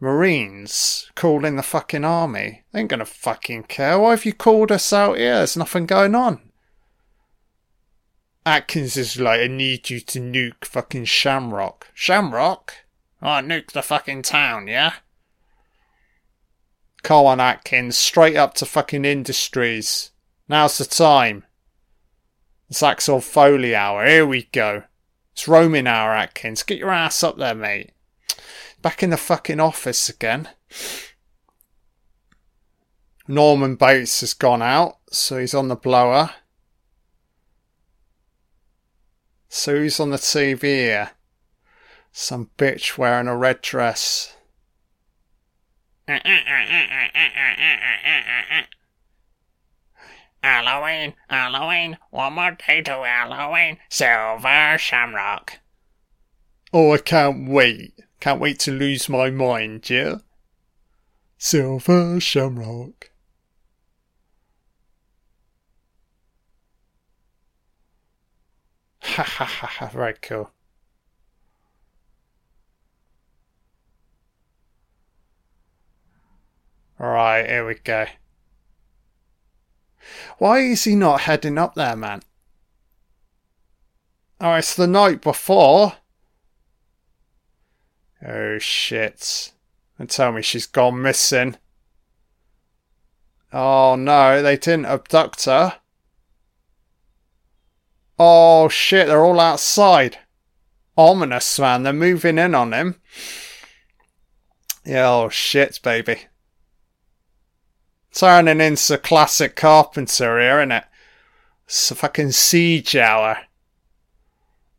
Marines 0.00 1.10
calling 1.14 1.56
the 1.56 1.62
fucking 1.62 2.04
army. 2.04 2.62
They 2.72 2.80
ain't 2.80 2.90
gonna 2.90 3.04
fucking 3.04 3.64
care. 3.64 3.98
Why 3.98 4.10
have 4.10 4.24
you 4.24 4.32
called 4.32 4.70
us 4.70 4.92
out 4.92 5.18
here? 5.18 5.36
There's 5.36 5.56
nothing 5.56 5.86
going 5.86 6.14
on. 6.14 6.40
Atkins 8.46 8.96
is 8.96 9.20
like, 9.20 9.40
I 9.40 9.46
need 9.48 9.90
you 9.90 10.00
to 10.00 10.20
nuke 10.20 10.64
fucking 10.64 11.04
Shamrock. 11.06 11.88
Shamrock? 11.92 12.74
Oh, 13.20 13.26
nuke 13.26 13.72
the 13.72 13.82
fucking 13.82 14.22
town, 14.22 14.68
yeah? 14.68 14.94
Come 17.02 17.26
on, 17.26 17.40
Atkins, 17.40 17.98
straight 17.98 18.36
up 18.36 18.54
to 18.54 18.66
fucking 18.66 19.04
industries. 19.04 20.12
Now's 20.48 20.78
the 20.78 20.84
time. 20.84 21.44
It's 22.70 22.82
Axel 22.82 23.20
Foley 23.20 23.74
hour. 23.74 24.06
Here 24.06 24.26
we 24.26 24.44
go. 24.44 24.84
It's 25.32 25.48
roaming 25.48 25.86
hour, 25.86 26.12
Atkins. 26.12 26.62
Get 26.62 26.78
your 26.78 26.90
ass 26.90 27.22
up 27.22 27.36
there, 27.36 27.54
mate. 27.54 27.92
Back 28.80 29.02
in 29.02 29.10
the 29.10 29.16
fucking 29.16 29.60
office 29.60 30.08
again. 30.08 30.48
Norman 33.26 33.74
Bates 33.76 34.20
has 34.20 34.34
gone 34.34 34.62
out, 34.62 34.98
so 35.10 35.38
he's 35.38 35.54
on 35.54 35.68
the 35.68 35.76
blower. 35.76 36.30
So 39.48 39.76
who's 39.76 39.98
on 40.00 40.10
the 40.10 40.16
TV 40.16 40.60
here? 40.62 41.10
Some 42.12 42.50
bitch 42.56 42.96
wearing 42.96 43.28
a 43.28 43.36
red 43.36 43.60
dress. 43.60 44.34
Halloween, 50.42 51.14
Halloween, 51.28 51.98
one 52.10 52.32
more 52.34 52.52
day 52.52 52.80
to 52.82 52.90
Halloween, 52.90 53.78
Silver 53.90 54.76
Shamrock. 54.78 55.58
Oh, 56.72 56.94
I 56.94 56.98
can't 56.98 57.48
wait. 57.48 57.94
Can't 58.20 58.40
wait 58.40 58.58
to 58.60 58.72
lose 58.72 59.08
my 59.08 59.30
mind, 59.30 59.88
yeah? 59.88 60.16
Silver 61.38 62.18
Shamrock. 62.18 63.10
Ha 69.02 69.22
ha 69.22 69.44
ha 69.44 69.66
ha, 69.66 69.86
very 69.88 70.14
cool. 70.20 70.50
Alright, 77.00 77.48
here 77.48 77.66
we 77.66 77.74
go. 77.74 78.06
Why 80.38 80.58
is 80.58 80.84
he 80.84 80.96
not 80.96 81.22
heading 81.22 81.58
up 81.58 81.74
there, 81.74 81.94
man? 81.94 82.22
Oh, 84.40 84.54
it's 84.54 84.74
the 84.74 84.86
night 84.88 85.20
before. 85.20 85.94
Oh, 88.26 88.58
shit. 88.58 89.52
And 89.98 90.08
tell 90.08 90.32
me 90.32 90.42
she's 90.42 90.66
gone 90.66 91.00
missing. 91.02 91.56
Oh, 93.52 93.96
no, 93.96 94.42
they 94.42 94.56
didn't 94.56 94.86
abduct 94.86 95.44
her. 95.46 95.78
Oh 98.18 98.68
shit, 98.68 99.06
they're 99.06 99.24
all 99.24 99.38
outside. 99.38 100.18
Ominous, 100.96 101.58
man. 101.60 101.84
They're 101.84 101.92
moving 101.92 102.38
in 102.38 102.54
on 102.54 102.72
him. 102.72 102.96
Yeah, 104.84 105.08
oh 105.08 105.28
shit, 105.28 105.78
baby. 105.82 106.22
Turning 108.12 108.60
into 108.60 108.98
classic 108.98 109.54
Carpenter 109.54 110.40
here, 110.40 110.58
isn't 110.58 110.72
it? 110.72 110.84
It's 111.66 111.90
a 111.92 111.94
fucking 111.94 112.32
siege 112.32 112.96
hour. 112.96 113.38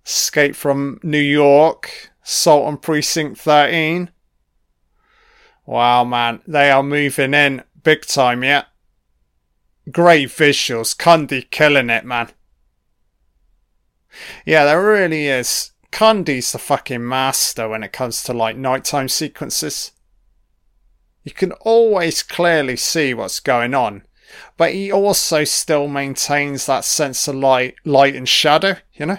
Escape 0.05 0.55
from 0.55 0.99
New 1.01 1.17
York. 1.17 2.08
Assault 2.29 2.67
on 2.67 2.77
Precinct 2.77 3.39
13. 3.39 4.11
Wow, 5.65 6.03
man. 6.03 6.41
They 6.47 6.69
are 6.69 6.83
moving 6.83 7.33
in 7.33 7.63
big 7.81 8.05
time, 8.05 8.43
yeah. 8.43 8.65
Great 9.91 10.29
visuals. 10.29 10.95
Cundey 10.95 11.49
killing 11.49 11.89
it, 11.89 12.05
man. 12.05 12.29
Yeah, 14.45 14.65
there 14.65 14.85
really 14.85 15.25
is. 15.25 15.71
Cundey's 15.91 16.51
the 16.51 16.59
fucking 16.59 17.07
master 17.07 17.67
when 17.67 17.81
it 17.81 17.91
comes 17.91 18.21
to 18.23 18.33
like 18.33 18.55
nighttime 18.55 19.09
sequences. 19.09 19.91
You 21.23 21.31
can 21.31 21.53
always 21.53 22.21
clearly 22.21 22.75
see 22.75 23.15
what's 23.15 23.39
going 23.39 23.73
on, 23.73 24.03
but 24.55 24.73
he 24.73 24.91
also 24.91 25.45
still 25.45 25.87
maintains 25.87 26.67
that 26.67 26.85
sense 26.85 27.27
of 27.27 27.35
light, 27.35 27.73
light 27.85 28.15
and 28.15 28.29
shadow. 28.29 28.75
You 28.93 29.07
know. 29.07 29.17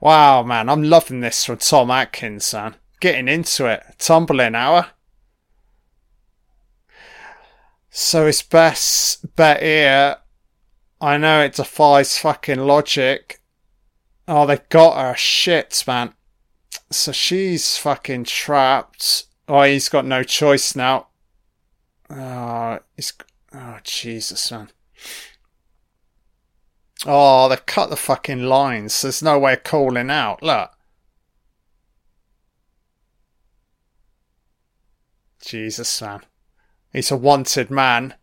Wow, 0.00 0.42
man, 0.42 0.68
I'm 0.68 0.82
loving 0.82 1.20
this 1.20 1.44
from 1.44 1.58
Tom 1.58 1.90
Atkins, 1.90 2.52
man. 2.54 2.76
Getting 3.00 3.28
into 3.28 3.66
it, 3.66 3.82
tumbling 3.98 4.54
hour. 4.54 4.88
So 7.90 8.26
it's 8.26 8.42
best 8.42 9.36
bet 9.36 9.62
here. 9.62 10.16
I 11.00 11.16
know 11.16 11.42
it 11.42 11.54
defies 11.54 12.18
fucking 12.18 12.60
logic, 12.60 13.40
Oh, 14.32 14.46
they've 14.46 14.68
got 14.68 14.96
her. 14.96 15.16
Shit, 15.16 15.82
man. 15.88 16.12
So 16.88 17.10
she's 17.10 17.76
fucking 17.76 18.24
trapped. 18.24 19.24
Oh, 19.48 19.62
he's 19.62 19.88
got 19.88 20.06
no 20.06 20.22
choice 20.22 20.76
now. 20.76 21.08
Oh, 22.08 22.78
he's. 22.94 23.12
Oh, 23.52 23.78
Jesus, 23.82 24.52
man. 24.52 24.68
Oh, 27.06 27.48
they've 27.48 27.64
cut 27.64 27.88
the 27.88 27.96
fucking 27.96 28.42
lines. 28.42 29.00
There's 29.00 29.22
no 29.22 29.38
way 29.38 29.54
of 29.54 29.64
calling 29.64 30.10
out. 30.10 30.42
Look. 30.42 30.70
Jesus, 35.40 36.02
man. 36.02 36.20
He's 36.92 37.10
a 37.10 37.16
wanted 37.16 37.70
man. 37.70 38.14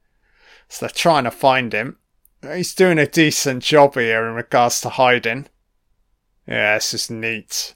So 0.69 0.85
they're 0.85 0.93
trying 0.93 1.23
to 1.23 1.31
find 1.31 1.73
him. 1.73 1.97
He's 2.41 2.75
doing 2.75 2.99
a 2.99 3.07
decent 3.07 3.63
job 3.63 3.95
here 3.95 4.27
in 4.27 4.35
regards 4.35 4.79
to 4.81 4.89
hiding. 4.89 5.47
Yeah, 6.45 6.75
this 6.75 6.93
is 6.93 7.09
neat. 7.09 7.73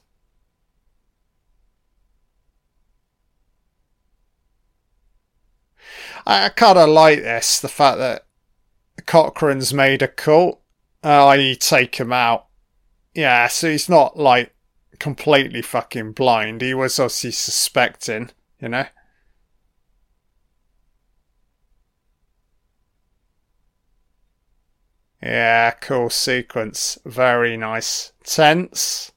I, 6.24 6.46
I 6.46 6.48
kind 6.50 6.78
of 6.78 6.88
like 6.88 7.22
this, 7.22 7.58
the 7.60 7.68
fact 7.68 7.98
that 7.98 8.24
Cochran's 9.06 9.74
made 9.74 10.02
a 10.02 10.08
cult, 10.08 10.61
uh, 11.04 11.26
i.e. 11.28 11.56
take 11.56 11.96
him 11.96 12.12
out. 12.12 12.46
Yeah, 13.14 13.48
so 13.48 13.70
he's 13.70 13.88
not, 13.88 14.18
like, 14.18 14.54
completely 14.98 15.62
fucking 15.62 16.12
blind. 16.12 16.62
He 16.62 16.74
was 16.74 16.98
obviously 16.98 17.32
suspecting, 17.32 18.30
you 18.60 18.68
know? 18.68 18.86
Yeah, 25.22 25.70
cool 25.72 26.10
sequence. 26.10 26.98
Very 27.04 27.56
nice. 27.56 28.12
Tense. 28.24 29.12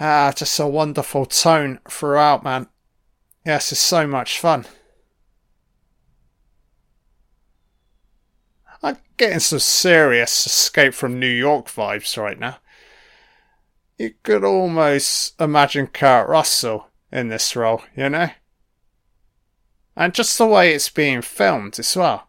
Ah, 0.00 0.32
just 0.34 0.58
a 0.58 0.66
wonderful 0.66 1.26
tone 1.26 1.80
throughout, 1.88 2.42
man. 2.44 2.68
Yes, 3.44 3.72
it's 3.72 3.80
so 3.80 4.06
much 4.06 4.38
fun. 4.40 4.66
I'm 8.82 8.96
getting 9.16 9.40
some 9.40 9.58
serious 9.58 10.46
escape 10.46 10.94
from 10.94 11.18
New 11.18 11.26
York 11.26 11.66
vibes 11.66 12.20
right 12.20 12.38
now. 12.38 12.58
You 13.98 14.14
could 14.22 14.44
almost 14.44 15.40
imagine 15.40 15.86
Kurt 15.86 16.28
Russell 16.28 16.88
in 17.10 17.28
this 17.28 17.56
role, 17.56 17.82
you 17.96 18.10
know? 18.10 18.28
And 19.96 20.12
just 20.12 20.36
the 20.36 20.46
way 20.46 20.74
it's 20.74 20.90
being 20.90 21.22
filmed 21.22 21.78
as 21.78 21.96
well. 21.96 22.28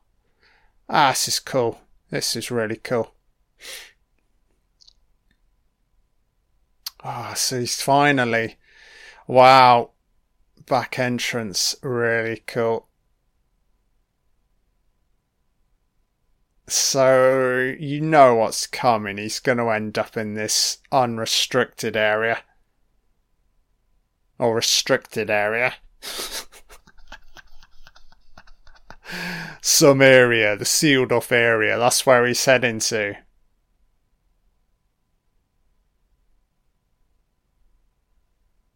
Ah, 0.89 1.09
this 1.09 1.27
is 1.27 1.39
cool. 1.41 1.81
This 2.09 2.35
is 2.37 2.49
really 2.49 2.77
cool. 2.77 3.13
Ah, 7.03 7.31
oh, 7.31 7.33
so 7.35 7.59
he's 7.59 7.81
finally. 7.81 8.55
Wow. 9.27 9.91
Back 10.65 10.97
entrance. 10.97 11.75
Really 11.81 12.43
cool. 12.47 12.86
So 16.67 17.75
you 17.79 18.01
know 18.01 18.35
what's 18.35 18.67
coming. 18.67 19.17
He's 19.17 19.39
going 19.39 19.57
to 19.57 19.69
end 19.69 19.97
up 19.97 20.17
in 20.17 20.33
this 20.33 20.79
unrestricted 20.91 21.95
area. 21.95 22.43
Or 24.37 24.55
restricted 24.55 25.29
area. 25.29 25.75
some 29.61 30.01
area, 30.01 30.57
the 30.57 30.65
sealed 30.65 31.11
off 31.11 31.31
area. 31.31 31.77
That's 31.77 32.05
where 32.05 32.25
he's 32.25 32.43
heading 32.43 32.79
to. 32.79 33.15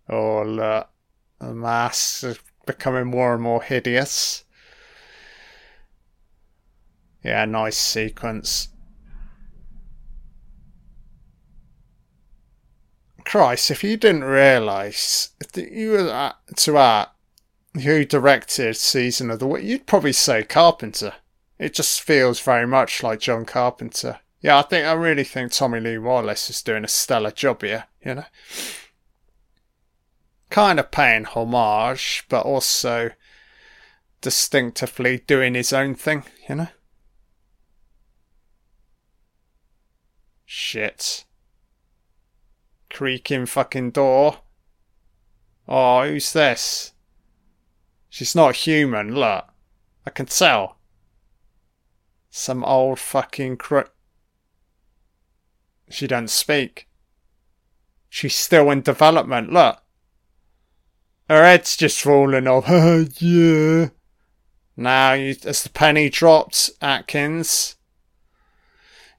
Oh, 0.09 0.39
uh, 0.39 0.43
look. 0.43 0.87
The 1.39 1.53
mask 1.55 2.23
is 2.23 2.39
becoming 2.65 3.07
more 3.07 3.33
and 3.33 3.41
more 3.41 3.63
hideous. 3.63 4.43
Yeah, 7.24 7.45
nice 7.45 7.78
sequence. 7.78 8.69
Christ, 13.24 13.72
if 13.72 13.84
you 13.84 13.97
didn't 13.97 14.24
realise 14.24 15.30
that 15.53 15.72
you 15.72 15.91
were 15.91 16.34
to 16.55 16.78
art 16.78 17.09
who 17.76 18.03
directed 18.03 18.76
Season 18.76 19.32
of 19.32 19.39
the 19.39 19.47
Witch, 19.47 19.63
you'd 19.63 19.88
probably 19.88 20.11
say 20.11 20.43
Carpenter. 20.43 21.13
It 21.57 21.74
just 21.74 22.01
feels 22.01 22.39
very 22.39 22.67
much 22.67 23.03
like 23.03 23.19
John 23.19 23.45
Carpenter. 23.45 24.19
Yeah, 24.41 24.57
I 24.57 24.63
think 24.63 24.86
I 24.86 24.93
really 24.93 25.24
think 25.24 25.51
Tommy 25.51 25.80
Lee 25.80 25.99
Wallace 25.99 26.49
is 26.49 26.63
doing 26.63 26.84
a 26.84 26.88
stellar 26.89 27.32
job 27.32 27.61
here, 27.61 27.86
you 28.03 28.15
know. 28.15 28.26
Kind 30.49 30.80
of 30.80 30.91
paying 30.91 31.26
homage, 31.26 32.26
but 32.28 32.45
also 32.45 33.11
distinctively 34.19 35.19
doing 35.19 35.53
his 35.53 35.72
own 35.72 35.95
thing, 35.95 36.24
you 36.49 36.55
know. 36.55 36.67
Shit. 40.54 41.24
Creaking 42.89 43.45
fucking 43.45 43.91
door. 43.91 44.39
Oh, 45.66 46.04
who's 46.04 46.34
this? 46.34 46.91
She's 48.10 48.36
not 48.36 48.58
human, 48.58 49.16
look. 49.16 49.45
I 50.06 50.10
can 50.10 50.26
tell. 50.26 50.76
Some 52.30 52.66
old 52.66 52.99
fucking 52.99 53.58
crook. 53.58 53.93
She 55.89 56.06
don't 56.06 56.30
speak. 56.30 56.89
She's 58.10 58.36
still 58.36 58.72
in 58.72 58.82
development, 58.82 59.54
look. 59.54 59.82
Her 61.30 61.45
head's 61.45 61.78
just 61.78 62.02
falling 62.02 62.47
off. 62.47 62.66
yeah. 63.22 63.88
Now, 64.76 65.14
you, 65.14 65.34
as 65.45 65.64
the 65.64 65.70
penny 65.70 66.10
dropped, 66.10 66.72
Atkins. 66.82 67.78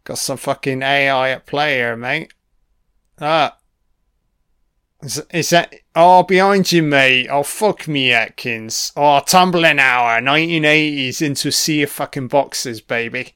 Got 0.04 0.18
some 0.18 0.36
fucking 0.36 0.82
AI 0.82 1.30
at 1.30 1.46
play 1.46 1.76
here, 1.76 1.96
mate. 1.96 2.32
Ah. 3.20 3.56
Is, 5.02 5.22
is 5.32 5.50
that. 5.50 5.74
Oh, 5.94 6.22
behind 6.22 6.72
you, 6.72 6.82
mate. 6.82 7.28
Oh, 7.28 7.42
fuck 7.42 7.86
me, 7.86 8.12
Atkins. 8.12 8.92
Oh, 8.96 9.20
tumbling 9.20 9.78
hour. 9.78 10.20
1980s 10.20 11.22
into 11.22 11.48
a 11.48 11.52
sea 11.52 11.82
of 11.82 11.90
fucking 11.90 12.28
boxes, 12.28 12.80
baby. 12.80 13.34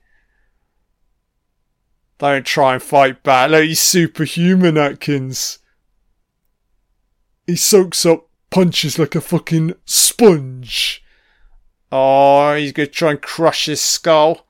Don't 2.19 2.47
try 2.47 2.75
and 2.75 2.83
fight 2.83 3.23
back. 3.23 3.51
Look, 3.51 3.65
he's 3.65 3.81
superhuman, 3.81 4.79
Atkins. 4.79 5.59
He 7.47 7.57
soaks 7.57 8.07
up 8.07 8.29
punches 8.51 8.99
like 8.99 9.15
a 9.15 9.21
fucking 9.21 9.75
sponge. 9.85 11.05
Oh, 11.93 12.55
he's 12.55 12.73
gonna 12.73 12.87
try 12.87 13.11
and 13.11 13.23
crush 13.23 13.67
his 13.67 13.81
skull. 13.81 14.46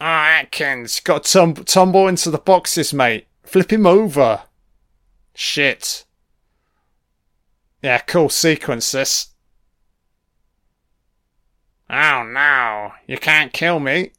Oh, 0.00 0.04
Atkins, 0.04 1.00
got 1.00 1.24
to 1.24 1.32
tum- 1.32 1.54
tumble 1.54 2.06
into 2.06 2.30
the 2.30 2.38
boxes, 2.38 2.94
mate. 2.94 3.26
Flip 3.42 3.72
him 3.72 3.86
over. 3.86 4.42
Shit. 5.34 6.04
Yeah, 7.82 7.98
cool 7.98 8.28
sequence 8.28 8.92
this. 8.92 9.28
Oh 11.90 12.22
no, 12.22 12.92
you 13.06 13.16
can't 13.16 13.52
kill 13.52 13.80
me. 13.80 14.12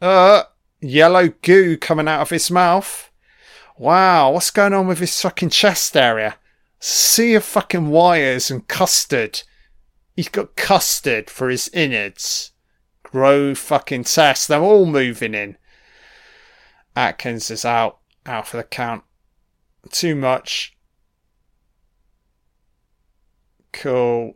Uh, 0.00 0.44
yellow 0.80 1.28
goo 1.42 1.76
coming 1.76 2.06
out 2.06 2.20
of 2.20 2.30
his 2.30 2.50
mouth. 2.50 3.10
Wow, 3.76 4.32
what's 4.32 4.50
going 4.50 4.72
on 4.72 4.86
with 4.86 5.00
his 5.00 5.20
fucking 5.20 5.50
chest 5.50 5.96
area? 5.96 6.36
Sea 6.78 7.34
of 7.34 7.44
fucking 7.44 7.88
wires 7.88 8.50
and 8.50 8.68
custard. 8.68 9.42
He's 10.14 10.28
got 10.28 10.56
custard 10.56 11.28
for 11.28 11.48
his 11.48 11.68
innards. 11.74 12.52
Grow 13.10 13.54
fucking 13.54 14.04
test. 14.04 14.48
They're 14.48 14.60
all 14.60 14.86
moving 14.86 15.34
in. 15.34 15.56
Atkins 16.94 17.50
is 17.50 17.64
out. 17.64 17.98
Out 18.26 18.48
for 18.48 18.56
the 18.56 18.64
count 18.64 19.04
too 19.90 20.16
much. 20.16 20.76
Cool. 23.72 24.34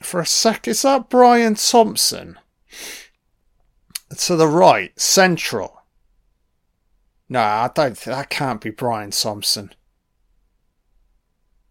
For 0.00 0.20
a 0.20 0.26
sec, 0.26 0.68
is 0.68 0.82
that 0.82 1.08
Brian 1.08 1.56
Thompson? 1.56 2.38
To 4.16 4.36
the 4.36 4.46
right, 4.46 4.98
central. 4.98 5.82
No, 7.28 7.40
I 7.40 7.70
don't 7.74 7.98
think 7.98 8.16
that 8.16 8.30
can't 8.30 8.60
be 8.60 8.70
Brian 8.70 9.10
Thompson. 9.10 9.72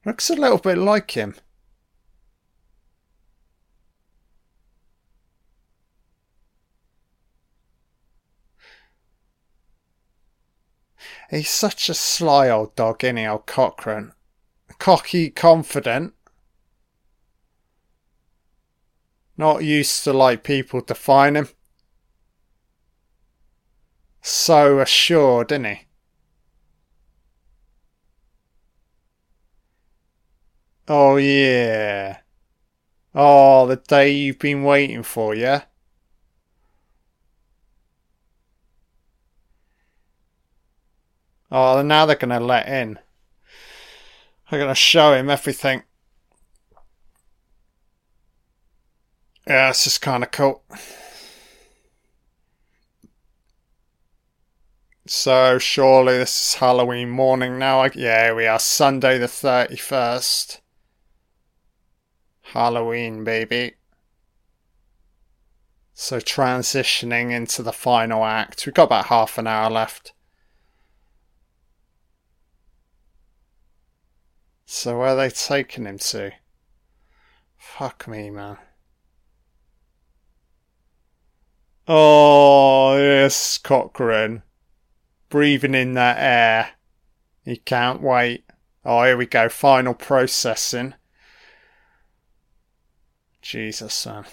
Looks 0.06 0.30
a 0.30 0.36
little 0.36 0.60
bit 0.60 0.78
like 0.78 1.12
him. 1.12 1.36
He's 11.30 11.50
such 11.50 11.90
a 11.90 11.94
sly 11.94 12.50
old 12.50 12.76
dog, 12.76 13.02
he, 13.02 13.26
old 13.26 13.46
Cochran? 13.46 14.14
Cocky, 14.80 15.30
confident. 15.30 16.14
Not 19.36 19.64
used 19.64 20.04
to 20.06 20.14
like 20.14 20.44
people 20.44 20.82
define 20.82 21.36
him. 21.36 21.50
So 24.22 24.80
assured, 24.80 25.52
isn't 25.52 25.66
he? 25.66 25.80
Oh 30.88 31.18
yeah. 31.18 32.20
Oh, 33.14 33.68
the 33.68 33.76
day 33.76 34.12
you've 34.12 34.40
been 34.40 34.64
waiting 34.64 35.04
for, 35.04 35.36
yeah? 35.36 35.64
Oh, 41.52 41.82
now 41.82 42.06
they're 42.06 42.16
going 42.16 42.38
to 42.38 42.45
let 42.45 42.68
in. 42.68 43.00
They're 44.50 44.60
going 44.60 44.70
to 44.70 44.76
show 44.76 45.14
him 45.14 45.30
everything. 45.30 45.84
Yeah, 49.48 49.70
it's 49.70 49.86
just 49.86 50.02
kind 50.02 50.24
of 50.24 50.32
cool. 50.32 50.64
So 55.06 55.58
surely 55.58 56.18
this 56.18 56.50
is 56.50 56.54
Halloween 56.56 57.10
morning 57.10 57.58
now. 57.58 57.88
Yeah, 57.95 58.34
we 58.34 58.45
are 58.45 58.60
Sunday 58.60 59.18
the 59.18 59.28
31st. 59.28 60.60
Halloween, 62.41 63.24
baby. 63.24 63.76
So 65.93 66.20
transitioning 66.20 67.32
into 67.32 67.64
the 67.64 67.72
final 67.72 68.26
act. 68.26 68.66
We've 68.66 68.76
got 68.76 68.84
about 68.84 69.06
half 69.06 69.38
an 69.38 69.48
hour 69.48 69.70
left. 69.70 70.12
So 74.70 74.99
where 74.99 75.07
are 75.07 75.15
they 75.15 75.30
taking 75.30 75.86
him 75.86 75.97
to? 75.97 76.34
Fuck 77.55 78.05
me, 78.05 78.30
man. 78.30 78.57
Oh, 81.88 82.97
yes, 82.97 83.57
Cochran 83.57 84.43
breathing 85.30 85.74
in 85.74 85.93
that 85.93 86.18
air. 86.20 86.72
He 87.45 87.55
can't 87.55 88.01
wait. 88.01 88.43
Oh, 88.84 89.03
here 89.05 89.15
we 89.15 89.26
go. 89.26 89.47
Final 89.47 89.93
processing. 89.93 90.95
Jesus, 93.41 94.05
man. 94.05 94.26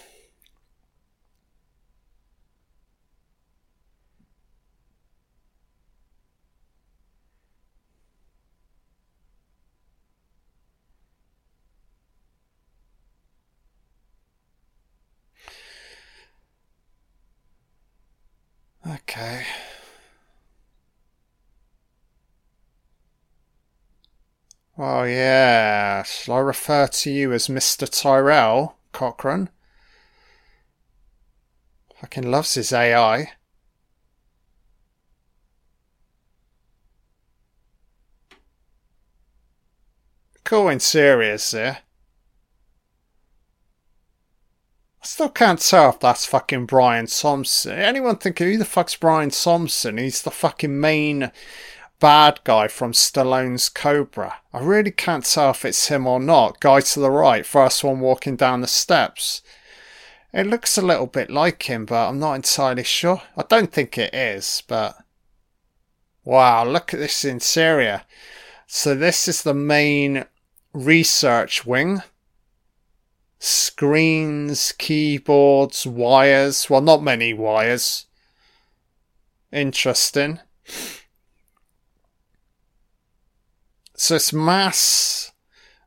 Okay. 18.87 19.45
Oh. 24.77 25.03
Shall 26.03 26.35
I 26.35 26.39
refer 26.39 26.87
to 26.87 27.09
you 27.11 27.33
as 27.33 27.47
Mr. 27.47 27.89
Tyrell, 27.89 28.77
Cochran? 28.91 29.49
Fucking 31.99 32.29
loves 32.29 32.53
his 32.53 32.71
AI. 32.71 33.31
Cool 40.43 40.69
serious 40.79 41.49
there. 41.49 41.79
I 45.05 45.07
still 45.07 45.29
can't 45.29 45.59
tell 45.59 45.91
if 45.91 45.99
that's 45.99 46.25
fucking 46.25 46.65
Brian 46.65 47.05
Thompson. 47.05 47.73
Anyone 47.73 48.17
thinking 48.17 48.47
who 48.47 48.57
the 48.57 48.65
fuck's 48.65 48.95
Brian 48.95 49.29
Thompson? 49.29 49.99
He's 49.99 50.23
the 50.23 50.31
fucking 50.31 50.79
main 50.79 51.31
bad 51.99 52.39
guy 52.43 52.67
from 52.67 52.91
Stallone's 52.91 53.69
Cobra. 53.69 54.37
I 54.51 54.61
really 54.61 54.89
can't 54.89 55.23
tell 55.23 55.51
if 55.51 55.63
it's 55.63 55.89
him 55.89 56.07
or 56.07 56.19
not. 56.19 56.59
Guy 56.59 56.79
to 56.79 56.99
the 56.99 57.11
right, 57.11 57.45
first 57.45 57.83
one 57.83 57.99
walking 57.99 58.35
down 58.35 58.61
the 58.61 58.67
steps. 58.67 59.43
It 60.33 60.47
looks 60.47 60.75
a 60.75 60.81
little 60.81 61.05
bit 61.05 61.29
like 61.29 61.69
him, 61.69 61.85
but 61.85 62.09
I'm 62.09 62.17
not 62.17 62.33
entirely 62.33 62.83
sure. 62.83 63.21
I 63.37 63.43
don't 63.43 63.71
think 63.71 63.99
it 63.99 64.11
is, 64.11 64.63
but. 64.67 64.97
Wow, 66.23 66.65
look 66.65 66.95
at 66.95 66.99
this 66.99 67.23
interior. 67.23 68.01
So, 68.65 68.95
this 68.95 69.27
is 69.27 69.43
the 69.43 69.53
main 69.53 70.25
research 70.73 71.63
wing. 71.63 72.01
Screens, 73.39 74.71
keyboards, 74.73 75.85
wires. 75.85 76.69
Well, 76.69 76.81
not 76.81 77.03
many 77.03 77.33
wires. 77.33 78.05
Interesting. 79.51 80.39
So 83.95 84.15
it's 84.15 84.33
mass 84.33 85.31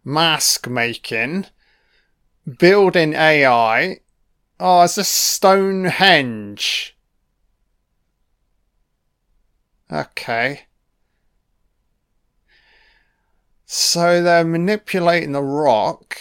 mask 0.04 0.66
making, 0.68 1.46
building 2.58 3.12
AI. 3.12 4.00
Oh, 4.58 4.82
it's 4.82 4.98
a 4.98 5.04
Stonehenge. 5.04 6.96
Okay. 9.92 10.62
So 13.66 14.22
they're 14.22 14.44
manipulating 14.44 15.32
the 15.32 15.42
rock, 15.42 16.16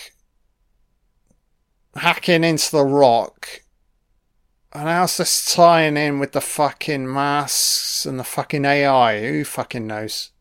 hacking 1.98 2.44
into 2.44 2.72
the 2.72 2.86
rock, 2.86 3.62
and 4.74 4.88
how's 4.88 5.18
this 5.18 5.54
tying 5.54 5.98
in 5.98 6.20
with 6.20 6.34
the 6.34 6.42
fucking 6.42 7.12
masks 7.12 8.06
and 8.06 8.20
the 8.20 8.24
fucking 8.24 8.66
AI? 8.66 9.22
Who 9.22 9.44
fucking 9.44 9.88
knows? 9.88 10.32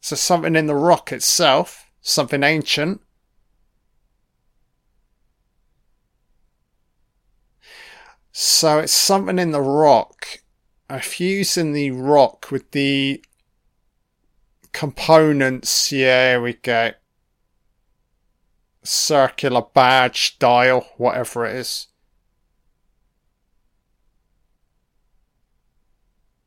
So 0.00 0.16
something 0.16 0.54
in 0.54 0.66
the 0.66 0.74
rock 0.74 1.12
itself, 1.12 1.90
something 2.00 2.42
ancient. 2.42 3.00
So 8.30 8.80
it's 8.80 8.92
something 8.92 9.38
in 9.38 9.50
the 9.50 9.62
rock. 9.62 10.26
I'm 10.90 11.00
fusing 11.00 11.72
the 11.72 11.90
rock 11.90 12.50
with 12.50 12.70
the 12.72 13.24
components. 14.72 15.90
Yeah, 15.90 16.32
here 16.32 16.42
we 16.42 16.52
go. 16.52 16.92
Circular 18.88 19.62
badge 19.74 20.38
dial, 20.38 20.88
whatever 20.96 21.44
it 21.44 21.56
is. 21.56 21.88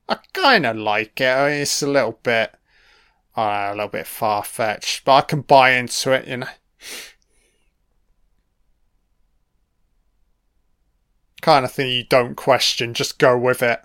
I 0.08 0.18
kind 0.34 0.66
of 0.66 0.78
like 0.78 1.20
it. 1.20 1.28
I 1.28 1.50
mean, 1.50 1.62
it's 1.62 1.82
a 1.82 1.88
little 1.88 2.18
bit 2.24 2.56
a 3.36 3.72
little 3.72 3.90
bit 3.90 4.08
far 4.08 4.44
fetched, 4.44 5.06
but 5.06 5.16
I 5.16 5.22
can 5.22 5.42
buy 5.42 5.72
into 5.72 6.12
it, 6.12 6.28
you 6.28 6.38
know. 6.38 6.48
Kind 11.42 11.64
of 11.64 11.72
thing 11.72 11.92
you 11.92 12.04
don't 12.04 12.36
question, 12.36 12.94
just 12.94 13.18
go 13.18 13.38
with 13.38 13.62
it. 13.62 13.82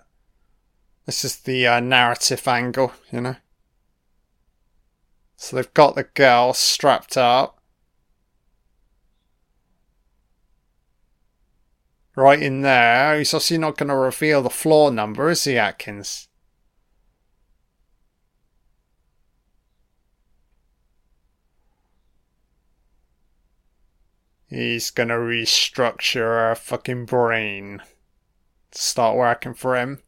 This 1.05 1.23
is 1.23 1.37
the 1.37 1.67
uh, 1.67 1.79
narrative 1.79 2.47
angle, 2.47 2.93
you 3.11 3.21
know. 3.21 3.35
So 5.37 5.55
they've 5.55 5.73
got 5.73 5.95
the 5.95 6.03
girl 6.03 6.53
strapped 6.53 7.17
up. 7.17 7.54
Right 12.15 12.41
in 12.41 12.61
there. 12.61 13.17
He's 13.17 13.33
obviously 13.33 13.57
not 13.57 13.77
going 13.77 13.89
to 13.89 13.95
reveal 13.95 14.41
the 14.41 14.49
floor 14.49 14.91
number, 14.91 15.29
is 15.29 15.43
he, 15.43 15.57
Atkins? 15.57 16.27
He's 24.47 24.89
gonna 24.89 25.15
restructure 25.15 26.25
our 26.27 26.55
fucking 26.55 27.05
brain. 27.05 27.81
Start 28.71 29.17
working 29.17 29.53
for 29.53 29.75
him. 29.75 30.01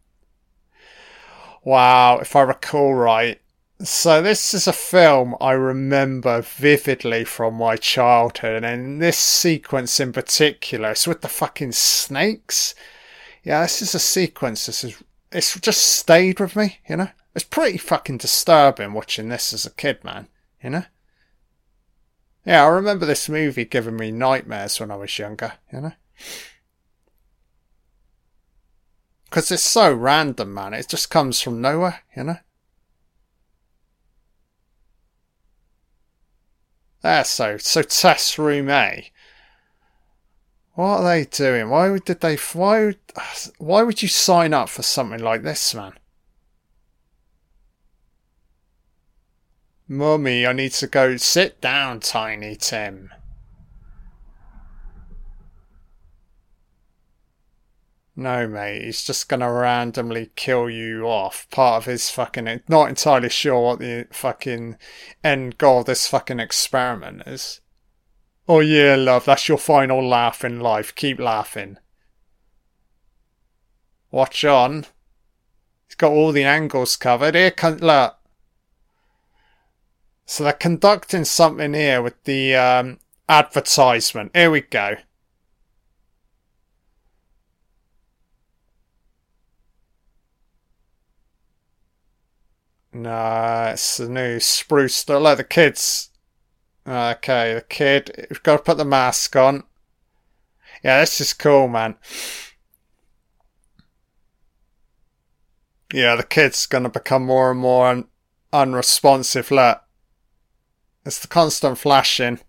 Wow, 1.64 2.20
if 2.20 2.34
I 2.34 2.42
recall 2.44 2.94
right. 2.94 3.42
So 3.80 4.24
this 4.24 4.56
is 4.56 4.68
a 4.68 4.74
film 4.74 5.36
I 5.40 5.52
remember 5.52 6.42
vividly 6.42 7.24
from 7.26 7.54
my 7.56 7.76
childhood, 7.76 8.64
and 8.64 9.00
this 9.00 9.20
sequence 9.20 10.00
in 10.00 10.14
particular, 10.14 10.92
it's 10.92 11.06
with 11.06 11.22
the 11.22 11.28
fucking 11.28 11.74
snakes. 11.74 12.74
Yeah, 13.44 13.62
this 13.62 13.84
is 13.84 13.94
a 13.94 14.00
sequence. 14.00 14.66
This 14.66 14.84
is 14.84 15.02
it's 15.32 15.60
just 15.60 15.84
stayed 15.84 16.40
with 16.40 16.56
me, 16.56 16.80
you 16.90 16.98
know. 16.98 17.10
It's 17.36 17.46
pretty 17.46 17.78
fucking 17.78 18.18
disturbing 18.18 18.94
watching 18.94 19.30
this 19.30 19.54
as 19.54 19.66
a 19.68 19.72
kid, 19.72 20.04
man. 20.04 20.28
You 20.64 20.72
know. 20.72 20.86
Yeah, 22.46 22.64
I 22.64 22.68
remember 22.70 23.06
this 23.06 23.30
movie 23.30 23.66
giving 23.66 23.98
me 23.98 24.10
nightmares 24.10 24.80
when 24.80 24.90
I 24.90 24.96
was 24.96 25.20
younger, 25.20 25.54
you 25.72 25.82
know? 25.82 25.92
Because 29.26 29.52
it's 29.52 29.64
so 29.64 29.94
random, 29.94 30.54
man. 30.54 30.74
It 30.74 30.88
just 30.88 31.12
comes 31.12 31.42
from 31.42 31.62
nowhere, 31.62 32.02
you 32.16 32.24
know? 32.24 32.38
There, 37.08 37.24
so, 37.24 37.56
so 37.56 37.84
test 37.84 38.38
room 38.38 38.70
A. 38.70 39.12
What 40.74 40.98
are 40.98 41.04
they 41.06 41.24
doing? 41.24 41.70
Why 41.70 41.98
did 42.00 42.20
they, 42.20 42.36
why, 42.36 42.96
why 43.60 43.84
would 43.84 44.02
you 44.02 44.10
sign 44.10 44.54
up 44.54 44.68
for 44.68 44.84
something 44.84 45.22
like 45.22 45.44
this, 45.44 45.74
man? 45.74 45.94
Mummy, 49.88 50.46
I 50.46 50.52
need 50.52 50.74
to 50.74 50.88
go. 50.88 51.16
Sit 51.16 51.62
down, 51.62 52.02
Tiny 52.02 52.58
Tim. 52.58 53.14
No, 58.20 58.48
mate, 58.48 58.82
he's 58.84 59.04
just 59.04 59.30
gonna 59.30 59.52
randomly 59.52 60.32
kill 60.36 60.72
you 60.72 61.04
off. 61.04 61.48
Part 61.52 61.84
of 61.84 61.86
his 61.86 62.10
fucking. 62.10 62.62
Not 62.68 62.90
entirely 62.90 63.30
sure 63.30 63.62
what 63.62 63.80
the 63.80 64.08
fucking 64.12 64.78
end 65.24 65.60
goal 65.60 65.82
of 65.82 65.86
this 65.86 66.08
fucking 66.08 66.40
experiment 66.40 67.22
is. 67.28 67.62
Oh, 68.48 68.60
yeah, 68.60 68.96
love, 68.96 69.26
that's 69.26 69.48
your 69.48 69.60
final 69.60 70.04
laugh 70.04 70.44
in 70.44 70.60
life. 70.60 70.96
Keep 70.96 71.20
laughing. 71.20 71.78
Watch 74.10 74.44
on. 74.44 74.88
He's 75.88 75.96
got 75.96 76.12
all 76.12 76.32
the 76.32 76.44
angles 76.44 76.96
covered. 76.96 77.36
Here, 77.36 77.52
con- 77.52 77.78
look. 77.78 78.18
So 80.26 80.44
they're 80.44 80.54
conducting 80.54 81.24
something 81.24 81.76
here 81.76 82.02
with 82.02 82.24
the 82.24 82.56
um, 82.56 83.00
advertisement. 83.30 84.32
Here 84.34 84.50
we 84.50 84.62
go. 84.62 84.96
No, 92.98 93.70
it's 93.74 93.98
the 93.98 94.10
new 94.10 94.40
spruce. 94.40 95.08
Look, 95.08 95.38
the 95.38 95.44
kids. 95.44 96.10
Okay, 96.88 97.54
the 97.54 97.62
kid. 97.62 98.28
We've 98.30 98.42
got 98.42 98.58
to 98.58 98.64
put 98.64 98.78
the 98.78 98.86
mask 98.86 99.36
on. 99.36 99.64
Yeah, 100.84 101.02
this 101.02 101.22
is 101.22 101.34
cool, 101.34 101.68
man. 101.68 101.96
Yeah, 105.94 106.16
the 106.16 106.24
kid's 106.24 106.66
gonna 106.66 106.90
become 106.90 107.26
more 107.26 107.52
and 107.52 107.60
more 107.60 107.88
un- 107.88 108.08
unresponsive. 108.52 109.52
Look, 109.52 109.82
it's 111.06 111.20
the 111.20 111.28
constant 111.28 111.78
flashing. 111.78 112.40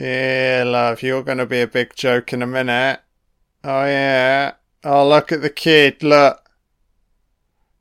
Yeah, 0.00 0.64
love, 0.66 1.02
you're 1.02 1.22
gonna 1.22 1.46
be 1.46 1.60
a 1.60 1.66
big 1.68 1.94
joke 1.94 2.32
in 2.32 2.42
a 2.42 2.46
minute. 2.46 3.00
Oh 3.64 3.84
yeah. 3.84 4.54
Oh, 4.90 5.06
look 5.06 5.30
at 5.32 5.42
the 5.42 5.50
kid. 5.50 6.02
Look, 6.02 6.48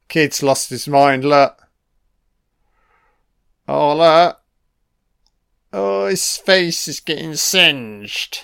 kid's 0.10 0.44
lost 0.44 0.70
his 0.72 0.90
mind. 0.90 1.24
Look. 1.24 1.66
Oh, 3.66 3.96
look. 3.96 4.42
Oh, 5.72 6.08
his 6.08 6.36
face 6.36 6.86
is 6.90 7.00
getting 7.00 7.36
singed. 7.36 8.42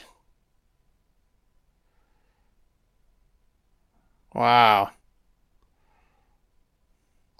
Wow. 4.34 4.92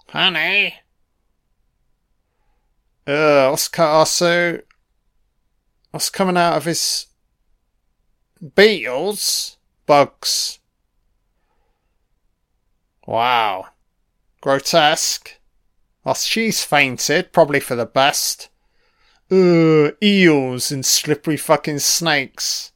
Honey, 0.08 0.74
Uh, 3.06 3.56
co- 3.72 3.82
also 3.86 4.60
what's 5.90 6.10
coming 6.10 6.36
out 6.36 6.58
of 6.58 6.66
his 6.66 7.06
beetles? 8.54 9.56
Bugs. 9.86 10.58
Wow. 13.06 13.68
Grotesque. 14.40 15.38
Well, 16.04 16.14
she's 16.14 16.62
fainted, 16.62 17.32
probably 17.32 17.60
for 17.60 17.76
the 17.76 17.86
best. 17.86 18.50
Ugh, 19.30 19.94
eels 20.02 20.70
and 20.70 20.84
slippery 20.84 21.36
fucking 21.36 21.78
snakes. 21.78 22.72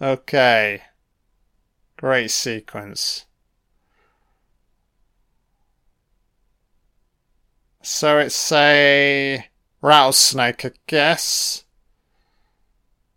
Okay. 0.00 0.82
Great 1.96 2.30
sequence. 2.30 3.26
So 7.82 8.18
it's 8.18 8.52
a 8.52 9.46
rattlesnake, 9.80 10.64
I 10.64 10.72
guess. 10.86 11.65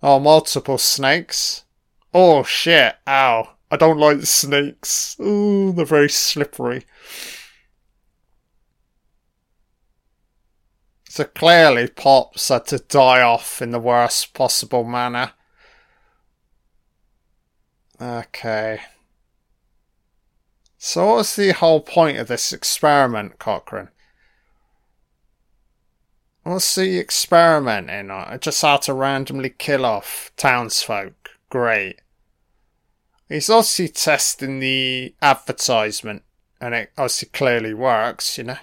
Oh, 0.01 0.19
multiple 0.19 0.77
snakes. 0.77 1.65
Oh 2.13 2.43
shit, 2.43 2.95
ow. 3.07 3.49
I 3.71 3.77
don't 3.77 3.99
like 3.99 4.21
snakes. 4.23 5.15
Ooh, 5.19 5.71
they're 5.71 5.85
very 5.85 6.09
slippery. 6.09 6.85
So 11.09 11.25
clearly 11.25 11.87
Pops 11.87 12.49
had 12.49 12.65
to 12.67 12.79
die 12.79 13.21
off 13.21 13.61
in 13.61 13.71
the 13.71 13.79
worst 13.79 14.33
possible 14.33 14.83
manner. 14.83 15.33
Okay. 18.01 18.79
So 20.77 21.07
what 21.07 21.15
was 21.17 21.35
the 21.35 21.51
whole 21.51 21.81
point 21.81 22.17
of 22.17 22.27
this 22.27 22.53
experiment, 22.53 23.37
Cochran? 23.37 23.89
What's 26.49 26.73
the 26.73 26.97
experimenting 26.97 28.09
on? 28.09 28.39
Just 28.39 28.63
how 28.63 28.77
to 28.77 28.93
randomly 28.95 29.51
kill 29.51 29.85
off 29.85 30.31
townsfolk. 30.35 31.29
Great. 31.51 32.01
He's 33.27 33.51
obviously 33.51 33.89
testing 33.89 34.57
the 34.57 35.13
advertisement, 35.21 36.23
and 36.59 36.73
it 36.73 36.91
obviously 36.97 37.29
clearly 37.31 37.75
works, 37.75 38.39
you 38.39 38.45
know. 38.45 38.57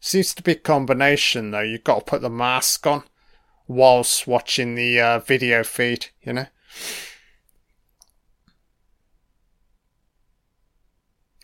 Seems 0.00 0.34
to 0.34 0.42
be 0.42 0.52
a 0.52 0.56
combination, 0.56 1.52
though. 1.52 1.60
You've 1.60 1.84
got 1.84 2.00
to 2.00 2.04
put 2.04 2.20
the 2.20 2.28
mask 2.28 2.84
on 2.84 3.04
whilst 3.68 4.26
watching 4.26 4.74
the 4.74 5.00
uh, 5.00 5.18
video 5.20 5.62
feed, 5.62 6.06
you 6.20 6.32
know. 6.32 6.46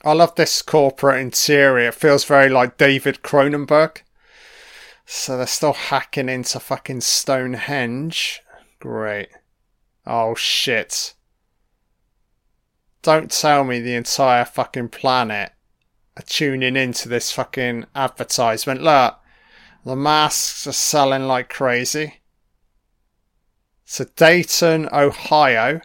I 0.04 0.14
love 0.14 0.34
this 0.34 0.62
corporate 0.62 1.20
interior. 1.20 1.90
It 1.90 1.94
feels 1.94 2.24
very 2.24 2.48
like 2.48 2.76
David 2.76 3.22
Cronenberg. 3.22 3.98
So 5.12 5.36
they're 5.36 5.48
still 5.48 5.72
hacking 5.72 6.28
into 6.28 6.60
fucking 6.60 7.00
Stonehenge. 7.00 8.42
Great. 8.78 9.30
Oh 10.06 10.36
shit. 10.36 11.14
Don't 13.02 13.28
tell 13.28 13.64
me 13.64 13.80
the 13.80 13.96
entire 13.96 14.44
fucking 14.44 14.90
planet 14.90 15.50
are 16.16 16.22
tuning 16.22 16.76
into 16.76 17.08
this 17.08 17.32
fucking 17.32 17.86
advertisement. 17.92 18.82
Look, 18.82 19.18
the 19.84 19.96
masks 19.96 20.68
are 20.68 20.72
selling 20.72 21.24
like 21.24 21.48
crazy. 21.48 22.20
So 23.84 24.04
Dayton, 24.14 24.88
Ohio, 24.92 25.80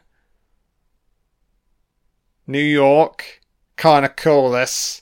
New 2.46 2.60
York, 2.60 3.42
kind 3.76 4.06
of 4.06 4.16
cool 4.16 4.52
this. 4.52 5.02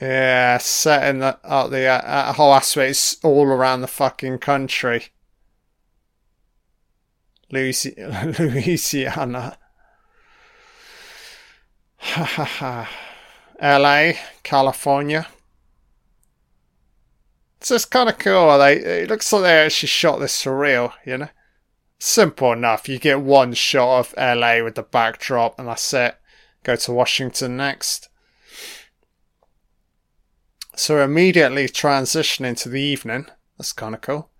Yeah, 0.00 0.58
setting 0.58 1.20
the, 1.20 1.38
up 1.42 1.70
the 1.70 1.86
uh, 1.86 2.60
is 2.82 3.16
all 3.24 3.46
around 3.46 3.80
the 3.80 3.88
fucking 3.88 4.38
country. 4.38 5.06
Louisiana. 7.50 9.56
Ha. 11.98 12.88
LA, 13.60 14.12
California. 14.44 15.26
It's 17.60 17.84
kind 17.86 18.08
of 18.08 18.18
cool. 18.18 18.56
They 18.58 18.76
it 18.76 19.08
looks 19.08 19.32
like 19.32 19.42
they 19.42 19.64
actually 19.64 19.88
shot 19.88 20.20
this 20.20 20.42
for 20.42 20.56
real, 20.56 20.92
you 21.04 21.18
know. 21.18 21.28
Simple 21.98 22.52
enough. 22.52 22.88
You 22.88 23.00
get 23.00 23.20
one 23.20 23.54
shot 23.54 23.98
of 23.98 24.14
LA 24.16 24.62
with 24.62 24.76
the 24.76 24.84
backdrop, 24.84 25.58
and 25.58 25.66
that's 25.66 25.92
it. 25.92 26.16
Go 26.62 26.76
to 26.76 26.92
Washington 26.92 27.56
next. 27.56 28.07
So 30.78 31.02
immediately 31.02 31.66
transitioning 31.66 32.56
to 32.58 32.68
the 32.68 32.80
evening. 32.80 33.26
That's 33.58 33.72
kind 33.72 33.96
of 33.96 34.00
cool. 34.00 34.30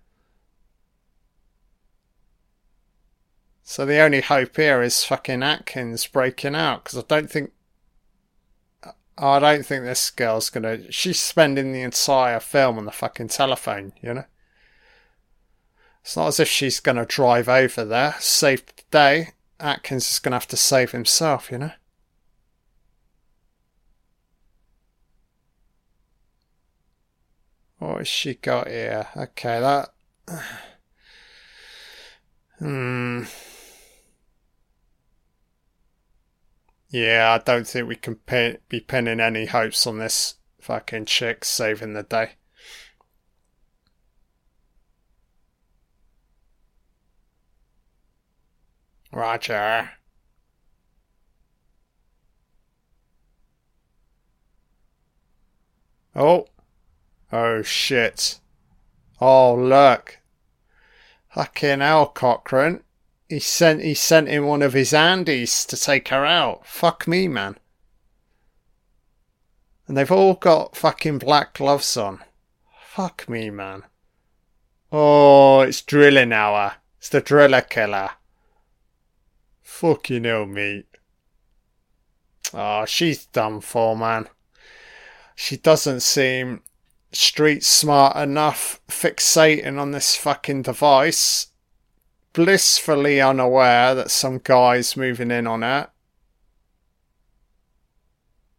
So 3.61 3.85
the 3.85 3.99
only 3.99 4.21
hope 4.21 4.55
here 4.55 4.81
is 4.81 5.03
fucking 5.03 5.43
Atkins 5.43 6.07
breaking 6.07 6.55
out 6.55 6.85
because 6.85 6.97
I 6.97 7.03
don't 7.09 7.29
think. 7.29 7.51
I 9.17 9.39
don't 9.39 9.65
think 9.65 9.83
this 9.83 10.09
girl's 10.11 10.49
gonna. 10.49 10.89
She's 10.93 11.19
spending 11.19 11.73
the 11.73 11.81
entire 11.81 12.39
film 12.39 12.77
on 12.77 12.85
the 12.85 12.91
fucking 12.91 13.27
telephone, 13.27 13.91
you 14.01 14.13
know? 14.13 14.25
It's 16.03 16.15
not 16.15 16.29
as 16.29 16.39
if 16.39 16.47
she's 16.47 16.79
gonna 16.79 17.05
drive 17.05 17.49
over 17.49 17.83
there, 17.83 18.15
save 18.19 18.65
the 18.65 18.83
day. 18.91 19.31
Atkins 19.59 20.09
is 20.09 20.19
gonna 20.19 20.37
have 20.37 20.47
to 20.47 20.57
save 20.57 20.91
himself, 20.91 21.51
you 21.51 21.57
know? 21.57 21.71
What 27.79 27.99
has 27.99 28.07
she 28.07 28.35
got 28.35 28.67
here? 28.67 29.07
Okay, 29.15 29.59
that. 29.59 29.89
Hmm. 32.59 33.23
Yeah, 36.89 37.37
I 37.39 37.43
don't 37.43 37.65
think 37.65 37.87
we 37.87 37.95
can 37.95 38.19
be 38.67 38.79
pinning 38.81 39.21
any 39.21 39.45
hopes 39.45 39.87
on 39.87 39.99
this 39.99 40.35
fucking 40.59 41.05
chick 41.05 41.45
saving 41.45 41.93
the 41.93 42.03
day. 42.03 42.31
Roger. 49.13 49.91
Oh. 56.15 56.45
Oh 57.31 57.61
shit. 57.61 58.39
Oh 59.21 59.55
look. 59.55 60.19
Fucking 61.33 61.79
hell, 61.79 62.07
Cochran. 62.07 62.81
He 63.27 63.39
sent 63.39 63.81
he 63.81 63.93
sent 63.93 64.27
in 64.27 64.45
one 64.45 64.61
of 64.61 64.73
his 64.73 64.93
Andes 64.93 65.65
to 65.65 65.77
take 65.77 66.07
her 66.07 66.25
out. 66.25 66.65
Fuck 66.65 67.07
me, 67.07 67.27
man. 67.27 67.57
And 69.87 69.95
they've 69.95 70.11
all 70.11 70.33
got 70.33 70.75
fucking 70.75 71.19
black 71.19 71.55
gloves 71.55 71.95
on. 71.97 72.19
Fuck 72.87 73.29
me, 73.29 73.49
man. 73.49 73.83
Oh, 74.91 75.61
it's 75.61 75.81
drilling 75.81 76.33
hour. 76.33 76.75
It's 76.97 77.09
the 77.09 77.21
driller 77.21 77.61
killer. 77.61 78.11
Fucking 79.61 80.23
hell, 80.23 80.45
mate. 80.45 80.87
Oh, 82.53 82.85
she's 82.85 83.27
done 83.27 83.61
for, 83.61 83.95
man. 83.95 84.27
She 85.35 85.57
doesn't 85.57 86.01
seem 86.01 86.61
street 87.11 87.63
smart 87.63 88.15
enough 88.15 88.79
fixating 88.87 89.79
on 89.79 89.91
this 89.91 90.15
fucking 90.15 90.63
device. 90.63 91.47
Blissfully 92.33 93.19
unaware 93.19 93.95
that 93.95 94.11
some 94.11 94.39
guy's 94.43 94.95
moving 94.95 95.31
in 95.31 95.47
on 95.47 95.63
it. 95.63 95.89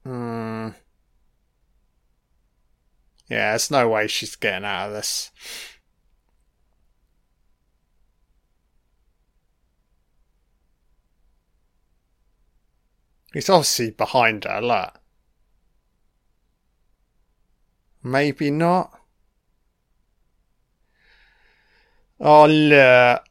Hmm. 0.05 0.71
Yeah, 3.29 3.53
there's 3.53 3.71
no 3.71 3.89
way 3.89 4.09
she's 4.09 4.35
getting 4.35 4.65
out 4.65 4.89
of 4.89 4.95
this. 4.95 5.31
He's 13.33 13.49
obviously 13.49 13.91
behind 13.93 14.45
her, 14.45 14.61
look. 14.61 15.00
Maybe 18.03 18.51
not. 18.51 18.99
Oh, 22.19 22.47
look. 22.47 23.25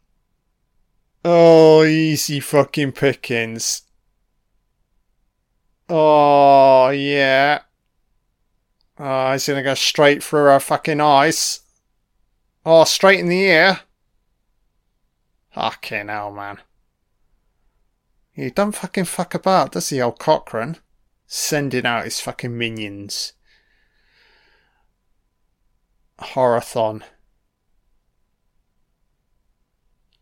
Oh, 1.23 1.83
easy 1.83 2.39
fucking 2.39 2.93
pickings. 2.93 3.83
Oh, 5.89 6.89
yeah. 6.89 7.61
Oh, 8.97 9.31
he's 9.31 9.47
gonna 9.47 9.63
go 9.63 9.73
straight 9.73 10.23
through 10.23 10.45
her 10.45 10.59
fucking 10.59 11.01
eyes. 11.01 11.61
Oh, 12.65 12.83
straight 12.83 13.19
in 13.19 13.27
the 13.27 13.41
ear. 13.41 13.79
Fucking 15.51 16.07
hell, 16.07 16.31
man. 16.31 16.59
He 18.31 18.49
don't 18.49 18.73
fucking 18.73 19.05
fuck 19.05 19.33
about, 19.33 19.73
does 19.73 19.89
he, 19.89 20.01
old 20.01 20.19
Cochran? 20.19 20.77
Sending 21.25 21.85
out 21.85 22.05
his 22.05 22.19
fucking 22.19 22.57
minions. 22.57 23.33
Horathon. 26.21 27.03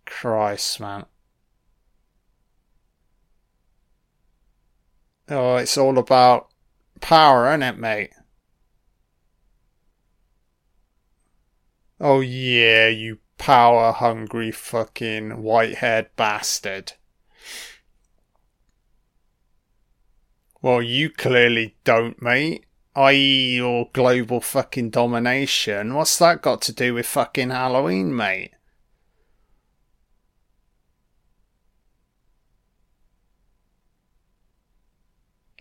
Christ, 0.05 0.79
man. 0.79 1.05
Oh, 5.29 5.57
it's 5.57 5.77
all 5.77 5.97
about 5.97 6.49
power, 7.01 7.49
isn't 7.49 7.63
it, 7.63 7.77
mate? 7.77 8.11
Oh, 11.99 12.21
yeah, 12.21 12.87
you 12.87 13.19
power 13.37 13.91
hungry 13.91 14.51
fucking 14.51 15.41
white 15.41 15.75
haired 15.75 16.15
bastard. 16.15 16.93
Well, 20.61 20.81
you 20.81 21.09
clearly 21.09 21.75
don't, 21.83 22.21
mate. 22.21 22.66
I.e., 22.97 23.57
your 23.57 23.91
global 23.93 24.41
fucking 24.41 24.89
domination. 24.89 25.93
What's 25.93 26.17
that 26.17 26.41
got 26.41 26.63
to 26.63 26.73
do 26.73 26.95
with 26.95 27.05
fucking 27.05 27.51
Halloween, 27.51 28.15
mate? 28.15 28.53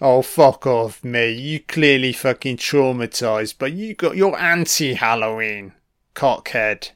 Oh, 0.00 0.22
fuck 0.22 0.66
off, 0.66 1.04
me. 1.04 1.30
You 1.30 1.60
clearly 1.60 2.14
fucking 2.14 2.56
traumatized, 2.56 3.56
but 3.58 3.74
you 3.74 3.94
got 3.94 4.16
your 4.16 4.38
anti 4.38 4.94
Halloween, 4.94 5.74
cockhead. 6.14 6.92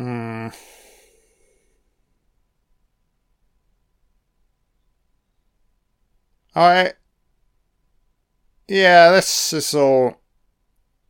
Hmm. 0.00 0.48
I. 6.54 6.94
Yeah, 8.66 9.10
this 9.10 9.52
is 9.52 9.74
all. 9.74 10.22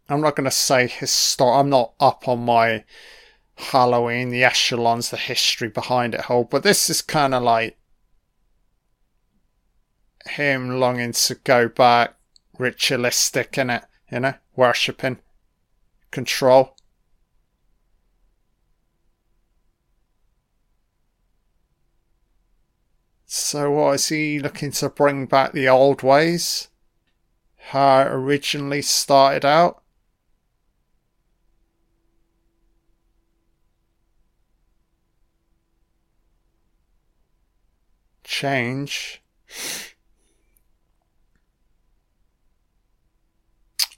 I'm 0.09 0.21
not 0.21 0.35
going 0.35 0.47
to 0.47 0.51
say 0.51 0.89
historic. 0.89 1.61
I'm 1.61 1.71
not 1.71 1.95
up 2.01 2.27
on 2.27 2.45
my 2.45 2.85
Halloween, 3.55 4.31
the 4.31 4.43
echelons, 4.43 5.11
the 5.11 5.17
history 5.19 5.69
behind 5.69 6.15
it 6.15 6.23
whole, 6.23 6.43
but 6.43 6.65
this 6.65 6.91
is 6.91 7.01
kind 7.01 7.33
of 7.33 7.45
like 7.45 7.79
him 10.27 10.81
longing 10.81 11.13
to 11.13 11.37
go 11.37 11.69
back, 11.69 12.17
ritualistic 12.59 13.57
in 13.57 13.71
it, 13.71 13.85
you 14.11 14.19
know, 14.19 14.35
worshipping, 14.57 15.21
control. 16.11 16.75
So, 23.33 23.71
what 23.71 23.95
is 23.95 24.09
he 24.09 24.41
looking 24.41 24.73
to 24.73 24.89
bring 24.89 25.27
back 25.27 25.53
the 25.53 25.69
old 25.69 26.03
ways? 26.03 26.67
How 27.69 28.01
it 28.01 28.09
originally 28.09 28.83
started 28.83 29.45
out? 29.45 29.85
Change. 38.25 39.23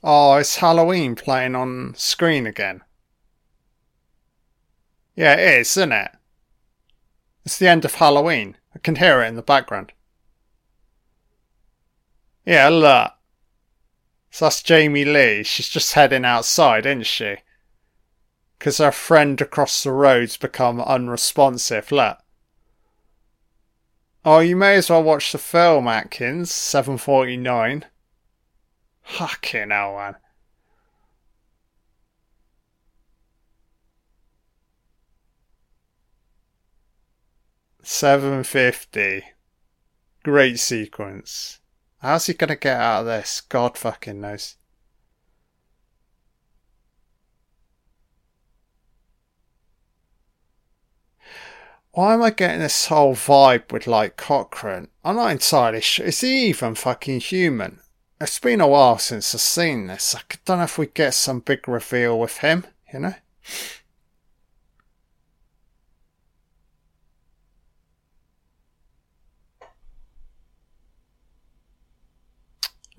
Oh, 0.03 0.35
it's 0.35 0.57
Halloween 0.57 1.15
playing 1.15 1.55
on 1.55 1.95
screen 1.97 2.45
again. 2.45 2.81
Yeah, 5.15 5.33
it 5.33 5.61
is, 5.61 5.75
isn't 5.75 5.91
it? 5.91 6.11
It's 7.43 7.57
the 7.57 7.67
end 7.67 7.83
of 7.83 7.95
Halloween. 7.95 8.57
I 8.75 8.79
can 8.79 8.95
hear 8.95 9.21
it 9.21 9.27
in 9.27 9.35
the 9.35 9.41
background. 9.41 9.93
Yeah, 12.45 12.69
look. 12.69 13.13
So 14.31 14.45
that's 14.45 14.63
Jamie 14.63 15.05
Lee. 15.05 15.43
She's 15.43 15.69
just 15.69 15.93
heading 15.93 16.25
outside, 16.25 16.85
isn't 16.85 17.05
she? 17.05 17.37
Because 18.57 18.79
her 18.79 18.91
friend 18.91 19.39
across 19.39 19.83
the 19.83 19.91
road's 19.91 20.37
become 20.37 20.81
unresponsive. 20.81 21.91
Look. 21.91 22.17
Oh, 24.25 24.39
you 24.39 24.55
may 24.55 24.75
as 24.75 24.89
well 24.89 25.03
watch 25.03 25.31
the 25.31 25.37
film, 25.37 25.87
Atkins. 25.87 26.51
7.49. 26.51 27.83
Fucking 29.03 29.69
hell, 29.69 29.95
man. 29.97 30.15
Seven 37.85 38.43
fifty. 38.45 39.25
Great 40.23 40.57
sequence. 40.57 41.59
How's 41.99 42.27
he 42.27 42.33
gonna 42.33 42.55
get 42.55 42.79
out 42.79 43.01
of 43.01 43.05
this? 43.07 43.41
God 43.41 43.77
fucking 43.77 44.21
knows. 44.21 44.55
Why 51.91 52.13
am 52.13 52.23
I 52.23 52.29
getting 52.29 52.61
this 52.61 52.87
whole 52.87 53.15
vibe 53.15 53.73
with 53.73 53.85
like 53.85 54.15
Cochran? 54.15 54.87
I'm 55.03 55.17
not 55.17 55.31
entirely 55.31 55.81
sure. 55.81 56.05
Is 56.05 56.21
he 56.21 56.47
even 56.47 56.75
fucking 56.75 57.19
human? 57.19 57.81
It's 58.21 58.39
been 58.39 58.61
a 58.61 58.67
while 58.67 58.97
since 58.97 59.35
I've 59.35 59.41
seen 59.41 59.87
this. 59.87 60.15
I 60.15 60.21
don't 60.45 60.59
know 60.59 60.63
if 60.63 60.77
we 60.77 60.87
get 60.87 61.13
some 61.13 61.41
big 61.41 61.67
reveal 61.67 62.17
with 62.17 62.37
him, 62.37 62.65
you 62.93 62.99
know? 63.01 63.15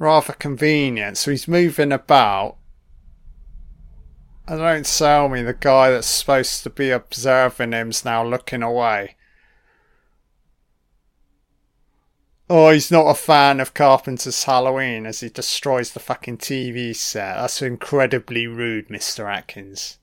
Rather 0.05 0.35
convenient. 0.35 1.17
So 1.17 1.31
he's 1.31 1.49
moving 1.49 1.91
about. 1.91 2.59
And 4.47 4.59
don't 4.59 4.87
sell 4.87 5.31
me 5.31 5.41
the 5.41 5.55
guy 5.55 5.91
that's 5.91 6.07
supposed 6.07 6.63
to 6.65 6.69
be 6.69 6.91
observing 6.91 7.73
him's 7.73 8.05
now 8.05 8.23
looking 8.23 8.63
away. 8.63 9.17
Oh, 12.51 12.69
he's 12.69 12.91
not 12.91 13.07
a 13.07 13.15
fan 13.15 13.61
of 13.61 13.73
Carpenter's 13.73 14.45
Halloween 14.45 15.07
as 15.07 15.21
he 15.21 15.31
destroys 15.31 15.95
the 15.95 16.01
fucking 16.01 16.37
TV 16.37 16.95
set. 16.95 17.37
That's 17.37 17.63
incredibly 17.63 18.47
rude, 18.47 18.89
Mr. 18.89 19.35
Atkins. 19.35 19.97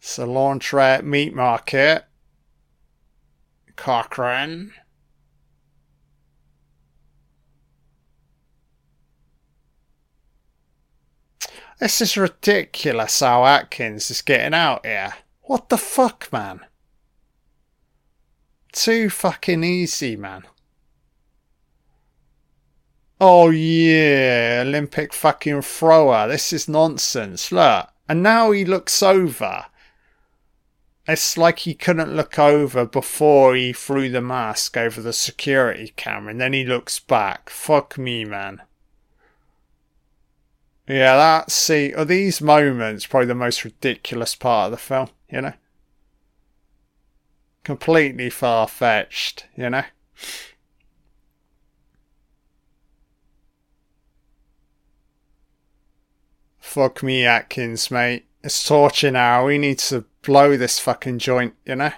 It's 0.00 0.18
a 0.18 0.26
laundrette 0.26 1.02
meat 1.02 1.34
market. 1.34 2.04
Cochran. 3.76 4.74
This 11.78 12.00
is 12.00 12.16
ridiculous 12.16 13.20
how 13.20 13.44
Atkins 13.44 14.10
is 14.10 14.22
getting 14.22 14.54
out 14.54 14.86
here. 14.86 15.14
What 15.42 15.68
the 15.68 15.76
fuck, 15.76 16.32
man? 16.32 16.60
Too 18.72 19.10
fucking 19.10 19.62
easy, 19.62 20.16
man. 20.16 20.44
Oh 23.20 23.50
yeah, 23.50 24.62
Olympic 24.66 25.12
fucking 25.12 25.62
thrower. 25.62 26.28
This 26.28 26.52
is 26.52 26.68
nonsense. 26.68 27.52
Look. 27.52 27.88
And 28.08 28.22
now 28.22 28.52
he 28.52 28.64
looks 28.64 29.02
over. 29.02 29.66
It's 31.08 31.36
like 31.36 31.60
he 31.60 31.74
couldn't 31.74 32.14
look 32.16 32.38
over 32.38 32.84
before 32.84 33.54
he 33.54 33.72
threw 33.72 34.08
the 34.08 34.20
mask 34.20 34.76
over 34.76 35.00
the 35.00 35.12
security 35.12 35.92
camera 35.96 36.32
and 36.32 36.40
then 36.40 36.52
he 36.52 36.64
looks 36.64 36.98
back. 36.98 37.48
Fuck 37.48 37.96
me, 37.96 38.24
man. 38.24 38.62
Yeah, 40.88 41.16
that 41.16 41.50
see, 41.50 41.92
are 41.94 42.04
these 42.04 42.40
moments 42.40 43.06
probably 43.06 43.26
the 43.26 43.34
most 43.34 43.64
ridiculous 43.64 44.36
part 44.36 44.66
of 44.66 44.70
the 44.70 44.76
film, 44.76 45.08
you 45.28 45.40
know? 45.40 45.54
Completely 47.64 48.30
far 48.30 48.68
fetched, 48.68 49.46
you 49.56 49.68
know? 49.68 49.82
Fuck 56.58 57.02
me, 57.02 57.24
Atkins, 57.24 57.90
mate. 57.90 58.26
It's 58.44 58.62
torture 58.62 59.10
now. 59.10 59.46
We 59.46 59.58
need 59.58 59.78
to 59.80 60.04
blow 60.22 60.56
this 60.56 60.78
fucking 60.78 61.18
joint, 61.18 61.54
you 61.64 61.74
know? 61.74 61.92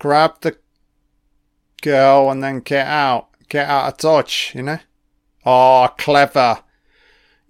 Grab 0.00 0.40
the 0.40 0.56
girl 1.80 2.28
and 2.28 2.42
then 2.42 2.58
get 2.58 2.88
out. 2.88 3.28
Get 3.48 3.68
out 3.68 3.92
of 3.92 3.98
Dodge, 3.98 4.52
you 4.56 4.62
know? 4.62 4.78
Oh, 5.46 5.88
clever. 5.96 6.64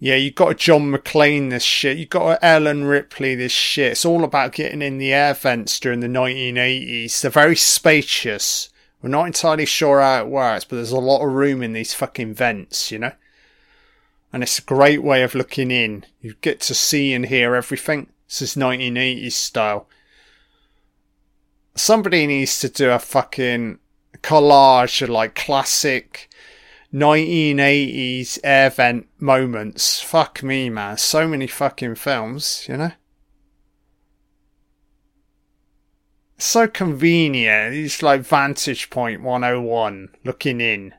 Yeah, 0.03 0.15
you've 0.15 0.35
got 0.35 0.57
John 0.57 0.91
McClane 0.91 1.49
this 1.49 1.63
shit. 1.63 1.97
You've 1.97 2.09
got 2.09 2.39
Ellen 2.41 2.83
Ripley 2.83 3.35
this 3.35 3.53
shit. 3.53 3.93
It's 3.93 4.03
all 4.03 4.25
about 4.25 4.51
getting 4.51 4.81
in 4.81 4.97
the 4.97 5.13
air 5.13 5.33
vents 5.33 5.79
during 5.79 6.01
the 6.01 6.07
1980s. 6.07 7.21
They're 7.21 7.31
very 7.31 7.55
spacious. 7.55 8.67
We're 9.01 9.09
not 9.11 9.27
entirely 9.27 9.65
sure 9.65 10.01
how 10.01 10.23
it 10.23 10.27
works, 10.27 10.65
but 10.65 10.75
there's 10.75 10.91
a 10.91 10.99
lot 10.99 11.25
of 11.25 11.31
room 11.31 11.63
in 11.63 11.71
these 11.71 11.93
fucking 11.93 12.33
vents, 12.33 12.91
you 12.91 12.99
know? 12.99 13.13
and 14.33 14.41
it's 14.41 14.59
a 14.59 14.63
great 14.63 15.03
way 15.03 15.21
of 15.21 15.35
looking 15.35 15.69
in. 15.69 16.05
You 16.19 16.33
get 16.41 16.59
to 16.61 16.73
see 16.73 17.13
and 17.13 17.27
hear 17.27 17.55
everything. 17.55 18.07
This 18.27 18.41
is 18.41 18.55
1980s 18.55 19.31
style. 19.31 19.87
Somebody 21.75 22.25
needs 22.25 22.59
to 22.59 22.67
do 22.67 22.89
a 22.89 22.99
fucking 22.99 23.77
collage 24.21 25.01
of 25.03 25.09
like 25.09 25.35
classic 25.35 26.29
1980s 26.93 28.39
air 28.43 28.69
vent 28.69 29.07
moments. 29.19 29.99
Fuck 29.99 30.43
me, 30.43 30.69
man. 30.69 30.97
So 30.97 31.27
many 31.27 31.47
fucking 31.47 31.95
films, 31.95 32.65
you 32.69 32.77
know? 32.77 32.91
So 36.37 36.67
convenient. 36.67 37.73
It's 37.73 38.03
like 38.03 38.21
Vantage 38.21 38.89
Point 38.89 39.23
101, 39.23 40.09
looking 40.23 40.61
in. 40.61 40.93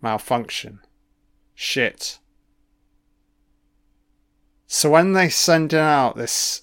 Malfunction. 0.00 0.80
Shit. 1.54 2.18
So 4.66 4.90
when 4.90 5.14
they 5.14 5.28
send 5.30 5.72
out 5.72 6.16
this. 6.16 6.62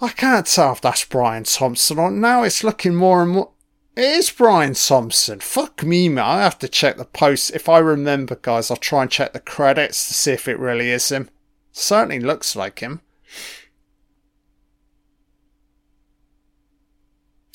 I 0.00 0.08
can't 0.08 0.46
tell 0.46 0.72
if 0.72 0.80
that's 0.80 1.04
Brian 1.04 1.44
Thompson 1.44 1.98
or 1.98 2.10
now 2.10 2.42
it's 2.42 2.62
looking 2.62 2.94
more 2.94 3.22
and 3.22 3.32
more. 3.32 3.53
It 3.96 4.04
is 4.04 4.30
Brian 4.30 4.74
Thompson. 4.74 5.38
Fuck 5.38 5.84
me, 5.84 6.08
man. 6.08 6.24
I 6.24 6.42
have 6.42 6.58
to 6.58 6.68
check 6.68 6.96
the 6.96 7.04
post. 7.04 7.52
If 7.54 7.68
I 7.68 7.78
remember, 7.78 8.34
guys, 8.34 8.70
I'll 8.70 8.76
try 8.76 9.02
and 9.02 9.10
check 9.10 9.32
the 9.32 9.40
credits 9.40 10.08
to 10.08 10.14
see 10.14 10.32
if 10.32 10.48
it 10.48 10.58
really 10.58 10.90
is 10.90 11.10
him. 11.10 11.30
Certainly 11.70 12.20
looks 12.20 12.56
like 12.56 12.80
him. 12.80 13.02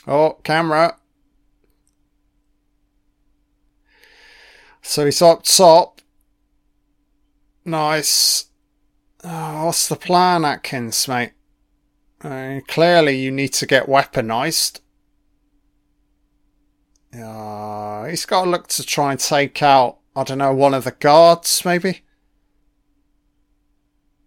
Oh, 0.08 0.38
camera. 0.44 0.98
So 4.82 5.06
he's 5.06 5.22
up 5.22 5.44
top. 5.44 6.00
Nice. 7.66 8.46
Oh, 9.26 9.66
what's 9.66 9.90
the 9.90 9.98
plan, 9.98 10.46
Atkins, 10.46 11.06
mate? 11.08 11.34
Uh, 12.22 12.62
clearly, 12.68 13.18
you 13.18 13.30
need 13.30 13.52
to 13.54 13.66
get 13.66 13.88
weaponized. 13.88 14.80
Uh, 17.14 18.06
he's 18.06 18.26
got 18.26 18.46
to 18.46 18.50
look 18.50 18.68
to 18.68 18.84
try 18.84 19.12
and 19.12 19.20
take 19.20 19.64
out, 19.64 19.98
I 20.16 20.24
don't 20.24 20.38
know, 20.38 20.54
one 20.54 20.74
of 20.74 20.84
the 20.84 20.92
guards, 20.92 21.64
maybe? 21.66 22.04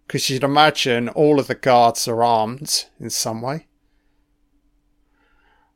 Because 0.05 0.29
you'd 0.29 0.43
imagine 0.43 1.09
all 1.09 1.39
of 1.39 1.47
the 1.47 1.55
guards 1.55 2.07
are 2.07 2.23
armed 2.23 2.85
in 2.99 3.09
some 3.09 3.41
way. 3.41 3.67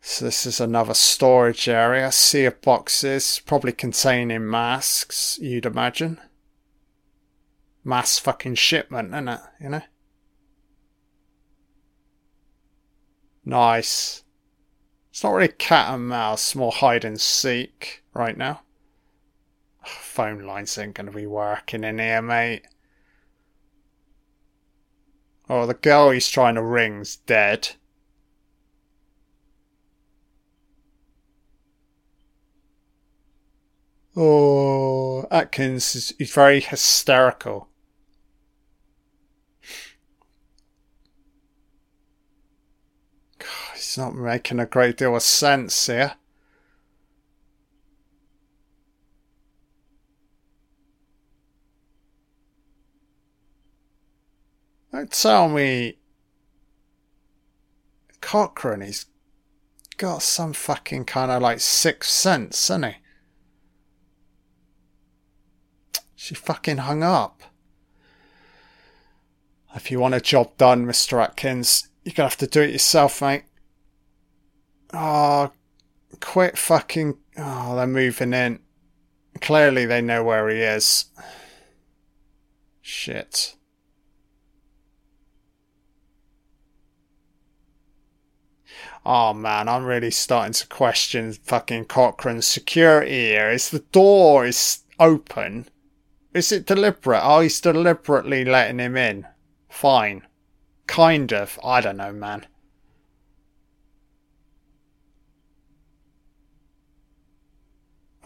So 0.01 0.25
this 0.25 0.45
is 0.45 0.59
another 0.59 0.93
storage 0.93 1.67
area. 1.67 2.11
Sea 2.11 2.45
of 2.45 2.61
boxes, 2.61 3.41
probably 3.45 3.71
containing 3.71 4.49
masks, 4.49 5.39
you'd 5.41 5.65
imagine. 5.65 6.19
Mass 7.83 8.19
fucking 8.19 8.55
shipment, 8.55 9.09
isn't 9.09 9.27
it? 9.27 9.39
You 9.61 9.69
know? 9.69 9.81
Nice. 13.45 14.23
It's 15.17 15.23
not 15.23 15.33
really 15.33 15.47
cat 15.47 15.95
and 15.95 16.07
mouse, 16.07 16.53
more 16.53 16.71
hide 16.71 17.03
and 17.03 17.19
seek 17.19 18.03
right 18.13 18.37
now. 18.37 18.61
Phone 19.83 20.45
lines 20.45 20.77
ain't 20.77 20.93
gonna 20.93 21.09
be 21.09 21.25
working 21.25 21.83
in 21.83 21.97
here, 21.97 22.21
mate. 22.21 22.67
Oh, 25.49 25.65
the 25.65 25.73
girl 25.73 26.11
he's 26.11 26.29
trying 26.29 26.53
to 26.53 26.61
ring's 26.61 27.15
dead. 27.15 27.69
Oh, 34.15 35.25
Atkins 35.31 35.95
is 35.95 36.13
he's 36.19 36.31
very 36.31 36.59
hysterical. 36.59 37.69
He's 43.97 44.03
not 44.03 44.13
making 44.13 44.59
a 44.59 44.67
great 44.67 44.95
deal 44.95 45.15
of 45.15 45.23
sense 45.23 45.87
here. 45.87 46.13
Don't 54.91 55.11
tell 55.11 55.49
me 55.49 55.97
Cochran, 58.21 58.81
he's 58.81 59.07
got 59.97 60.21
some 60.21 60.53
fucking 60.53 61.05
kind 61.05 61.31
of 61.31 61.41
like 61.41 61.59
sixth 61.59 62.11
sense, 62.11 62.67
hasn't 62.67 62.93
he? 62.93 63.01
She 66.15 66.35
fucking 66.35 66.77
hung 66.77 67.01
up. 67.01 67.41
If 69.73 69.89
you 69.89 69.99
want 69.99 70.13
a 70.13 70.21
job 70.21 70.55
done, 70.57 70.85
Mr. 70.85 71.19
Atkins, 71.19 71.89
you're 72.03 72.13
gonna 72.13 72.29
have 72.29 72.37
to 72.37 72.45
do 72.45 72.61
it 72.61 72.69
yourself, 72.69 73.23
mate. 73.23 73.45
Oh, 74.93 75.51
quit 76.19 76.57
fucking. 76.57 77.17
Oh, 77.37 77.75
they're 77.75 77.87
moving 77.87 78.33
in. 78.33 78.59
Clearly, 79.41 79.85
they 79.85 80.01
know 80.01 80.23
where 80.23 80.49
he 80.49 80.61
is. 80.61 81.05
Shit. 82.81 83.55
Oh 89.09 89.33
man, 89.33 89.69
I'm 89.69 89.85
really 89.85 90.11
starting 90.11 90.51
to 90.51 90.67
question 90.67 91.31
fucking 91.31 91.85
Cochran's 91.85 92.45
security 92.45 93.11
here. 93.11 93.49
Is 93.49 93.69
the 93.69 93.79
door 93.79 94.45
is 94.45 94.79
open? 94.99 95.69
Is 96.33 96.51
it 96.51 96.65
deliberate? 96.65 97.21
Oh, 97.23 97.39
he's 97.39 97.61
deliberately 97.61 98.43
letting 98.43 98.79
him 98.79 98.97
in. 98.97 99.25
Fine. 99.69 100.23
Kind 100.87 101.31
of. 101.31 101.57
I 101.63 101.79
don't 101.79 101.95
know, 101.95 102.11
man. 102.11 102.47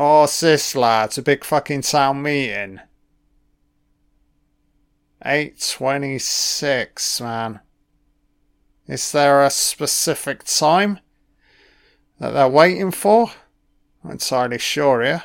Oh, 0.03 0.25
sis, 0.25 0.75
lads, 0.75 1.19
a 1.19 1.21
big 1.21 1.43
fucking 1.43 1.83
town 1.83 2.23
meeting. 2.23 2.79
8.26, 5.23 7.21
man. 7.21 7.59
Is 8.87 9.11
there 9.11 9.43
a 9.43 9.51
specific 9.51 10.43
time 10.43 11.01
that 12.17 12.31
they're 12.31 12.47
waiting 12.47 12.89
for? 12.89 13.29
Not 14.03 14.13
entirely 14.13 14.57
sure 14.57 15.03
here. 15.03 15.23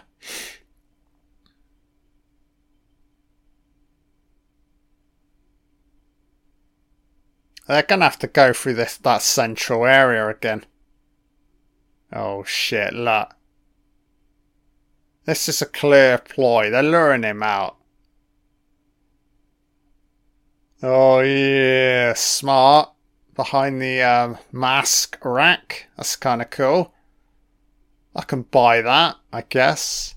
They're 7.66 7.82
gonna 7.82 8.04
have 8.04 8.18
to 8.18 8.26
go 8.26 8.52
through 8.52 8.74
this 8.74 8.98
that 8.98 9.22
central 9.22 9.86
area 9.86 10.28
again. 10.28 10.66
Oh 12.12 12.44
shit, 12.44 12.92
look. 12.92 13.35
This 15.26 15.48
is 15.48 15.60
a 15.60 15.66
clear 15.66 16.18
ploy. 16.18 16.70
They're 16.70 16.84
luring 16.84 17.24
him 17.24 17.42
out. 17.42 17.76
Oh, 20.84 21.18
yeah, 21.18 22.12
smart. 22.14 22.90
Behind 23.34 23.82
the 23.82 24.02
um, 24.02 24.38
mask 24.52 25.18
rack. 25.24 25.88
That's 25.96 26.14
kind 26.14 26.40
of 26.40 26.50
cool. 26.50 26.94
I 28.14 28.22
can 28.22 28.42
buy 28.42 28.80
that, 28.82 29.16
I 29.32 29.42
guess. 29.42 30.14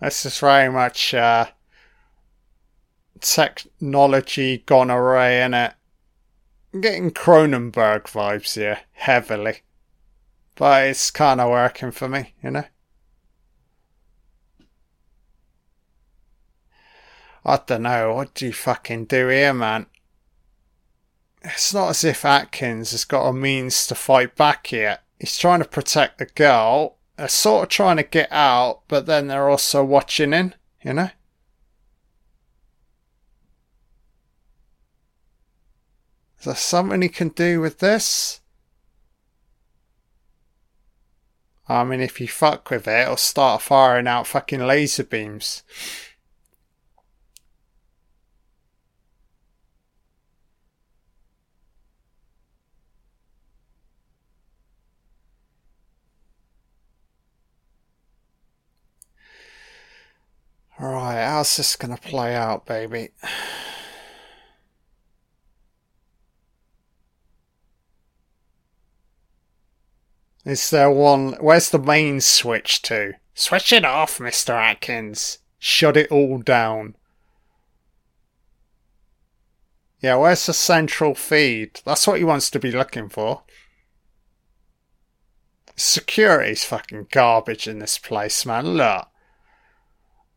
This 0.00 0.24
is 0.24 0.38
very 0.38 0.70
much 0.70 1.12
uh, 1.12 1.46
technology 3.20 4.58
gone 4.58 4.90
away, 4.90 5.42
in 5.42 5.54
it? 5.54 5.74
Getting 6.80 7.12
Cronenberg 7.12 8.02
vibes 8.02 8.54
here, 8.54 8.80
heavily. 8.92 9.62
But 10.56 10.88
it's 10.88 11.10
kind 11.10 11.40
of 11.40 11.50
working 11.50 11.90
for 11.90 12.08
me, 12.08 12.34
you 12.42 12.50
know? 12.50 12.64
I 17.44 17.60
don't 17.64 17.82
know, 17.82 18.14
what 18.14 18.34
do 18.34 18.46
you 18.46 18.52
fucking 18.52 19.04
do 19.04 19.28
here, 19.28 19.54
man? 19.54 19.86
It's 21.42 21.72
not 21.72 21.90
as 21.90 22.02
if 22.02 22.24
Atkins 22.24 22.90
has 22.90 23.04
got 23.04 23.28
a 23.28 23.32
means 23.32 23.86
to 23.86 23.94
fight 23.94 24.34
back 24.34 24.66
here. 24.66 24.98
He's 25.20 25.38
trying 25.38 25.60
to 25.60 25.68
protect 25.68 26.18
the 26.18 26.26
girl. 26.26 26.96
They're 27.16 27.28
sort 27.28 27.62
of 27.62 27.68
trying 27.68 27.98
to 27.98 28.02
get 28.02 28.32
out, 28.32 28.82
but 28.88 29.06
then 29.06 29.28
they're 29.28 29.48
also 29.48 29.84
watching 29.84 30.32
in, 30.32 30.54
you 30.82 30.92
know? 30.92 31.10
There 36.46 36.54
something 36.54 37.02
he 37.02 37.08
can 37.08 37.28
do 37.28 37.60
with 37.60 37.80
this? 37.80 38.40
I 41.68 41.84
mean, 41.84 42.00
if 42.00 42.20
you 42.20 42.28
fuck 42.28 42.70
with 42.70 42.86
it, 42.88 43.02
it'll 43.02 43.16
start 43.16 43.60
firing 43.60 44.06
out 44.06 44.26
fucking 44.26 44.66
laser 44.66 45.04
beams. 45.04 45.62
Alright, 60.80 61.16
how's 61.16 61.56
this 61.56 61.74
gonna 61.74 61.96
play 61.96 62.34
out, 62.34 62.66
baby? 62.66 63.10
Is 70.46 70.70
there 70.70 70.92
one? 70.92 71.32
Where's 71.40 71.70
the 71.70 71.78
main 71.78 72.20
switch 72.20 72.80
to? 72.82 73.14
Switch 73.34 73.72
it 73.72 73.84
off, 73.84 74.18
Mr. 74.18 74.50
Atkins. 74.50 75.38
Shut 75.58 75.96
it 75.96 76.12
all 76.12 76.38
down. 76.38 76.94
Yeah, 80.00 80.14
where's 80.16 80.46
the 80.46 80.52
central 80.52 81.16
feed? 81.16 81.80
That's 81.84 82.06
what 82.06 82.18
he 82.18 82.24
wants 82.24 82.48
to 82.50 82.60
be 82.60 82.70
looking 82.70 83.08
for. 83.08 83.42
Security's 85.74 86.64
fucking 86.64 87.08
garbage 87.10 87.66
in 87.66 87.80
this 87.80 87.98
place, 87.98 88.46
man. 88.46 88.68
Look. 88.74 89.08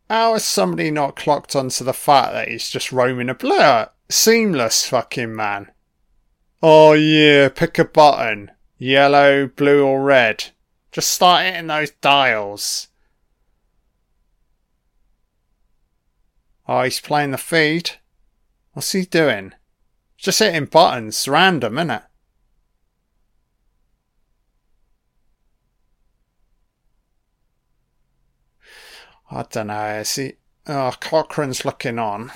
How 0.10 0.34
has 0.34 0.44
somebody 0.44 0.90
not 0.90 1.16
clocked 1.16 1.56
onto 1.56 1.84
the 1.84 1.94
fact 1.94 2.34
that 2.34 2.48
he's 2.48 2.68
just 2.68 2.92
roaming 2.92 3.30
a 3.30 3.36
blur? 3.36 3.90
Seamless 4.10 4.88
fucking 4.88 5.36
man. 5.36 5.72
Oh 6.64 6.94
yeah, 6.94 7.50
pick 7.50 7.78
a 7.78 7.86
button. 7.86 8.50
Yellow, 8.82 9.46
blue, 9.46 9.86
or 9.86 10.02
red. 10.02 10.46
Just 10.94 11.12
start 11.12 11.46
hitting 11.46 11.68
those 11.68 11.92
dials. 11.92 12.88
Oh, 16.66 16.84
he's 16.84 17.02
playing 17.02 17.32
the 17.32 17.38
feed. 17.38 17.92
What's 18.72 18.94
he 18.94 19.04
doing? 19.04 19.54
Just 20.18 20.40
hitting 20.40 20.66
buttons. 20.66 21.28
Random, 21.28 21.74
innit? 21.74 22.04
I 29.30 29.44
don't 29.44 29.68
know. 29.68 30.00
Is 30.00 30.16
he? 30.16 30.34
Oh, 30.68 30.94
Cochran's 31.02 31.66
looking 31.66 32.00
on. 32.00 32.32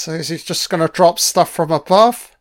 So 0.00 0.12
is 0.12 0.28
he 0.28 0.38
just 0.38 0.70
to 0.70 0.88
drop 0.88 1.18
stuff 1.18 1.50
from 1.50 1.70
above? 1.70 2.34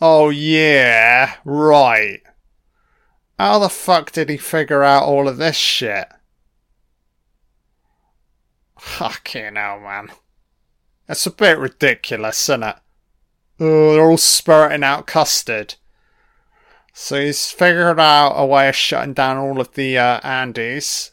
Oh, 0.00 0.30
yeah, 0.30 1.34
right. 1.44 2.22
How 3.38 3.58
the 3.58 3.68
fuck 3.68 4.10
did 4.10 4.30
he 4.30 4.38
figure 4.38 4.82
out 4.82 5.02
all 5.02 5.28
of 5.28 5.36
this 5.36 5.56
shit? 5.56 6.08
Fucking 8.78 9.56
hell, 9.56 9.80
man. 9.80 10.12
It's 11.10 11.26
a 11.26 11.30
bit 11.30 11.58
ridiculous, 11.58 12.48
isn't 12.48 12.62
it? 12.62 12.76
Oh, 13.60 13.92
they're 13.92 14.10
all 14.10 14.16
spurting 14.16 14.82
out 14.82 15.06
custard. 15.06 15.74
So 16.94 17.20
he's 17.20 17.50
figured 17.50 18.00
out 18.00 18.30
a 18.30 18.46
way 18.46 18.70
of 18.70 18.76
shutting 18.76 19.12
down 19.12 19.36
all 19.36 19.60
of 19.60 19.74
the 19.74 19.98
uh, 19.98 20.20
Andes 20.20 21.10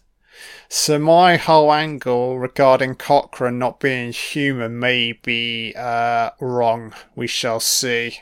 so 0.73 0.97
my 0.97 1.35
whole 1.35 1.73
angle 1.73 2.39
regarding 2.39 2.95
Cochran 2.95 3.59
not 3.59 3.81
being 3.81 4.13
human 4.13 4.79
may 4.79 5.11
be 5.11 5.73
uh, 5.75 6.29
wrong. 6.39 6.93
We 7.13 7.27
shall 7.27 7.59
see. 7.59 8.19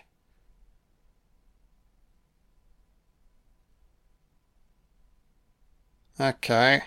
Okay. 6.20 6.82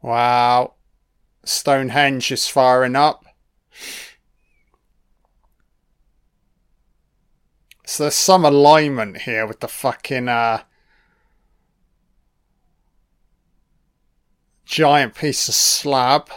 Wow. 0.00 0.72
Stonehenge 1.44 2.32
is 2.32 2.48
firing 2.48 2.96
up. 2.96 3.26
So 7.88 8.02
there's 8.02 8.16
some 8.16 8.44
alignment 8.44 9.22
here 9.22 9.46
with 9.46 9.60
the 9.60 9.68
fucking 9.68 10.28
uh, 10.28 10.62
giant 14.64 15.14
piece 15.14 15.48
of 15.48 15.54
slab. 15.54 16.28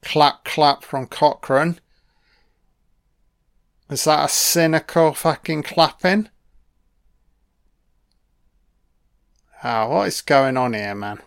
Clap 0.00 0.44
clap 0.44 0.84
from 0.84 1.08
Cochran. 1.08 1.80
Is 3.90 4.04
that 4.04 4.26
a 4.26 4.28
cynical 4.28 5.12
fucking 5.12 5.64
clapping? 5.64 6.28
Ah, 9.64 9.82
oh, 9.82 9.90
what 9.90 10.08
is 10.08 10.22
going 10.22 10.56
on 10.56 10.72
here, 10.72 10.94
man? 10.94 11.18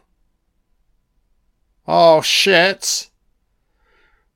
Oh 1.85 2.21
shit! 2.21 3.09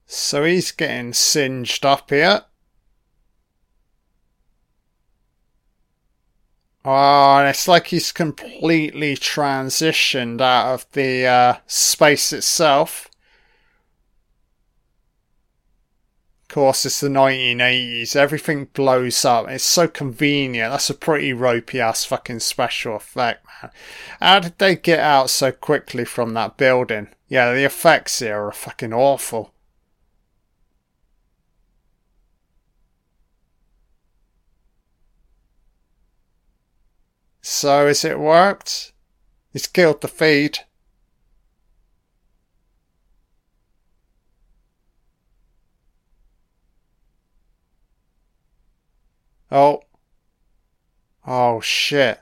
So 0.06 0.44
he's 0.44 0.74
getting 0.74 1.14
singed 1.14 1.86
up 1.86 2.10
here. 2.10 2.44
Oh, 6.86 7.38
and 7.40 7.50
it's 7.50 7.68
like 7.68 7.88
he's 7.88 8.12
completely 8.12 9.16
transitioned 9.16 10.40
out 10.42 10.74
of 10.74 10.86
the 10.94 11.26
uh, 11.26 11.58
space 11.68 12.32
itself. 12.32 13.10
Of 16.44 16.54
course, 16.54 16.86
it's 16.86 17.02
the 17.02 17.10
1980s. 17.10 18.16
Everything 18.16 18.66
blows 18.66 19.26
up. 19.26 19.50
It's 19.50 19.66
so 19.66 19.90
convenient. 19.90 20.72
That's 20.72 20.90
a 20.90 20.94
pretty 20.94 21.34
ropey 21.34 21.82
ass 21.82 22.06
fucking 22.06 22.40
special 22.40 22.96
effect, 22.96 23.46
man. 23.62 23.72
How 24.22 24.40
did 24.40 24.58
they 24.58 24.78
get 24.78 25.00
out 25.00 25.30
so 25.30 25.52
quickly 25.52 26.06
from 26.06 26.34
that 26.36 26.56
building? 26.56 27.10
Yeah, 27.28 27.52
the 27.54 27.66
effects 27.66 28.20
here 28.20 28.48
are 28.48 28.54
fucking 28.54 28.94
awful. 28.94 29.54
So 37.50 37.88
has 37.88 38.04
it 38.04 38.20
worked? 38.20 38.92
It's 39.54 39.68
killed 39.68 40.02
the 40.02 40.10
feed. 40.10 40.60
Oh. 49.50 49.82
Oh 51.26 51.62
shit. 51.62 52.20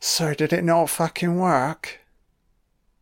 So 0.00 0.32
did 0.32 0.54
it 0.54 0.64
not 0.64 0.88
fucking 0.88 1.38
work? 1.38 2.00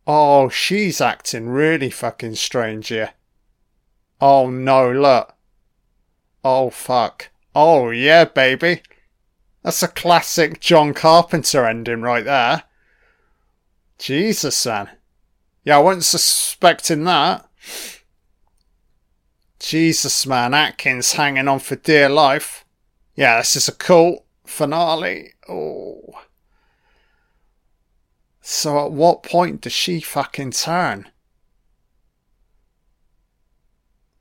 Oh, 0.05 0.49
she's 0.49 0.99
acting 0.99 1.47
really 1.47 1.89
fucking 1.89 2.35
strange 2.35 2.89
here. 2.89 3.11
Oh 4.19 4.49
no, 4.49 4.91
look. 4.91 5.36
Oh 6.49 6.69
fuck. 6.69 7.27
Oh 7.53 7.89
yeah, 7.89 8.23
baby. 8.23 8.81
That's 9.63 9.83
a 9.83 9.89
classic 9.89 10.61
John 10.61 10.93
Carpenter 10.93 11.65
ending 11.65 12.03
right 12.03 12.23
there. 12.23 12.63
Jesus, 13.99 14.65
man. 14.65 14.91
Yeah, 15.65 15.75
I 15.75 15.81
wasn't 15.81 16.05
suspecting 16.05 17.03
that. 17.03 17.49
Jesus, 19.59 20.25
man. 20.25 20.53
Atkins 20.53 21.11
hanging 21.11 21.49
on 21.49 21.59
for 21.59 21.75
dear 21.75 22.07
life. 22.07 22.63
Yeah, 23.13 23.39
this 23.39 23.57
is 23.57 23.67
a 23.67 23.73
cool 23.73 24.23
finale. 24.45 25.33
Oh. 25.49 26.21
So 28.39 28.85
at 28.85 28.93
what 28.93 29.21
point 29.21 29.59
does 29.59 29.73
she 29.73 29.99
fucking 29.99 30.51
turn? 30.51 31.09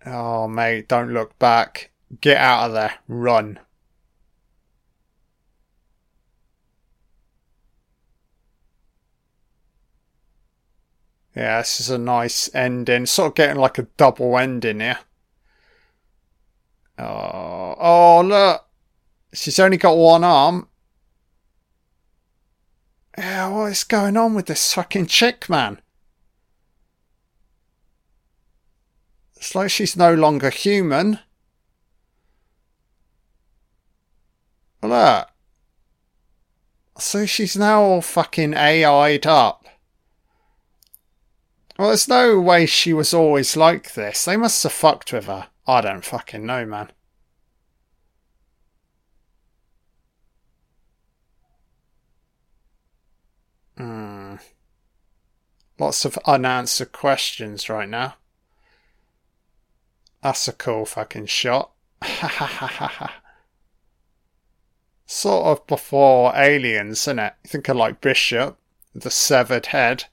Oh, 0.05 0.49
mate, 0.49 0.89
don't 0.89 1.13
look 1.13 1.39
back. 1.39 1.93
Get 2.21 2.37
out 2.37 2.67
of 2.67 2.73
there. 2.73 2.95
Run. 3.09 3.59
Yeah, 11.35 11.59
this 11.59 11.81
is 11.81 11.91
a 11.91 11.99
nice 11.99 12.49
ending. 12.55 13.05
Sort 13.05 13.33
of 13.33 13.35
getting 13.35 13.61
like 13.61 13.79
a 13.79 13.89
double 13.99 14.39
ending 14.39 14.81
here. 14.81 15.01
Oh, 16.99 17.77
oh 17.79 18.23
look. 18.23 18.65
She's 19.35 19.59
only 19.59 19.77
got 19.77 19.99
one 19.99 20.25
arm. 20.25 20.69
Yeah, 23.19 23.49
what 23.49 23.73
is 23.73 23.85
going 23.85 24.17
on 24.17 24.35
with 24.35 24.47
this 24.47 24.73
fucking 24.73 25.07
chick, 25.07 25.49
man? 25.51 25.81
It's 29.37 29.55
like 29.55 29.71
she's 29.71 29.97
no 29.97 30.15
longer 30.15 30.49
human. 30.49 31.19
Look. 34.89 35.29
So 36.99 37.27
she's 37.27 37.57
now 37.57 37.83
all 37.83 38.01
fucking 38.01 38.55
AI'd 38.55 39.27
up. 39.27 39.67
Well, 41.79 41.89
there's 41.89 42.09
no 42.09 42.41
way 42.41 42.65
she 42.65 42.93
was 42.95 43.13
always 43.13 43.57
like 43.57 43.93
this. 43.93 44.25
They 44.25 44.37
must 44.37 44.63
have 44.63 44.73
fucked 44.73 45.13
with 45.13 45.27
her. 45.27 45.49
I 45.67 45.83
don't 45.83 46.05
fucking 46.05 46.47
know, 46.47 46.65
man. 46.65 46.91
Hmm. 53.77 54.37
Lots 55.79 56.07
of 56.07 56.19
unanswered 56.25 56.93
questions 56.93 57.69
right 57.69 57.89
now. 57.89 58.15
That's 60.23 60.49
a 60.49 60.53
cool 60.53 60.87
fucking 60.87 61.27
shot. 61.27 61.73
sort 65.07 65.47
of 65.47 65.67
before 65.67 66.33
Aliens, 66.35 67.03
isn't 67.03 67.19
it? 67.19 67.35
You 67.45 67.49
think 67.51 67.69
of 67.69 67.77
like 67.77 68.01
Bishop, 68.01 68.59
the 68.95 69.11
severed 69.11 69.67
head. 69.67 70.05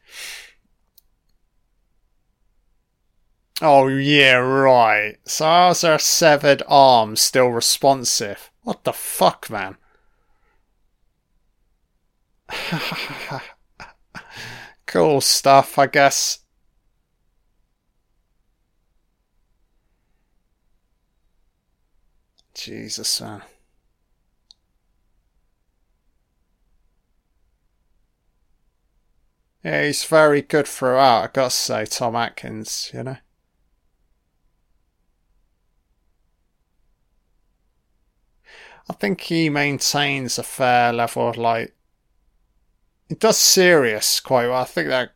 Oh, 3.61 3.87
yeah, 3.87 4.35
right. 4.35 5.17
So 5.25 5.45
how's 5.45 5.81
her 5.81 5.97
severed 5.97 6.63
arm 6.67 7.15
still 7.15 7.47
responsive? 7.47 8.51
What 8.63 8.83
the 8.83 8.93
fuck, 8.93 9.49
man? 9.49 9.77
cool 14.85 15.21
stuff, 15.21 15.79
I 15.79 15.87
guess. 15.87 16.39
Jesus, 22.53 23.21
man. 23.21 23.41
Yeah, 29.63 29.85
he's 29.85 30.03
very 30.03 30.41
good 30.41 30.67
throughout, 30.67 31.23
I 31.23 31.27
gotta 31.31 31.49
say, 31.49 31.85
Tom 31.85 32.15
Atkins, 32.17 32.91
you 32.93 33.03
know? 33.03 33.17
I 38.89 38.93
think 38.93 39.21
he 39.21 39.49
maintains 39.49 40.37
a 40.37 40.43
fair 40.43 40.91
level 40.91 41.29
of 41.29 41.37
like. 41.37 41.73
It 43.09 43.19
does 43.19 43.37
serious 43.37 44.19
quite 44.19 44.47
well. 44.47 44.61
I 44.61 44.65
think 44.65 44.89
that 44.89 45.13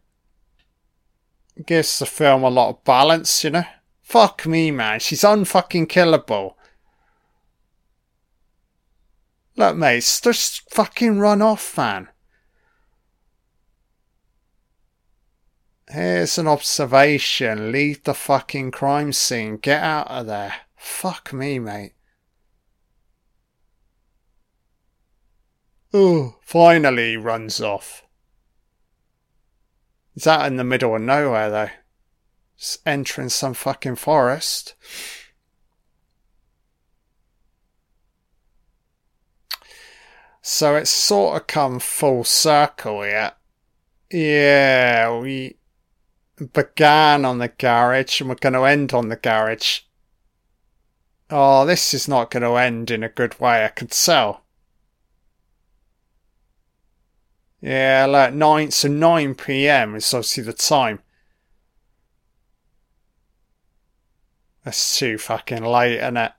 gives 1.65 1.99
the 1.99 2.05
film 2.05 2.43
a 2.43 2.49
lot 2.49 2.69
of 2.69 2.83
balance, 2.85 3.43
you 3.43 3.49
know? 3.49 3.65
Fuck 4.01 4.45
me, 4.45 4.71
man. 4.71 5.01
She's 5.01 5.23
unfucking 5.23 5.87
killable. 5.87 6.53
Look, 9.57 9.75
mate, 9.75 10.21
just 10.23 10.73
fucking 10.73 11.19
run 11.19 11.41
off, 11.41 11.75
man. 11.75 12.07
Here's 15.89 16.37
an 16.37 16.47
observation. 16.47 17.71
Leave 17.71 18.03
the 18.03 18.13
fucking 18.13 18.71
crime 18.71 19.13
scene. 19.13 19.57
Get 19.57 19.81
out 19.81 20.07
of 20.07 20.27
there. 20.27 20.53
Fuck 20.75 21.31
me, 21.31 21.59
mate. 21.59 21.93
Oh, 25.93 26.35
finally 26.41 27.15
runs 27.15 27.61
off. 27.61 28.03
Is 30.15 30.25
that 30.25 30.45
in 30.47 30.57
the 30.57 30.63
middle 30.63 30.95
of 30.95 31.01
nowhere, 31.01 31.49
though? 31.49 31.69
Just 32.57 32.81
entering 32.85 33.29
some 33.29 33.53
fucking 33.53 33.95
forest. 33.95 34.73
So 40.41 40.75
it's 40.75 40.89
sort 40.89 41.39
of 41.39 41.47
come 41.47 41.79
full 41.79 42.23
circle 42.23 43.03
here. 43.03 43.33
Yeah, 44.11 45.19
we 45.19 45.57
began 46.45 47.25
on 47.25 47.39
the 47.39 47.47
garage 47.47 48.21
and 48.21 48.29
we're 48.29 48.35
going 48.35 48.53
to 48.53 48.63
end 48.63 48.93
on 48.93 49.09
the 49.09 49.15
garage. 49.15 49.81
Oh, 51.29 51.65
this 51.65 51.93
is 51.93 52.07
not 52.07 52.31
going 52.31 52.43
to 52.43 52.55
end 52.55 52.91
in 52.91 53.03
a 53.03 53.09
good 53.09 53.39
way, 53.39 53.65
I 53.65 53.69
can 53.69 53.87
tell. 53.87 54.43
Yeah, 57.59 58.05
like 58.07 58.33
9, 58.33 58.71
so 58.71 58.87
9 58.87 59.35
pm 59.35 59.95
is 59.95 60.13
obviously 60.13 60.43
the 60.43 60.53
time. 60.53 60.99
That's 64.63 64.99
too 64.99 65.17
fucking 65.17 65.63
late, 65.63 65.97
isn't 65.97 66.17
it? 66.17 66.31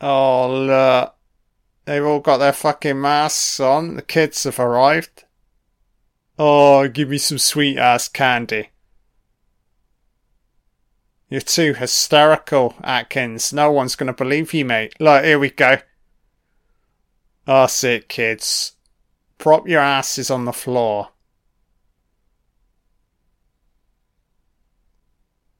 Oh, 0.00 0.50
look. 0.50 1.14
They've 1.86 2.04
all 2.04 2.20
got 2.20 2.36
their 2.36 2.52
fucking 2.52 3.00
masks 3.00 3.58
on. 3.58 3.96
The 3.96 4.02
kids 4.02 4.44
have 4.44 4.60
arrived. 4.60 5.24
Oh, 6.42 6.88
give 6.88 7.10
me 7.10 7.18
some 7.18 7.36
sweet 7.36 7.76
ass 7.76 8.08
candy. 8.08 8.70
You're 11.28 11.42
too 11.42 11.74
hysterical, 11.74 12.76
Atkins. 12.82 13.52
No 13.52 13.70
one's 13.70 13.94
going 13.94 14.06
to 14.06 14.14
believe 14.14 14.54
you, 14.54 14.64
mate. 14.64 14.94
Look, 14.98 15.22
here 15.22 15.38
we 15.38 15.50
go. 15.50 15.76
Ah, 17.46 17.64
That's 17.64 17.84
it, 17.84 18.08
kids. 18.08 18.72
Prop 19.36 19.68
your 19.68 19.82
asses 19.82 20.30
on 20.30 20.46
the 20.46 20.52
floor. 20.54 21.10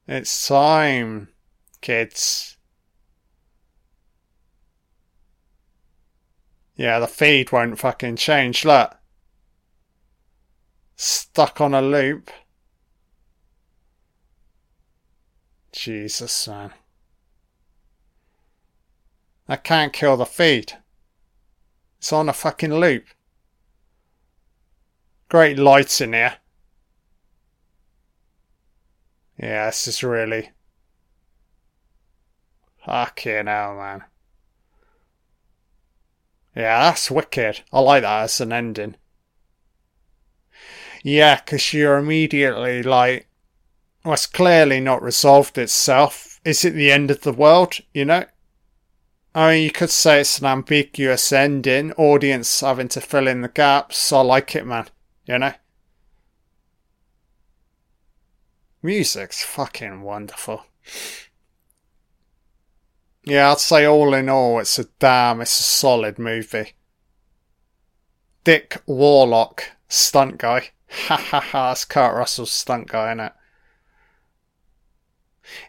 It's 0.09 0.49
time, 0.49 1.29
kids. 1.83 2.57
Yeah, 6.75 6.99
the 7.01 7.07
feed 7.07 7.53
won't 7.53 7.79
fucking 7.79 8.17
change. 8.17 8.65
Look. 8.65 8.97
Stuck 11.03 11.63
on 11.63 11.73
a 11.73 11.81
loop. 11.81 12.31
Jesus, 15.73 16.47
man. 16.47 16.75
I 19.49 19.57
can't 19.57 19.95
kill 19.95 20.19
the 20.19 20.27
feed. 20.27 20.75
It's 21.97 22.13
on 22.13 22.29
a 22.29 22.35
fucking 22.35 22.75
loop. 22.75 23.07
Great 25.31 25.59
lights 25.59 26.03
in 26.03 26.13
here. 26.13 26.37
Yeah, 29.39 29.67
this 29.71 29.89
is 29.89 30.03
really. 30.05 30.51
Fucking 32.85 33.47
hell, 33.47 33.75
man. 33.75 34.05
Yeah, 36.55 36.91
that's 36.91 37.11
wicked. 37.11 37.63
I 37.73 37.81
like 37.81 38.03
that 38.03 38.25
as 38.25 38.41
an 38.43 38.53
ending. 38.53 38.97
Yeah, 41.03 41.37
because 41.37 41.73
you're 41.73 41.97
immediately 41.97 42.83
like, 42.83 43.27
well, 44.05 44.15
it's 44.15 44.27
clearly 44.27 44.81
not 44.81 45.03
resolved 45.03 45.59
itself. 45.59 46.41
Is 46.45 46.65
it 46.65 46.75
the 46.75 46.91
end 46.91 47.11
of 47.11 47.23
the 47.23 47.33
world? 47.33 47.79
You 47.95 48.05
know? 48.05 48.25
I 49.35 49.53
mean, 49.53 49.65
you 49.65 49.71
could 49.71 49.91
say 49.91 50.21
it's 50.21 50.39
an 50.41 50.47
ambiguous 50.47 51.33
ending, 51.33 51.93
audience 51.93 52.61
having 52.61 52.89
to 52.89 53.01
fill 53.01 53.29
in 53.29 53.43
the 53.43 53.49
gaps. 53.49 54.13
I 54.13 54.21
like 54.23 54.57
it, 54.57 54.67
man. 54.67 54.87
You 55.27 55.39
know? 55.39 55.53
Music's 58.83 59.45
fucking 59.45 60.03
wonderful. 60.03 60.65
Yeah, 63.25 63.53
I'd 63.53 63.61
say 63.61 63.85
all 63.85 64.15
in 64.15 64.29
all, 64.29 64.59
it's 64.59 64.79
a 64.79 64.85
damn, 64.99 65.43
it's 65.43 65.61
a 65.61 65.63
solid 65.63 66.19
movie. 66.19 66.73
Dick 68.43 68.81
Warlock, 68.87 69.73
stunt 69.89 70.39
guy. 70.39 70.71
Ha 70.91 71.17
ha 71.17 71.41
ha, 71.41 71.73
it's 71.73 71.85
Kurt 71.85 72.15
Russell's 72.15 72.51
stunt 72.51 72.89
guy, 72.89 73.13
it? 73.13 73.33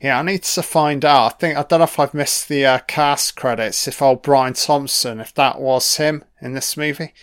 Yeah, 0.02 0.19
I 0.19 0.22
need 0.23 0.43
to 0.43 0.64
find 0.64 1.03
out. 1.06 1.26
I 1.26 1.35
think 1.38 1.57
I 1.57 1.64
don't 1.64 1.80
know 1.80 1.85
if 1.85 1.99
I've 1.99 2.14
missed 2.14 2.48
the 2.48 2.65
uh, 2.65 2.80
cast 2.88 3.35
credits. 3.35 3.88
If 3.88 4.02
old 4.02 4.22
Brian 4.22 4.53
Thompson, 4.53 5.19
if 5.19 5.34
that 5.35 5.60
was 5.60 5.98
him 5.98 6.23
in 6.41 6.53
this 6.53 6.76
movie. 6.76 7.14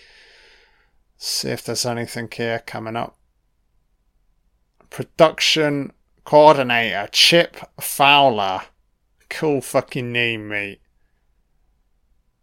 See 1.16 1.48
if 1.48 1.64
there's 1.64 1.86
anything 1.86 2.28
here 2.32 2.62
coming 2.64 2.96
up. 2.96 3.16
Production 4.90 5.92
coordinator 6.24 7.08
Chip 7.12 7.56
Fowler. 7.80 8.62
Cool 9.28 9.60
fucking 9.60 10.12
name, 10.12 10.48
mate. 10.48 10.80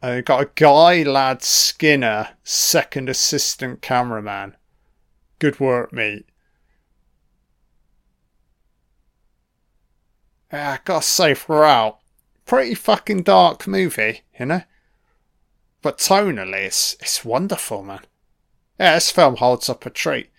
We've 0.03 0.23
got 0.23 0.43
a 0.43 0.49
guy, 0.53 1.01
lad 1.03 1.41
Skinner, 1.41 2.29
second 2.43 3.09
assistant 3.09 3.81
cameraman. 3.81 4.55
Good 5.45 5.59
work, 5.59 5.93
mate. 5.93 6.25
I 10.51 10.79
gotta 10.83 11.05
say, 11.05 11.35
throughout, 11.35 11.99
pretty 12.47 12.73
fucking 12.73 13.21
dark 13.21 13.67
movie, 13.67 14.21
you 14.39 14.47
know? 14.47 14.63
But 15.83 15.99
tonally, 15.99 16.65
it's, 16.65 16.95
it's 16.99 17.23
wonderful, 17.23 17.83
man. 17.83 17.99
Yeah, 18.79 18.95
this 18.95 19.11
film 19.11 19.35
holds 19.35 19.69
up 19.69 19.85
a 19.85 19.91
treat. 19.91 20.31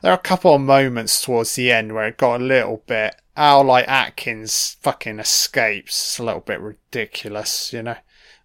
There 0.00 0.12
are 0.12 0.18
a 0.18 0.18
couple 0.18 0.54
of 0.54 0.60
moments 0.60 1.20
towards 1.20 1.56
the 1.56 1.72
end 1.72 1.92
where 1.92 2.06
it 2.06 2.16
got 2.16 2.40
a 2.40 2.44
little 2.44 2.84
bit. 2.86 3.16
How, 3.36 3.64
like, 3.64 3.88
Atkins 3.88 4.76
fucking 4.80 5.18
escapes. 5.18 6.00
It's 6.00 6.18
a 6.20 6.22
little 6.22 6.42
bit 6.42 6.60
ridiculous, 6.60 7.72
you 7.72 7.82
know? 7.82 7.96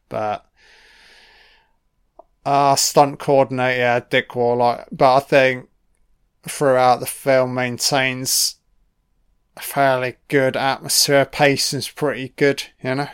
But. 0.09 0.47
Uh, 2.47 2.75
stunt 2.75 3.17
coordinator, 3.17 4.05
Dick 4.07 4.35
Warlock. 4.35 4.87
But 4.91 5.15
I 5.15 5.19
think 5.21 5.67
throughout 6.47 6.99
the 6.99 7.05
film 7.05 7.53
maintains 7.53 8.55
a 9.57 9.61
fairly 9.61 10.17
good 10.27 10.55
atmosphere. 10.55 11.25
Pacing's 11.25 11.89
pretty 11.89 12.29
good, 12.35 12.63
you 12.83 12.95
know? 12.95 13.07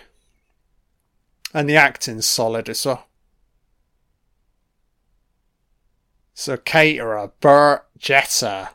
And 1.53 1.69
the 1.69 1.75
acting's 1.75 2.27
solid 2.27 2.69
as 2.69 2.85
well. 2.85 3.07
So 6.33 6.57
caterer, 6.57 7.31
Bert 7.39 7.87
Jeter. 7.97 8.69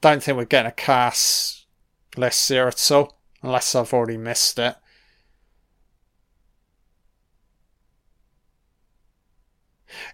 Don't 0.00 0.22
think 0.22 0.36
we're 0.36 0.44
getting 0.44 0.68
a 0.68 0.72
cast 0.72 1.66
list 2.16 2.48
here 2.48 2.68
at 2.68 2.90
all, 2.90 3.18
unless 3.42 3.74
I've 3.74 3.92
already 3.92 4.16
missed 4.16 4.58
it. 4.58 4.76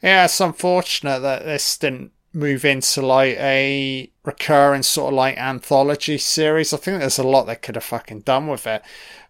Yeah, 0.02 0.24
it's 0.24 0.40
unfortunate 0.40 1.20
that 1.20 1.44
this 1.44 1.77
didn't 1.77 2.12
move 2.37 2.67
into 2.67 3.01
like 3.01 3.37
a 3.39 4.11
recurring 4.23 4.83
sort 4.83 5.13
of 5.13 5.17
like 5.17 5.39
anthology 5.39 6.19
series. 6.19 6.73
I 6.73 6.77
think 6.77 7.01
there's 7.01 7.19
a 7.19 7.27
lot 7.27 7.45
they 7.45 7.57
could 7.57 7.77
have 7.77 7.85
fucking 7.85 8.21
done 8.21 8.47
with 8.47 8.67
it. 8.67 8.83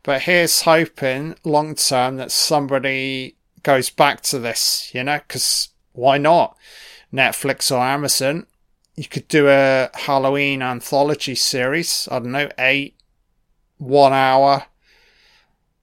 But 0.03 0.23
here's 0.23 0.63
hoping 0.63 1.37
long 1.45 1.77
term 1.77 2.17
that 2.17 2.33
somebody 2.33 3.37
goes 3.63 3.91
back 3.91 4.23
to 4.23 4.41
this, 4.41 4.91
you 4.93 5.05
know, 5.05 5.21
because 5.27 5.69
why 5.93 6.19
not? 6.19 6.57
Netflix 7.13 7.71
or 7.71 7.79
Amazon, 7.79 8.47
you 8.97 9.05
could 9.05 9.29
do 9.29 9.49
a 9.49 9.89
Halloween 9.95 10.61
anthology 10.61 11.37
series. 11.37 12.09
I 12.11 12.19
don't 12.19 12.33
know, 12.33 12.49
eight, 12.59 12.97
one 13.79 14.13
hour, 14.13 14.67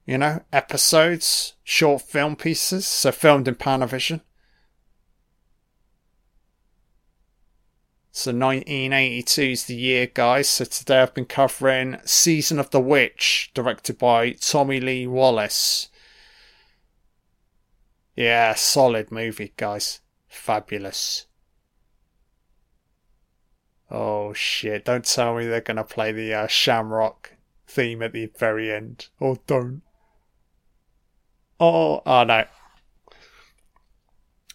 you 0.04 0.18
know, 0.18 0.42
episodes, 0.52 1.54
short 1.64 2.02
film 2.02 2.36
pieces. 2.36 2.86
So 2.86 3.12
filmed 3.12 3.48
in 3.48 3.54
Panavision. 3.54 4.20
So 8.16 8.30
1982 8.30 9.42
is 9.42 9.64
the 9.64 9.74
year, 9.74 10.06
guys. 10.06 10.48
So 10.48 10.64
today 10.64 11.02
I've 11.02 11.14
been 11.14 11.24
covering 11.24 11.98
Season 12.04 12.60
of 12.60 12.70
the 12.70 12.78
Witch, 12.78 13.50
directed 13.54 13.98
by 13.98 14.30
Tommy 14.34 14.78
Lee 14.78 15.08
Wallace. 15.08 15.88
Yeah, 18.14 18.54
solid 18.54 19.10
movie, 19.10 19.52
guys. 19.56 20.00
Fabulous. 20.28 21.26
Oh 23.90 24.32
shit, 24.32 24.84
don't 24.84 25.04
tell 25.04 25.34
me 25.34 25.48
they're 25.48 25.60
gonna 25.60 25.82
play 25.82 26.12
the 26.12 26.32
uh, 26.34 26.46
Shamrock 26.46 27.32
theme 27.66 28.00
at 28.00 28.12
the 28.12 28.30
very 28.38 28.72
end. 28.72 29.08
Oh, 29.20 29.38
don't. 29.48 29.82
Oh, 31.58 32.00
oh 32.06 32.22
no. 32.22 32.44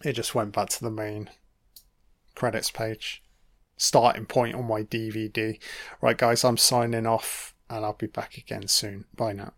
It 0.06 0.14
just 0.14 0.34
went 0.34 0.54
back 0.54 0.70
to 0.70 0.82
the 0.82 0.90
main 0.90 1.30
credits 2.36 2.72
page. 2.72 3.22
Starting 3.80 4.26
point 4.26 4.56
on 4.56 4.68
my 4.68 4.84
DVD. 4.84 5.58
Right, 6.02 6.18
guys, 6.18 6.44
I'm 6.44 6.58
signing 6.58 7.08
off 7.08 7.56
and 7.70 7.84
I'll 7.84 7.94
be 7.94 8.08
back 8.08 8.38
again 8.38 8.68
soon. 8.68 9.06
Bye 9.16 9.34
now. 9.34 9.54